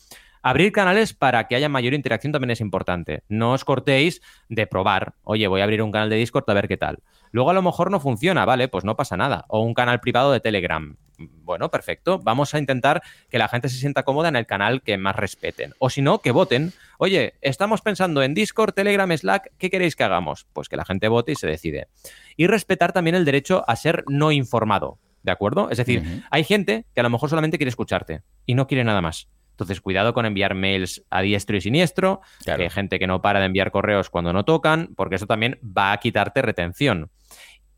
Abrir 0.42 0.72
canales 0.72 1.14
para 1.14 1.48
que 1.48 1.56
haya 1.56 1.70
mayor 1.70 1.96
interacción 1.96 2.32
también 2.32 2.52
es 2.52 2.62
importante. 2.62 3.24
No 3.28 3.54
os 3.54 3.66
cortéis 3.66 4.22
de 4.48 4.68
probar. 4.68 5.16
Oye, 5.24 5.48
voy 5.48 5.62
a 5.62 5.64
abrir 5.64 5.82
un 5.82 5.92
canal 5.92 6.08
de 6.12 6.18
Discord 6.18 6.48
a 6.48 6.54
ver 6.54 6.68
qué 6.68 6.78
tal. 6.78 7.00
Luego 7.32 7.50
a 7.50 7.54
lo 7.54 7.64
mejor 7.64 7.90
no 7.90 8.00
funciona, 8.00 8.46
¿vale? 8.46 8.68
Pues 8.68 8.86
no 8.86 8.96
pasa 8.96 9.18
nada. 9.18 9.46
O 9.48 9.62
un 9.62 9.74
canal 9.74 10.00
privado 10.02 10.32
de 10.32 10.40
Telegram. 10.40 10.98
Bueno, 11.18 11.72
perfecto. 11.72 12.20
Vamos 12.20 12.54
a 12.54 12.60
intentar 12.60 13.02
que 13.30 13.40
la 13.40 13.48
gente 13.48 13.70
se 13.70 13.78
sienta 13.78 14.04
cómoda 14.04 14.30
en 14.30 14.36
el 14.36 14.46
canal 14.46 14.84
que 14.84 14.98
más 14.98 15.16
respeten. 15.16 15.74
O 15.80 15.90
si 15.90 16.04
no, 16.04 16.20
que 16.20 16.30
voten. 16.30 16.74
Oye, 16.98 17.34
estamos 17.42 17.82
pensando 17.82 18.24
en 18.24 18.34
Discord, 18.34 18.74
Telegram, 18.74 19.12
Slack, 19.12 19.52
¿qué 19.58 19.70
queréis 19.70 19.96
que 19.96 20.04
hagamos? 20.04 20.48
Pues 20.54 20.70
que 20.70 20.78
la 20.78 20.86
gente 20.86 21.08
vote 21.08 21.34
y 21.34 21.36
se 21.36 21.48
decide. 21.48 21.88
Y 22.38 22.48
respetar 22.48 22.94
también 22.94 23.16
el 23.16 23.26
derecho 23.26 23.64
a 23.68 23.76
ser 23.76 24.04
no 24.08 24.32
informado. 24.32 25.00
¿De 25.24 25.32
acuerdo? 25.32 25.70
Es 25.72 25.78
decir, 25.80 26.24
hay 26.30 26.44
gente 26.44 26.86
que 26.94 27.00
a 27.00 27.04
lo 27.04 27.10
mejor 27.10 27.30
solamente 27.30 27.58
quiere 27.58 27.70
escucharte 27.70 28.22
y 28.46 28.54
no 28.54 28.68
quiere 28.68 28.84
nada 28.84 29.02
más. 29.02 29.28
Entonces, 29.52 29.82
cuidado 29.82 30.14
con 30.14 30.26
enviar 30.26 30.54
mails 30.54 31.04
a 31.10 31.22
diestro 31.22 31.58
y 31.58 31.62
siniestro, 31.62 32.22
Claro. 32.44 32.58
que 32.60 32.64
hay 32.66 32.70
gente 32.70 33.00
que 33.00 33.08
no 33.08 33.22
para 33.22 33.40
de 33.40 33.46
enviar 33.48 33.72
correos 33.72 34.10
cuando 34.10 34.34
no 34.34 34.44
tocan, 34.46 34.90
porque 34.96 35.16
eso 35.16 35.26
también 35.26 35.60
va 35.64 35.94
a 35.94 35.98
quitarte 35.98 36.42
retención. 36.42 37.10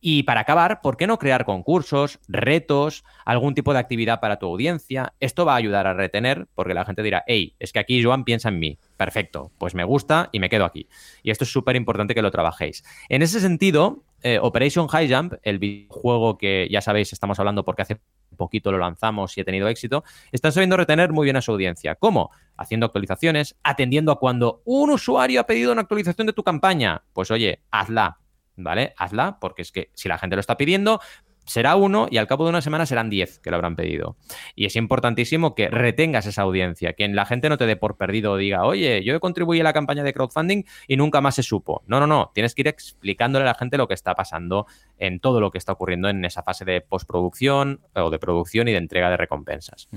Y 0.09 0.23
para 0.23 0.39
acabar, 0.39 0.79
¿por 0.79 0.95
qué 0.95 1.05
no 1.05 1.19
crear 1.19 1.43
concursos, 1.43 2.19
retos, 2.29 3.03
algún 3.25 3.55
tipo 3.55 3.73
de 3.73 3.79
actividad 3.79 4.21
para 4.21 4.39
tu 4.39 4.45
audiencia? 4.45 5.13
Esto 5.19 5.43
va 5.43 5.51
a 5.51 5.57
ayudar 5.57 5.85
a 5.85 5.93
retener, 5.93 6.47
porque 6.55 6.73
la 6.73 6.85
gente 6.85 7.03
dirá, 7.03 7.25
hey, 7.27 7.57
es 7.59 7.73
que 7.73 7.79
aquí 7.79 8.01
Joan 8.01 8.23
piensa 8.23 8.47
en 8.47 8.57
mí. 8.57 8.79
Perfecto, 8.95 9.51
pues 9.57 9.75
me 9.75 9.83
gusta 9.83 10.29
y 10.31 10.39
me 10.39 10.47
quedo 10.47 10.63
aquí. 10.63 10.87
Y 11.23 11.31
esto 11.31 11.43
es 11.43 11.51
súper 11.51 11.75
importante 11.75 12.15
que 12.15 12.21
lo 12.21 12.31
trabajéis. 12.31 12.85
En 13.09 13.21
ese 13.21 13.41
sentido, 13.41 14.05
eh, 14.23 14.39
Operation 14.41 14.87
High 14.87 15.13
Jump, 15.13 15.33
el 15.43 15.59
videojuego 15.59 16.37
que 16.37 16.69
ya 16.71 16.79
sabéis, 16.79 17.11
estamos 17.11 17.37
hablando 17.39 17.65
porque 17.65 17.81
hace 17.81 17.99
poquito 18.37 18.71
lo 18.71 18.77
lanzamos 18.77 19.37
y 19.37 19.41
ha 19.41 19.43
tenido 19.43 19.67
éxito, 19.67 20.05
están 20.31 20.53
sabiendo 20.53 20.77
retener 20.77 21.11
muy 21.11 21.25
bien 21.25 21.35
a 21.35 21.41
su 21.41 21.51
audiencia. 21.51 21.95
¿Cómo? 21.95 22.31
Haciendo 22.55 22.85
actualizaciones, 22.85 23.57
atendiendo 23.61 24.13
a 24.13 24.19
cuando 24.19 24.61
un 24.63 24.89
usuario 24.89 25.41
ha 25.41 25.45
pedido 25.45 25.73
una 25.73 25.81
actualización 25.81 26.27
de 26.27 26.33
tu 26.33 26.43
campaña. 26.43 27.03
Pues 27.11 27.29
oye, 27.29 27.59
hazla, 27.71 28.19
¿vale? 28.57 28.93
Hazla, 28.97 29.37
porque 29.39 29.61
es 29.61 29.71
que 29.71 29.89
si 29.93 30.09
la 30.09 30.17
gente 30.17 30.35
lo 30.35 30.39
está 30.41 30.57
pidiendo, 30.57 30.99
será 31.45 31.77
uno 31.77 32.07
y 32.11 32.17
al 32.17 32.27
cabo 32.27 32.43
de 32.43 32.49
una 32.49 32.59
semana 32.61 32.85
serán 32.85 33.09
diez 33.09 33.39
que 33.39 33.49
lo 33.51 33.55
habrán 33.55 33.77
pedido. 33.77 34.17
Y 34.53 34.65
es 34.65 34.75
importantísimo 34.75 35.55
que 35.55 35.69
retengas 35.69 36.25
esa 36.25 36.41
audiencia, 36.41 36.91
que 36.91 37.07
la 37.07 37.25
gente 37.25 37.47
no 37.47 37.57
te 37.57 37.65
dé 37.65 37.77
por 37.77 37.95
perdido 37.95 38.33
o 38.33 38.37
diga, 38.37 38.65
oye, 38.65 39.01
yo 39.05 39.17
contribuí 39.21 39.61
a 39.61 39.63
la 39.63 39.71
campaña 39.71 40.03
de 40.03 40.11
crowdfunding 40.13 40.63
y 40.89 40.97
nunca 40.97 41.21
más 41.21 41.35
se 41.35 41.43
supo. 41.43 41.83
No, 41.87 42.01
no, 42.01 42.07
no, 42.07 42.31
tienes 42.35 42.53
que 42.53 42.63
ir 42.63 42.67
explicándole 42.67 43.43
a 43.43 43.47
la 43.47 43.55
gente 43.55 43.77
lo 43.77 43.87
que 43.87 43.93
está 43.93 44.13
pasando 44.13 44.65
en 44.97 45.21
todo 45.21 45.39
lo 45.39 45.49
que 45.49 45.57
está 45.57 45.71
ocurriendo 45.71 46.09
en 46.09 46.25
esa 46.25 46.43
fase 46.43 46.65
de 46.65 46.81
postproducción 46.81 47.79
o 47.95 48.09
de 48.09 48.19
producción 48.19 48.67
y 48.67 48.73
de 48.73 48.79
entrega 48.79 49.09
de 49.09 49.15
recompensas. 49.15 49.87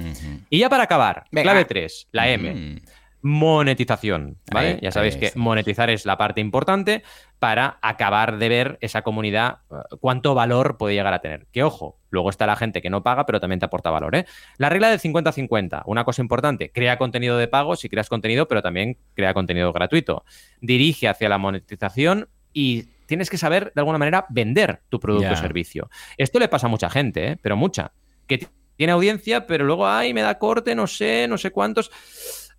Y 0.51 0.59
ya 0.61 0.69
para 0.71 0.85
acabar, 0.85 1.25
Venga. 1.33 1.43
clave 1.51 1.65
3, 1.65 2.11
la 2.13 2.29
M 2.29 2.55
Mm. 2.55 2.79
monetización, 3.23 4.39
¿vale? 4.53 4.69
Ahí, 4.69 4.79
ya 4.83 4.93
sabéis 4.93 5.17
que 5.17 5.33
monetizar 5.37 5.91
es 5.91 6.07
la 6.07 6.17
parte 6.17 6.41
importante 6.41 7.03
para 7.41 7.79
acabar 7.81 8.37
de 8.37 8.49
ver 8.49 8.79
esa 8.83 9.03
comunidad 9.03 9.61
eh, 9.71 9.77
cuánto 9.99 10.35
valor 10.35 10.77
puede 10.77 10.95
llegar 10.95 11.15
a 11.15 11.21
tener. 11.21 11.47
Que 11.51 11.65
ojo, 11.65 11.99
luego 12.11 12.31
está 12.31 12.47
la 12.47 12.55
gente 12.55 12.83
que 12.83 12.91
no 12.91 13.03
paga, 13.03 13.27
pero 13.27 13.41
también 13.41 13.59
te 13.59 13.65
aporta 13.65 13.91
valor, 13.91 14.15
¿eh? 14.15 14.27
La 14.59 14.69
regla 14.69 14.91
del 14.91 15.01
50-50, 15.01 15.83
una 15.87 16.05
cosa 16.05 16.21
importante, 16.21 16.71
crea 16.71 16.99
contenido 16.99 17.39
de 17.39 17.49
pago 17.49 17.75
si 17.77 17.89
creas 17.89 18.11
contenido, 18.11 18.47
pero 18.47 18.63
también 18.63 18.99
crea 19.15 19.33
contenido 19.33 19.73
gratuito. 19.73 20.23
Dirige 20.61 21.09
hacia 21.09 21.31
la 21.31 21.39
monetización 21.39 22.29
y 22.53 22.85
tienes 23.07 23.31
que 23.31 23.39
saber 23.39 23.73
de 23.75 23.81
alguna 23.81 23.99
manera 23.99 24.27
vender 24.29 24.83
tu 24.91 25.01
producto 25.01 25.33
o 25.33 25.37
servicio. 25.37 25.89
Esto 26.19 26.39
le 26.39 26.49
pasa 26.49 26.67
a 26.67 26.71
mucha 26.71 26.91
gente, 26.91 27.27
¿eh? 27.27 27.39
pero 27.41 27.57
mucha, 27.57 27.93
que 28.27 28.47
tiene 28.77 28.93
audiencia, 28.93 29.47
pero 29.47 29.65
luego, 29.65 29.89
ay, 29.89 30.13
me 30.13 30.21
da 30.21 30.39
corte, 30.39 30.75
no 30.75 30.87
sé, 30.87 31.27
no 31.27 31.39
sé 31.39 31.51
cuántos. 31.51 31.91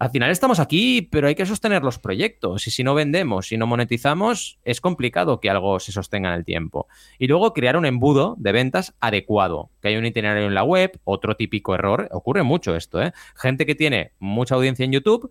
Al 0.01 0.09
final 0.09 0.31
estamos 0.31 0.59
aquí, 0.59 1.03
pero 1.03 1.27
hay 1.27 1.35
que 1.35 1.45
sostener 1.45 1.83
los 1.83 1.99
proyectos. 1.99 2.65
Y 2.65 2.71
si 2.71 2.83
no 2.83 2.95
vendemos, 2.95 3.45
si 3.45 3.57
no 3.57 3.67
monetizamos, 3.67 4.57
es 4.65 4.81
complicado 4.81 5.39
que 5.39 5.51
algo 5.51 5.79
se 5.79 5.91
sostenga 5.91 6.29
en 6.29 6.39
el 6.39 6.43
tiempo. 6.43 6.87
Y 7.19 7.27
luego 7.27 7.53
crear 7.53 7.77
un 7.77 7.85
embudo 7.85 8.33
de 8.39 8.51
ventas 8.51 8.95
adecuado, 8.99 9.69
que 9.79 9.89
hay 9.89 9.97
un 9.97 10.05
itinerario 10.07 10.47
en 10.47 10.55
la 10.55 10.63
web, 10.63 10.99
otro 11.03 11.35
típico 11.35 11.75
error, 11.75 12.09
ocurre 12.13 12.41
mucho 12.41 12.75
esto, 12.75 12.99
¿eh? 12.99 13.13
Gente 13.35 13.67
que 13.67 13.75
tiene 13.75 14.13
mucha 14.17 14.55
audiencia 14.55 14.85
en 14.85 14.91
YouTube, 14.91 15.29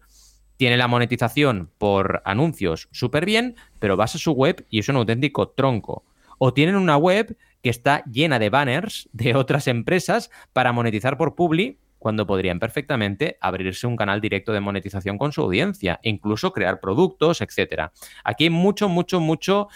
tiene 0.56 0.76
la 0.76 0.86
monetización 0.86 1.72
por 1.76 2.22
anuncios 2.24 2.88
súper 2.92 3.26
bien, 3.26 3.56
pero 3.80 3.96
vas 3.96 4.14
a 4.14 4.18
su 4.18 4.30
web 4.30 4.64
y 4.70 4.78
es 4.78 4.88
un 4.88 4.94
auténtico 4.94 5.48
tronco. 5.48 6.04
O 6.38 6.54
tienen 6.54 6.76
una 6.76 6.96
web 6.96 7.36
que 7.60 7.70
está 7.70 8.04
llena 8.04 8.38
de 8.38 8.50
banners 8.50 9.08
de 9.12 9.34
otras 9.34 9.66
empresas 9.66 10.30
para 10.52 10.70
monetizar 10.70 11.18
por 11.18 11.34
Publi, 11.34 11.80
cuando 12.00 12.26
podrían 12.26 12.58
perfectamente 12.58 13.36
abrirse 13.40 13.86
un 13.86 13.94
canal 13.94 14.20
directo 14.20 14.52
de 14.52 14.58
monetización 14.60 15.16
con 15.18 15.30
su 15.30 15.42
audiencia, 15.42 16.00
incluso 16.02 16.52
crear 16.52 16.80
productos, 16.80 17.40
etcétera. 17.42 17.92
Aquí 18.24 18.44
hay 18.44 18.50
mucho, 18.50 18.88
mucho, 18.88 19.20
mucho 19.20 19.68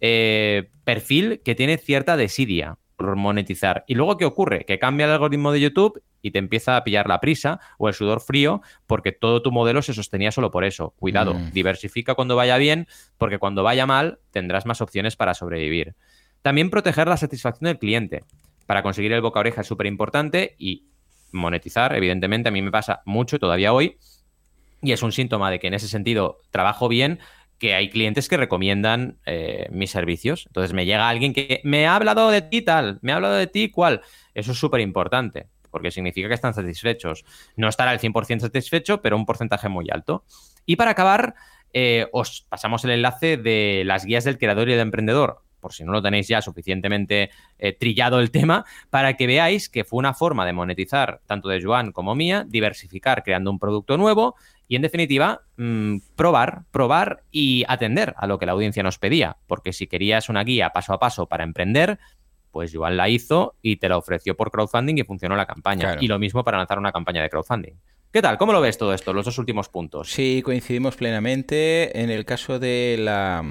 eh, 0.00 0.70
perfil 0.84 1.42
que 1.44 1.54
tiene 1.54 1.76
cierta 1.76 2.16
desidia 2.16 2.78
por 2.96 3.16
monetizar. 3.16 3.84
¿Y 3.86 3.94
luego 3.94 4.16
qué 4.16 4.24
ocurre? 4.24 4.64
Que 4.64 4.78
cambia 4.78 5.06
el 5.06 5.12
algoritmo 5.12 5.52
de 5.52 5.60
YouTube 5.60 6.02
y 6.22 6.30
te 6.30 6.38
empieza 6.38 6.76
a 6.76 6.84
pillar 6.84 7.08
la 7.08 7.20
prisa 7.20 7.58
o 7.78 7.88
el 7.88 7.94
sudor 7.94 8.20
frío 8.20 8.62
porque 8.86 9.10
todo 9.12 9.42
tu 9.42 9.50
modelo 9.50 9.82
se 9.82 9.92
sostenía 9.92 10.30
solo 10.30 10.50
por 10.52 10.64
eso. 10.64 10.94
Cuidado, 10.96 11.34
Mm. 11.34 11.50
diversifica 11.52 12.14
cuando 12.14 12.36
vaya 12.36 12.56
bien 12.58 12.86
porque 13.18 13.38
cuando 13.38 13.62
vaya 13.64 13.86
mal 13.86 14.20
tendrás 14.30 14.66
más 14.66 14.80
opciones 14.80 15.16
para 15.16 15.34
sobrevivir. 15.34 15.94
También 16.42 16.70
proteger 16.70 17.08
la 17.08 17.16
satisfacción 17.16 17.66
del 17.66 17.78
cliente. 17.78 18.24
Para 18.66 18.82
conseguir 18.84 19.12
el 19.12 19.20
boca 19.20 19.40
oreja 19.40 19.62
es 19.62 19.66
súper 19.66 19.86
importante 19.86 20.54
y 20.58 20.86
monetizar, 21.32 21.94
evidentemente, 21.94 22.48
a 22.48 22.52
mí 22.52 22.62
me 22.62 22.70
pasa 22.70 23.02
mucho 23.04 23.38
todavía 23.38 23.72
hoy 23.72 23.98
y 24.82 24.92
es 24.92 25.02
un 25.02 25.12
síntoma 25.12 25.50
de 25.50 25.58
que 25.58 25.68
en 25.68 25.74
ese 25.74 25.88
sentido 25.88 26.40
trabajo 26.50 26.88
bien 26.88 27.20
que 27.58 27.74
hay 27.74 27.90
clientes 27.90 28.28
que 28.28 28.36
recomiendan 28.36 29.18
eh, 29.24 29.68
mis 29.70 29.90
servicios. 29.90 30.46
Entonces 30.48 30.72
me 30.72 30.84
llega 30.84 31.08
alguien 31.08 31.32
que 31.32 31.60
me 31.62 31.86
ha 31.86 31.94
hablado 31.94 32.30
de 32.30 32.42
ti 32.42 32.60
tal, 32.62 32.98
me 33.02 33.12
ha 33.12 33.16
hablado 33.16 33.34
de 33.34 33.46
ti 33.46 33.70
cual. 33.70 34.02
Eso 34.34 34.50
es 34.50 34.58
súper 34.58 34.80
importante, 34.80 35.46
porque 35.70 35.92
significa 35.92 36.26
que 36.26 36.34
están 36.34 36.54
satisfechos. 36.54 37.24
No 37.56 37.68
estará 37.68 37.92
al 37.92 38.00
100% 38.00 38.40
satisfecho, 38.40 39.00
pero 39.00 39.16
un 39.16 39.26
porcentaje 39.26 39.68
muy 39.68 39.86
alto. 39.92 40.24
Y 40.66 40.74
para 40.74 40.90
acabar, 40.90 41.36
eh, 41.72 42.08
os 42.12 42.46
pasamos 42.48 42.84
el 42.84 42.90
enlace 42.90 43.36
de 43.36 43.84
las 43.86 44.04
guías 44.04 44.24
del 44.24 44.38
creador 44.38 44.68
y 44.68 44.72
del 44.72 44.80
emprendedor 44.80 45.42
por 45.62 45.72
si 45.72 45.84
no 45.84 45.92
lo 45.92 46.02
tenéis 46.02 46.28
ya 46.28 46.42
suficientemente 46.42 47.30
eh, 47.58 47.72
trillado 47.72 48.18
el 48.18 48.30
tema, 48.30 48.66
para 48.90 49.16
que 49.16 49.26
veáis 49.26 49.70
que 49.70 49.84
fue 49.84 49.98
una 49.98 50.12
forma 50.12 50.44
de 50.44 50.52
monetizar 50.52 51.22
tanto 51.26 51.48
de 51.48 51.62
Joan 51.62 51.92
como 51.92 52.14
mía, 52.14 52.44
diversificar 52.46 53.22
creando 53.22 53.50
un 53.50 53.60
producto 53.60 53.96
nuevo 53.96 54.34
y 54.68 54.76
en 54.76 54.82
definitiva 54.82 55.42
mm, 55.56 55.98
probar, 56.16 56.64
probar 56.72 57.22
y 57.30 57.64
atender 57.68 58.14
a 58.18 58.26
lo 58.26 58.38
que 58.38 58.46
la 58.46 58.52
audiencia 58.52 58.82
nos 58.82 58.98
pedía, 58.98 59.36
porque 59.46 59.72
si 59.72 59.86
querías 59.86 60.28
una 60.28 60.42
guía 60.42 60.70
paso 60.70 60.92
a 60.92 60.98
paso 60.98 61.26
para 61.26 61.44
emprender, 61.44 61.98
pues 62.50 62.72
Joan 62.74 62.96
la 62.96 63.08
hizo 63.08 63.54
y 63.62 63.76
te 63.76 63.88
la 63.88 63.96
ofreció 63.96 64.36
por 64.36 64.50
crowdfunding 64.50 64.98
y 64.98 65.04
funcionó 65.04 65.36
la 65.36 65.46
campaña. 65.46 65.96
Y 66.00 66.08
lo 66.08 66.18
mismo 66.18 66.44
para 66.44 66.58
lanzar 66.58 66.78
una 66.78 66.92
campaña 66.92 67.22
de 67.22 67.30
crowdfunding. 67.30 67.74
¿Qué 68.12 68.20
tal? 68.20 68.36
¿Cómo 68.36 68.52
lo 68.52 68.60
ves 68.60 68.76
todo 68.76 68.92
esto, 68.92 69.14
los 69.14 69.24
dos 69.24 69.38
últimos 69.38 69.70
puntos? 69.70 70.12
Sí, 70.12 70.42
coincidimos 70.44 70.96
plenamente. 70.96 71.98
En 71.98 72.10
el 72.10 72.26
caso 72.26 72.58
de 72.58 72.98
la, 72.98 73.42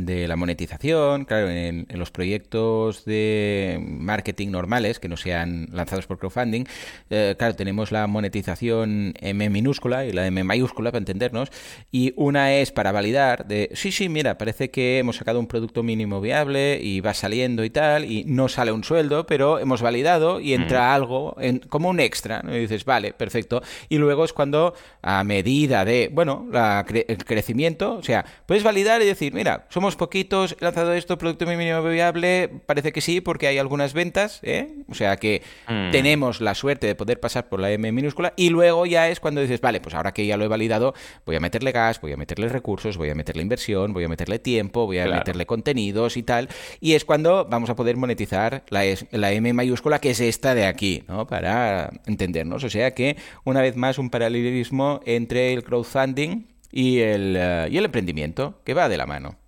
de 0.00 0.26
la 0.26 0.34
monetización, 0.34 1.24
claro, 1.24 1.48
en, 1.48 1.86
los 1.88 2.10
proyectos 2.10 3.04
de 3.04 3.78
marketing 3.80 4.48
normales, 4.48 4.98
que 4.98 5.08
no 5.08 5.16
sean 5.16 5.68
lanzados 5.70 6.08
por 6.08 6.18
crowdfunding, 6.18 6.64
eh, 7.10 7.36
claro, 7.38 7.54
tenemos 7.54 7.92
la 7.92 8.08
monetización 8.08 9.14
M 9.20 9.48
minúscula 9.50 10.04
y 10.04 10.10
la 10.10 10.26
M 10.26 10.42
mayúscula, 10.42 10.90
para 10.90 10.98
entendernos, 10.98 11.52
y 11.92 12.12
una 12.16 12.54
es 12.54 12.72
para 12.72 12.90
validar 12.90 13.46
de, 13.46 13.70
sí, 13.74 13.92
sí, 13.92 14.08
mira, 14.08 14.36
parece 14.36 14.72
que 14.72 14.98
hemos 14.98 15.14
sacado 15.14 15.38
un 15.38 15.46
producto 15.46 15.84
mínimo 15.84 16.20
viable 16.20 16.80
y 16.82 17.00
va 17.00 17.14
saliendo 17.14 17.62
y 17.62 17.70
tal, 17.70 18.04
y 18.04 18.24
no 18.24 18.48
sale 18.48 18.72
un 18.72 18.82
sueldo, 18.82 19.26
pero 19.26 19.60
hemos 19.60 19.80
validado 19.80 20.40
y 20.40 20.54
entra 20.54 20.88
mm. 20.88 20.92
algo 20.92 21.36
en, 21.38 21.60
como 21.60 21.88
un 21.88 22.00
extra, 22.00 22.42
¿no? 22.42 22.56
Y 22.56 22.58
dices, 22.62 22.84
vale, 22.84 23.12
perfecto 23.12 23.62
y 23.92 23.98
luego 23.98 24.24
es 24.24 24.32
cuando 24.32 24.72
a 25.02 25.22
medida 25.22 25.84
de, 25.84 26.08
bueno, 26.10 26.48
el 26.94 27.24
crecimiento, 27.26 27.96
o 27.96 28.02
sea, 28.02 28.24
puedes 28.46 28.62
validar 28.62 29.02
y 29.02 29.04
decir, 29.04 29.34
mira, 29.34 29.66
somos 29.68 29.96
poquitos, 29.96 30.56
he 30.58 30.64
lanzado 30.64 30.94
esto, 30.94 31.18
producto 31.18 31.44
mínimo 31.44 31.82
viable, 31.82 32.48
parece 32.64 32.90
que 32.90 33.02
sí, 33.02 33.20
porque 33.20 33.48
hay 33.48 33.58
algunas 33.58 33.92
ventas, 33.92 34.40
¿eh? 34.44 34.72
o 34.88 34.94
sea 34.94 35.18
que 35.18 35.42
mm. 35.68 35.90
tenemos 35.90 36.40
la 36.40 36.54
suerte 36.54 36.86
de 36.86 36.94
poder 36.94 37.20
pasar 37.20 37.50
por 37.50 37.60
la 37.60 37.70
M 37.70 37.92
minúscula 37.92 38.32
y 38.34 38.48
luego 38.48 38.86
ya 38.86 39.10
es 39.10 39.20
cuando 39.20 39.42
dices, 39.42 39.60
vale, 39.60 39.82
pues 39.82 39.94
ahora 39.94 40.12
que 40.12 40.24
ya 40.24 40.38
lo 40.38 40.46
he 40.46 40.48
validado, 40.48 40.94
voy 41.26 41.36
a 41.36 41.40
meterle 41.40 41.70
gas, 41.70 42.00
voy 42.00 42.12
a 42.12 42.16
meterle 42.16 42.48
recursos, 42.48 42.96
voy 42.96 43.10
a 43.10 43.14
meterle 43.14 43.42
inversión, 43.42 43.92
voy 43.92 44.04
a 44.04 44.08
meterle 44.08 44.38
tiempo, 44.38 44.86
voy 44.86 45.00
a 45.00 45.06
meterle 45.06 45.44
contenidos 45.44 46.16
y 46.16 46.22
tal, 46.22 46.48
y 46.80 46.94
es 46.94 47.04
cuando 47.04 47.44
vamos 47.44 47.68
a 47.68 47.76
poder 47.76 47.98
monetizar 47.98 48.62
la, 48.70 48.84
la 49.10 49.32
M 49.32 49.52
mayúscula, 49.52 49.98
que 49.98 50.12
es 50.12 50.20
esta 50.20 50.54
de 50.54 50.64
aquí, 50.64 51.04
¿no? 51.08 51.26
Para 51.26 51.90
entendernos, 52.06 52.64
o 52.64 52.70
sea 52.70 52.92
que 52.94 53.18
una 53.44 53.60
vez 53.60 53.76
más 53.76 53.81
más 53.82 53.98
un 53.98 54.10
paralelismo 54.10 55.00
entre 55.04 55.52
el 55.52 55.64
crowdfunding 55.64 56.46
y 56.70 57.00
el, 57.00 57.36
eh, 57.36 57.68
y 57.68 57.76
el 57.76 57.84
emprendimiento, 57.84 58.60
que 58.64 58.74
va 58.74 58.88
de 58.88 58.96
la 58.96 59.06
mano. 59.06 59.41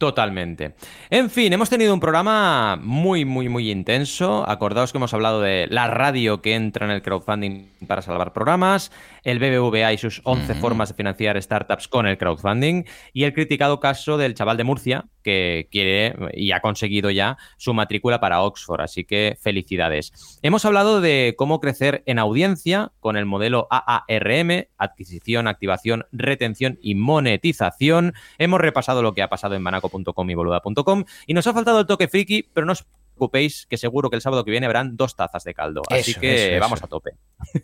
Totalmente. 0.00 0.76
En 1.10 1.28
fin, 1.28 1.52
hemos 1.52 1.68
tenido 1.68 1.92
un 1.92 2.00
programa 2.00 2.78
muy, 2.80 3.26
muy, 3.26 3.50
muy 3.50 3.70
intenso. 3.70 4.48
Acordaos 4.48 4.92
que 4.92 4.96
hemos 4.96 5.12
hablado 5.12 5.42
de 5.42 5.66
la 5.68 5.88
radio 5.88 6.40
que 6.40 6.54
entra 6.54 6.86
en 6.86 6.92
el 6.92 7.02
crowdfunding 7.02 7.68
para 7.86 8.00
salvar 8.00 8.32
programas, 8.32 8.90
el 9.24 9.38
BBVA 9.38 9.92
y 9.92 9.98
sus 9.98 10.22
11 10.24 10.54
formas 10.54 10.88
de 10.88 10.94
financiar 10.94 11.40
startups 11.42 11.86
con 11.86 12.06
el 12.06 12.16
crowdfunding 12.16 12.84
y 13.12 13.24
el 13.24 13.34
criticado 13.34 13.78
caso 13.78 14.16
del 14.16 14.32
chaval 14.32 14.56
de 14.56 14.64
Murcia 14.64 15.04
que 15.22 15.68
quiere 15.70 16.14
y 16.32 16.52
ha 16.52 16.60
conseguido 16.60 17.10
ya 17.10 17.36
su 17.58 17.74
matrícula 17.74 18.20
para 18.20 18.40
Oxford. 18.40 18.80
Así 18.80 19.04
que 19.04 19.36
felicidades. 19.38 20.38
Hemos 20.40 20.64
hablado 20.64 21.02
de 21.02 21.34
cómo 21.36 21.60
crecer 21.60 22.02
en 22.06 22.18
audiencia 22.18 22.92
con 23.00 23.18
el 23.18 23.26
modelo 23.26 23.68
AARM, 23.70 24.64
adquisición, 24.78 25.46
activación, 25.46 26.06
retención 26.10 26.78
y 26.80 26.94
monetización. 26.94 28.14
Hemos 28.38 28.60
repasado 28.60 29.02
lo 29.02 29.12
que 29.12 29.22
ha 29.22 29.28
pasado 29.28 29.54
en 29.54 29.64
Banaco 29.64 29.89
y 29.92 30.34
boluda.com. 30.34 31.04
Y 31.26 31.34
nos 31.34 31.46
ha 31.46 31.52
faltado 31.52 31.80
el 31.80 31.86
toque 31.86 32.08
friki, 32.08 32.42
pero 32.52 32.66
no 32.66 32.72
os 32.72 32.84
preocupéis 33.20 33.66
que 33.66 33.76
seguro 33.76 34.08
que 34.08 34.16
el 34.16 34.22
sábado 34.22 34.44
que 34.44 34.50
viene 34.50 34.66
habrán 34.66 34.96
dos 34.96 35.14
tazas 35.14 35.44
de 35.44 35.54
caldo. 35.54 35.82
Así 35.90 36.14
que 36.14 36.58
vamos 36.58 36.82
a 36.82 36.86
tope. 36.86 37.12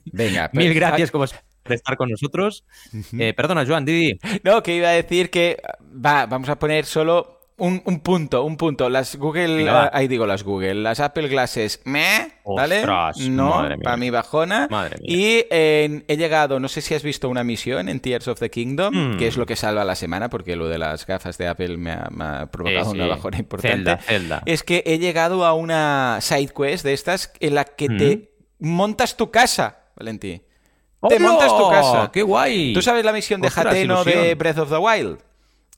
Venga, 0.06 0.50
Mil 0.52 0.74
gracias 0.74 1.10
como 1.10 1.24
por 1.62 1.72
estar 1.72 1.96
con 1.96 2.10
nosotros. 2.10 2.64
Eh, 3.18 3.32
perdona, 3.34 3.64
Joan, 3.66 3.84
Didi. 3.84 4.18
No, 4.44 4.62
que 4.62 4.76
iba 4.76 4.88
a 4.88 4.92
decir 4.92 5.30
que 5.30 5.60
va, 5.82 6.26
vamos 6.26 6.48
a 6.48 6.58
poner 6.58 6.84
solo 6.84 7.35
un, 7.58 7.80
punto, 8.00 8.44
un 8.44 8.56
punto. 8.56 8.88
Las 8.90 9.16
Google, 9.16 9.68
ah, 9.68 9.90
ahí 9.92 10.08
digo 10.08 10.26
las 10.26 10.42
Google, 10.42 10.74
las 10.74 11.00
Apple 11.00 11.28
Glasses, 11.28 11.80
me, 11.84 12.32
¿vale? 12.44 12.84
no, 13.30 13.68
para 13.82 13.96
mi 13.96 14.10
bajona. 14.10 14.68
Madre 14.70 14.98
mía. 15.00 15.16
Y 15.16 15.46
he 15.50 16.16
llegado, 16.16 16.60
no 16.60 16.68
sé 16.68 16.80
si 16.80 16.94
has 16.94 17.02
visto 17.02 17.28
una 17.28 17.44
misión 17.44 17.88
en 17.88 18.00
Tears 18.00 18.28
of 18.28 18.38
the 18.38 18.50
Kingdom, 18.50 19.16
que 19.16 19.26
es 19.26 19.36
lo 19.36 19.46
que 19.46 19.56
salva 19.56 19.84
la 19.84 19.94
semana, 19.94 20.28
porque 20.28 20.56
lo 20.56 20.68
de 20.68 20.78
las 20.78 21.06
gafas 21.06 21.38
de 21.38 21.48
Apple 21.48 21.76
me 21.76 21.92
ha, 21.92 22.48
provocado 22.50 22.90
una 22.90 23.06
bajona 23.06 23.38
importante. 23.38 23.98
Es 24.44 24.62
que 24.62 24.82
he 24.86 24.98
llegado 24.98 25.44
a 25.44 25.54
una 25.54 26.18
side 26.20 26.48
quest 26.48 26.84
de 26.84 26.92
estas 26.92 27.32
en 27.40 27.54
la 27.54 27.64
que 27.64 27.88
te 27.88 28.16
hmm. 28.16 28.68
montas 28.68 29.16
tu 29.16 29.30
casa, 29.30 29.78
Valentí. 29.96 30.42
Te 31.08 31.18
montas 31.20 31.56
tu 31.56 31.68
casa. 31.70 32.10
¡Qué 32.12 32.22
guay! 32.22 32.72
¿Tú 32.72 32.82
sabes 32.82 33.04
la 33.04 33.12
misión 33.12 33.40
de 33.40 33.48
Hateno 33.54 34.04
de 34.04 34.34
Breath 34.34 34.58
of 34.58 34.70
the 34.70 34.78
Wild? 34.78 35.18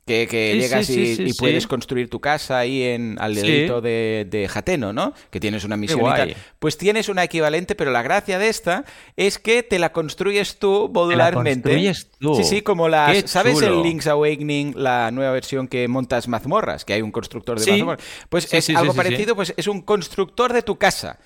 Que, 0.09 0.57
llegas 0.59 0.89
y, 0.91 1.33
puedes 1.35 1.67
construir 1.67 2.09
tu 2.09 2.21
casa 2.21 2.59
ahí 2.59 2.83
en, 2.83 3.17
al 3.21 3.35
dedito 3.35 3.81
de, 3.81 4.27
de, 4.29 4.49
Jateno, 4.49 4.93
¿no? 4.93 5.13
Que 5.31 5.39
tienes 5.39 5.65
una 5.65 5.77
misión 5.77 6.01
y 6.01 6.05
tal. 6.05 6.37
Pues 6.59 6.79
tienes 6.79 7.09
una 7.09 7.25
equivalente, 7.25 7.75
pero 7.75 7.91
la 7.91 8.03
gracia 8.03 8.39
de 8.39 8.49
esta 8.49 8.85
es 9.17 9.39
que 9.39 9.63
te 9.63 9.79
la 9.79 9.93
construyes 9.93 10.59
tú 10.59 10.91
modularmente. 10.93 11.69
La 11.69 11.75
construyes 11.75 12.09
tú. 12.19 12.35
Sí, 12.37 12.45
sí, 12.45 12.63
como 12.63 12.89
las. 12.89 13.31
¿Sabes 13.31 13.61
el 13.63 13.83
Link's 13.83 14.07
Awakening, 14.07 14.75
la 14.77 15.11
nueva 15.11 15.33
versión 15.33 15.69
que 15.69 15.87
montas 15.89 16.27
mazmorras? 16.27 16.85
Que 16.85 16.95
hay 16.95 17.03
un 17.03 17.13
constructor 17.13 17.61
de 17.61 17.71
mazmorras. 17.71 18.05
Pues 18.29 18.53
es 18.53 18.71
algo 18.71 18.95
parecido, 18.95 19.37
pues 19.37 19.55
es 19.57 19.67
un 19.67 19.83
constructor 19.83 20.53
de 20.53 20.63
tu 20.63 20.77
casa. 20.77 21.19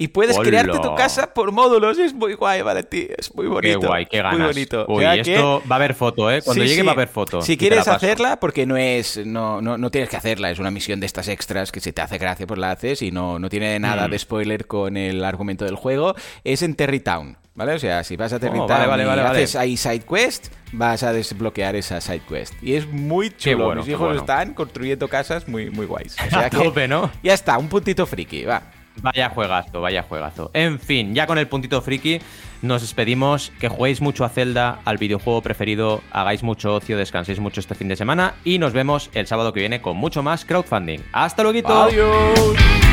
Y 0.00 0.08
puedes 0.08 0.38
crearte 0.38 0.78
tu 0.78 0.94
casa 0.94 1.34
por 1.34 1.52
módulos. 1.52 1.98
Es 1.98 2.14
muy 2.14 2.32
guay, 2.32 2.62
ti 2.88 3.08
Es 3.18 3.34
muy 3.34 3.46
bonito. 3.46 3.80
Qué 3.80 3.86
guay, 3.86 4.06
qué 4.06 4.22
ganas. 4.22 4.38
Muy 4.38 4.46
bonito. 4.46 4.86
Uy, 4.88 5.04
esto 5.04 5.62
va 5.70 5.74
a 5.74 5.78
haber 5.78 5.92
foto, 5.92 6.30
¿eh? 6.30 6.40
Cuando 6.42 6.64
llegue 6.64 6.82
va 6.82 6.92
a 6.92 6.94
haber 6.94 7.08
foto. 7.08 7.42
Si 7.42 7.58
quieres 7.58 7.86
hacerla, 7.86 8.40
porque 8.40 8.64
no 8.64 8.78
es. 8.78 9.20
No, 9.26 9.60
no, 9.60 9.76
no, 9.76 9.90
tienes 9.90 10.08
que 10.08 10.16
hacerla. 10.16 10.50
Es 10.50 10.58
una 10.58 10.70
misión 10.70 11.00
de 11.00 11.06
estas 11.06 11.28
extras 11.28 11.70
que 11.70 11.80
si 11.80 11.92
te 11.92 12.00
hace 12.00 12.16
gracia, 12.16 12.46
pues 12.46 12.58
la 12.58 12.70
haces. 12.70 13.02
Y 13.02 13.10
no, 13.10 13.38
no 13.38 13.50
tiene 13.50 13.78
nada 13.78 14.08
mm. 14.08 14.10
de 14.10 14.18
spoiler 14.18 14.66
con 14.66 14.96
el 14.96 15.22
argumento 15.22 15.66
del 15.66 15.74
juego. 15.74 16.14
Es 16.44 16.62
en 16.62 16.76
Terrytown. 16.76 17.36
¿Vale? 17.54 17.74
O 17.74 17.78
sea, 17.78 18.02
si 18.02 18.16
vas 18.16 18.32
a 18.32 18.36
oh, 18.36 18.40
Terrytown 18.40 18.68
vale, 18.68 19.04
vale, 19.04 19.22
y 19.22 19.24
haces 19.26 19.54
ahí 19.54 19.76
side 19.76 20.04
quest, 20.08 20.46
vas 20.72 21.02
a 21.02 21.12
desbloquear 21.12 21.76
esa 21.76 22.00
side 22.00 22.22
quest. 22.26 22.54
Y 22.62 22.72
es 22.72 22.86
muy 22.86 23.36
chulo. 23.36 23.66
Bueno, 23.66 23.82
Mis 23.82 23.90
hijos 23.90 24.16
están 24.16 24.54
construyendo 24.54 25.08
casas 25.08 25.46
muy, 25.46 25.68
muy 25.68 25.84
guays. 25.84 26.16
O 26.26 26.30
sea 26.30 26.48
que, 26.48 26.88
¿no? 26.88 27.10
Ya 27.22 27.34
está, 27.34 27.58
un 27.58 27.68
puntito 27.68 28.06
friki, 28.06 28.46
va. 28.46 28.79
Vaya 29.02 29.30
juegazo, 29.30 29.80
vaya 29.80 30.02
juegazo. 30.02 30.50
En 30.54 30.78
fin, 30.78 31.14
ya 31.14 31.26
con 31.26 31.38
el 31.38 31.48
puntito 31.48 31.80
friki, 31.80 32.20
nos 32.62 32.82
despedimos. 32.82 33.52
Que 33.60 33.68
juguéis 33.68 34.00
mucho 34.00 34.24
a 34.24 34.28
Zelda, 34.28 34.80
al 34.84 34.98
videojuego 34.98 35.42
preferido, 35.42 36.02
hagáis 36.12 36.42
mucho 36.42 36.74
ocio, 36.74 36.96
descanséis 36.96 37.40
mucho 37.40 37.60
este 37.60 37.74
fin 37.74 37.88
de 37.88 37.96
semana 37.96 38.34
y 38.44 38.58
nos 38.58 38.72
vemos 38.72 39.10
el 39.14 39.26
sábado 39.26 39.52
que 39.52 39.60
viene 39.60 39.80
con 39.80 39.96
mucho 39.96 40.22
más 40.22 40.44
crowdfunding. 40.44 41.00
¡Hasta 41.12 41.42
luego! 41.42 41.68
¡Adiós! 41.68 42.89